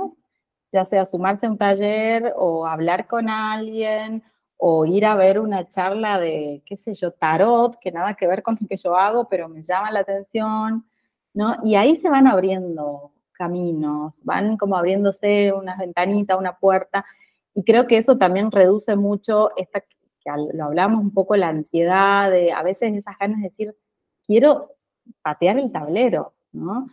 ya 0.72 0.86
sea 0.86 1.05
sumarse 1.05 1.45
a 1.45 1.51
un 1.51 1.59
taller 1.59 2.32
o 2.38 2.66
hablar 2.66 3.07
con 3.07 3.28
alguien 3.28 4.22
o 4.57 4.86
ir 4.86 5.05
a 5.05 5.14
ver 5.14 5.38
una 5.38 5.68
charla 5.68 6.18
de, 6.18 6.62
qué 6.64 6.78
sé 6.78 6.95
yo, 6.95 7.12
tarot, 7.12 7.78
que 7.78 7.93
nada 7.93 8.14
que 8.14 8.26
ver 8.26 8.43
con 8.43 8.57
lo 8.59 8.66
que 8.66 8.78
yo 8.78 8.97
hago, 8.97 9.28
pero 9.28 9.47
me 9.51 9.62
llama 9.62 9.90
la 9.90 10.01
atención, 10.01 10.86
¿no? 11.35 11.57
Y 11.64 11.74
ahí 11.76 11.97
se 11.97 12.11
van 12.11 12.26
abriendo 12.26 13.12
caminos, 13.33 14.22
van 14.24 14.57
como 14.57 14.76
abriéndose 14.76 15.53
una 15.53 15.76
ventanita, 15.76 16.37
una 16.37 16.57
puerta, 16.59 17.05
y 17.55 17.64
creo 17.64 17.87
que 17.87 17.97
eso 17.97 18.16
también 18.18 18.51
reduce 18.51 18.97
mucho 18.97 19.51
esta, 19.57 19.80
que 19.80 20.30
lo 20.55 20.64
hablamos 20.64 21.01
un 21.01 21.12
poco, 21.12 21.37
la 21.37 21.49
ansiedad, 21.49 22.30
de 22.30 22.53
a 22.53 22.62
veces 22.62 22.95
esas 22.95 23.18
ganas 23.18 23.39
de 23.39 23.49
decir, 23.49 23.76
quiero 24.24 24.72
patear 25.22 25.59
el 25.59 25.70
tablero, 25.72 26.35
¿no? 26.53 26.89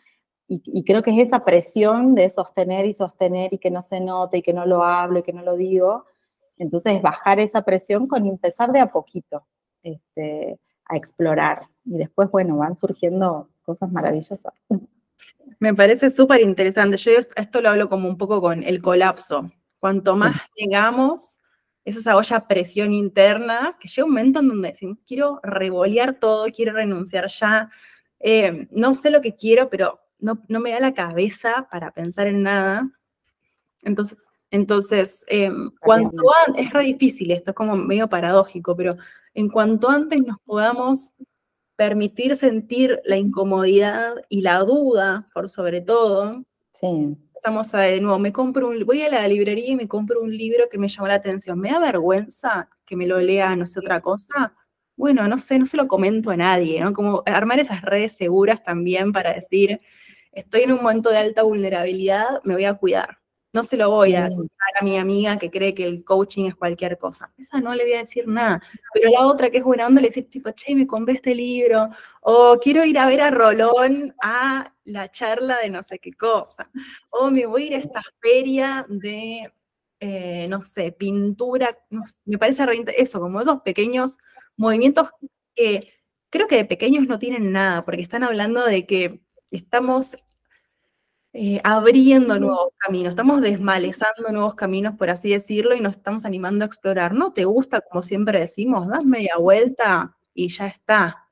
Y, 0.51 0.83
creo 0.83 1.03
que 1.03 1.11
es 1.11 1.27
esa 1.27 1.45
presión 1.45 2.15
de 2.15 2.27
sostener 2.31 2.87
y 2.87 2.93
sostener 2.93 3.53
y 3.53 3.59
que 3.59 3.69
no 3.69 3.83
se 3.83 3.99
note 3.99 4.39
y 4.39 4.41
que 4.41 4.51
no 4.51 4.65
lo 4.65 4.83
hablo 4.83 5.19
y 5.19 5.23
que 5.23 5.31
no 5.31 5.43
lo 5.43 5.55
digo. 5.55 6.05
Entonces, 6.57 7.03
bajar 7.03 7.39
esa 7.39 7.61
presión 7.61 8.07
con 8.07 8.25
empezar 8.25 8.71
de 8.71 8.79
a 8.79 8.91
poquito 8.91 9.45
este, 9.83 10.59
a 10.85 10.97
explorar. 10.97 11.67
Y 11.85 11.99
después, 11.99 12.31
bueno, 12.31 12.57
van 12.57 12.73
surgiendo 12.73 13.49
cosas 13.69 13.91
maravillosas. 13.91 14.51
Me 15.59 15.75
parece 15.75 16.09
súper 16.09 16.41
interesante. 16.41 16.97
Yo 16.97 17.11
esto 17.35 17.61
lo 17.61 17.69
hablo 17.69 17.87
como 17.87 18.09
un 18.09 18.17
poco 18.17 18.41
con 18.41 18.63
el 18.63 18.81
colapso. 18.81 19.51
Cuanto 19.77 20.15
más 20.15 20.41
llegamos, 20.55 21.37
es 21.85 21.95
esa 21.95 22.17
olla 22.17 22.47
presión 22.47 22.91
interna, 22.91 23.77
que 23.79 23.87
llega 23.87 24.05
un 24.05 24.11
momento 24.11 24.39
en 24.39 24.47
donde 24.47 24.69
decimos, 24.69 24.97
quiero 25.05 25.39
revolear 25.43 26.19
todo, 26.19 26.47
quiero 26.47 26.73
renunciar 26.73 27.27
ya, 27.27 27.69
eh, 28.19 28.67
no 28.71 28.95
sé 28.95 29.11
lo 29.11 29.21
que 29.21 29.35
quiero, 29.35 29.69
pero 29.69 29.99
no, 30.17 30.41
me 30.47 30.71
da 30.71 30.79
la 30.79 30.95
cabeza 30.95 31.67
para 31.69 31.91
pensar 31.91 32.25
en 32.25 32.41
nada. 32.41 32.89
Entonces, 33.83 34.17
entonces 34.49 35.25
em, 35.27 35.69
cuanto 35.79 36.23
antes, 36.47 36.65
es 36.65 36.73
re 36.73 36.83
difícil 36.85 37.29
esto, 37.29 37.51
es 37.51 37.55
como 37.55 37.75
medio 37.75 38.09
paradójico, 38.09 38.75
pero 38.75 38.97
en 39.35 39.47
cuanto 39.47 39.89
antes 39.89 40.19
nos 40.23 40.39
podamos 40.39 41.11
permitir 41.79 42.35
sentir 42.35 42.99
la 43.05 43.15
incomodidad 43.15 44.15
y 44.27 44.41
la 44.41 44.59
duda, 44.59 45.29
por 45.33 45.47
sobre 45.47 45.79
todo, 45.79 46.43
sí. 46.73 47.15
estamos 47.33 47.73
a, 47.73 47.79
de 47.79 48.01
nuevo, 48.01 48.19
me 48.19 48.33
compro 48.33 48.67
un, 48.67 48.85
voy 48.85 49.01
a 49.03 49.09
la 49.09 49.25
librería 49.29 49.69
y 49.69 49.75
me 49.77 49.87
compro 49.87 50.19
un 50.19 50.35
libro 50.35 50.65
que 50.69 50.77
me 50.77 50.89
llamó 50.89 51.07
la 51.07 51.13
atención. 51.13 51.57
¿Me 51.57 51.71
da 51.71 51.79
vergüenza 51.79 52.67
que 52.85 52.97
me 52.97 53.07
lo 53.07 53.21
lea, 53.21 53.55
no 53.55 53.65
sé, 53.65 53.79
otra 53.79 54.01
cosa? 54.01 54.53
bueno, 54.97 55.25
no 55.29 55.37
sé, 55.37 55.57
no 55.57 55.65
se 55.65 55.77
lo 55.77 55.87
comento 55.87 56.31
a 56.31 56.35
nadie, 56.35 56.81
¿no? 56.81 56.91
Como 56.91 57.23
armar 57.25 57.61
esas 57.61 57.81
redes 57.81 58.17
seguras 58.17 58.61
también 58.61 59.13
para 59.13 59.33
decir, 59.33 59.79
estoy 60.33 60.63
en 60.63 60.73
un 60.73 60.81
momento 60.81 61.09
de 61.09 61.17
alta 61.17 61.43
vulnerabilidad, 61.43 62.41
me 62.43 62.55
voy 62.55 62.65
a 62.65 62.73
cuidar. 62.73 63.18
No 63.51 63.63
se 63.63 63.77
lo 63.77 63.89
voy 63.89 64.15
a 64.15 64.29
contar 64.29 64.69
a 64.79 64.83
mi 64.83 64.97
amiga 64.97 65.37
que 65.39 65.49
cree 65.49 65.73
que 65.73 65.83
el 65.83 66.03
coaching 66.03 66.45
es 66.45 66.55
cualquier 66.55 66.97
cosa. 66.97 67.33
Esa 67.37 67.59
no 67.59 67.73
le 67.73 67.83
voy 67.83 67.93
a 67.93 67.99
decir 67.99 68.27
nada. 68.27 68.61
Pero 68.93 69.09
la 69.09 69.25
otra 69.25 69.49
que 69.49 69.57
es 69.57 69.63
buena 69.63 69.87
onda 69.87 70.01
le 70.01 70.09
dice, 70.09 70.21
tipo, 70.23 70.51
che, 70.51 70.75
me 70.75 70.85
compré 70.85 71.15
este 71.15 71.33
libro. 71.33 71.89
O 72.21 72.59
quiero 72.61 72.85
ir 72.85 72.99
a 72.99 73.07
ver 73.07 73.21
a 73.21 73.31
Rolón 73.31 74.13
a 74.21 74.73
la 74.83 75.09
charla 75.09 75.57
de 75.63 75.69
no 75.71 75.81
sé 75.81 75.97
qué 75.99 76.13
cosa. 76.13 76.69
O 77.09 77.31
me 77.31 77.45
voy 77.47 77.63
a 77.63 77.67
ir 77.67 77.73
a 77.75 77.77
esta 77.79 78.01
feria 78.21 78.85
de, 78.87 79.51
eh, 79.99 80.47
no 80.47 80.61
sé, 80.61 80.91
pintura. 80.91 81.77
me 82.25 82.37
parece 82.37 82.63
eso, 82.97 83.19
como 83.19 83.41
esos 83.41 83.61
pequeños 83.61 84.17
movimientos 84.57 85.09
que 85.55 85.93
creo 86.29 86.47
que 86.47 86.57
de 86.57 86.65
pequeños 86.65 87.07
no 87.07 87.19
tienen 87.19 87.51
nada, 87.51 87.83
porque 87.85 88.01
están 88.01 88.23
hablando 88.23 88.65
de 88.65 88.85
que 88.85 89.21
estamos 89.51 90.17
eh, 91.33 91.61
abriendo 91.63 92.39
nuevos 92.39 92.69
caminos, 92.77 93.11
estamos 93.11 93.41
desmalezando 93.41 94.31
nuevos 94.31 94.55
caminos, 94.55 94.95
por 94.95 95.09
así 95.09 95.29
decirlo, 95.29 95.75
y 95.75 95.79
nos 95.79 95.97
estamos 95.97 96.25
animando 96.25 96.65
a 96.65 96.67
explorar. 96.67 97.13
¿No 97.13 97.33
te 97.33 97.45
gusta, 97.45 97.81
como 97.81 98.01
siempre 98.01 98.39
decimos, 98.39 98.87
das 98.87 99.05
media 99.05 99.35
vuelta 99.39 100.15
y 100.33 100.49
ya 100.49 100.67
está? 100.67 101.25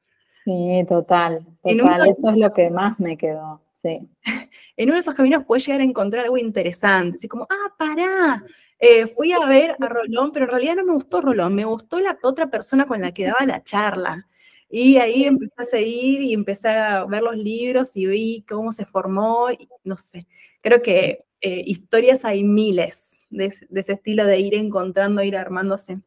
Sí, 0.45 0.85
total, 0.87 1.45
total. 1.63 2.07
Eso 2.07 2.29
es 2.29 2.37
lo 2.37 2.51
que 2.51 2.69
más 2.69 2.99
me 2.99 3.17
quedó, 3.17 3.61
sí. 3.73 4.07
En 4.77 4.89
uno 4.89 4.93
de 4.93 5.01
esos 5.01 5.15
caminos 5.15 5.43
puedes 5.47 5.65
llegar 5.65 5.81
a 5.81 5.85
encontrar 5.85 6.25
algo 6.25 6.37
interesante, 6.37 7.15
así 7.17 7.27
como, 7.27 7.47
ah, 7.49 7.73
pará, 7.79 8.43
eh, 8.77 9.07
fui 9.07 9.31
a 9.31 9.43
ver 9.47 9.75
a 9.79 9.87
Rolón, 9.87 10.31
pero 10.31 10.45
en 10.45 10.51
realidad 10.51 10.75
no 10.75 10.85
me 10.85 10.93
gustó 10.93 11.19
Rolón, 11.19 11.55
me 11.55 11.65
gustó 11.65 11.99
la 11.99 12.15
otra 12.21 12.47
persona 12.51 12.85
con 12.85 13.01
la 13.01 13.11
que 13.11 13.25
daba 13.25 13.43
la 13.47 13.63
charla. 13.63 14.27
Y 14.70 14.97
ahí 14.97 15.24
empecé 15.24 15.53
a 15.57 15.63
seguir 15.63 16.22
y 16.22 16.34
empecé 16.34 16.70
a 16.70 17.05
ver 17.05 17.24
los 17.24 17.38
libros 17.38 17.91
y 17.95 18.05
vi 18.05 18.45
cómo 18.47 18.72
se 18.72 18.86
formó, 18.86 19.47
no 19.84 19.97
sé, 19.97 20.28
creo 20.61 20.82
que 20.82 21.20
eh, 21.39 21.63
historias 21.65 22.26
hay 22.26 22.43
miles 22.43 23.22
de, 23.30 23.45
ese 23.45 23.93
estilo 23.93 24.26
de 24.26 24.39
ir 24.39 24.55
encontrando, 24.55 25.24
ir 25.24 25.38
armándose. 25.38 25.99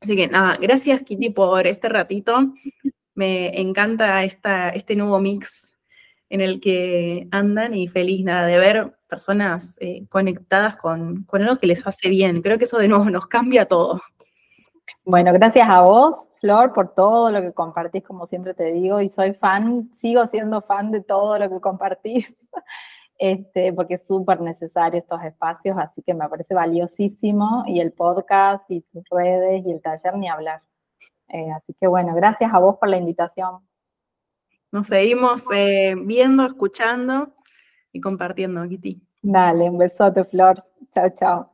Así 0.00 0.16
que 0.16 0.28
nada, 0.28 0.56
gracias 0.56 1.02
Kitty 1.02 1.30
por 1.30 1.66
este 1.66 1.88
ratito. 1.88 2.54
Me 3.14 3.60
encanta 3.60 4.24
esta, 4.24 4.70
este 4.70 4.96
nuevo 4.96 5.20
mix 5.20 5.78
en 6.30 6.40
el 6.40 6.60
que 6.60 7.28
andan 7.32 7.74
y 7.74 7.88
feliz 7.88 8.24
nada 8.24 8.46
de 8.46 8.58
ver 8.58 8.96
personas 9.08 9.76
eh, 9.80 10.06
conectadas 10.08 10.76
con, 10.76 11.24
con 11.24 11.42
algo 11.42 11.58
que 11.58 11.66
les 11.66 11.86
hace 11.86 12.08
bien. 12.08 12.40
Creo 12.40 12.56
que 12.56 12.64
eso 12.64 12.78
de 12.78 12.88
nuevo 12.88 13.10
nos 13.10 13.26
cambia 13.26 13.66
todo. 13.66 14.00
Bueno, 15.04 15.32
gracias 15.32 15.68
a 15.68 15.82
vos, 15.82 16.28
Flor, 16.40 16.72
por 16.72 16.94
todo 16.94 17.30
lo 17.30 17.40
que 17.42 17.52
compartís, 17.52 18.02
como 18.02 18.26
siempre 18.26 18.54
te 18.54 18.72
digo, 18.72 19.00
y 19.00 19.08
soy 19.08 19.34
fan, 19.34 19.90
sigo 20.00 20.26
siendo 20.26 20.62
fan 20.62 20.90
de 20.90 21.02
todo 21.02 21.38
lo 21.38 21.50
que 21.50 21.60
compartís, 21.60 22.36
este, 23.18 23.72
porque 23.72 23.94
es 23.94 24.06
súper 24.06 24.40
necesario 24.40 24.98
estos 24.98 25.22
espacios, 25.22 25.76
así 25.78 26.02
que 26.02 26.14
me 26.14 26.28
parece 26.28 26.54
valiosísimo, 26.54 27.64
y 27.66 27.80
el 27.80 27.92
podcast, 27.92 28.64
y 28.70 28.80
tus 28.80 29.04
redes, 29.10 29.64
y 29.66 29.70
el 29.70 29.82
taller, 29.82 30.16
ni 30.16 30.28
hablar. 30.28 30.62
Eh, 31.28 31.50
así 31.52 31.74
que 31.74 31.86
bueno, 31.86 32.14
gracias 32.14 32.52
a 32.52 32.58
vos 32.58 32.76
por 32.78 32.88
la 32.88 32.96
invitación. 32.96 33.60
Nos 34.72 34.86
seguimos 34.86 35.44
eh, 35.54 35.94
viendo, 35.96 36.46
escuchando 36.46 37.34
y 37.92 38.00
compartiendo, 38.00 38.66
Kitty. 38.68 39.00
Dale, 39.22 39.68
un 39.68 39.78
besote, 39.78 40.24
Flor. 40.24 40.64
Chao, 40.92 41.10
chao. 41.10 41.49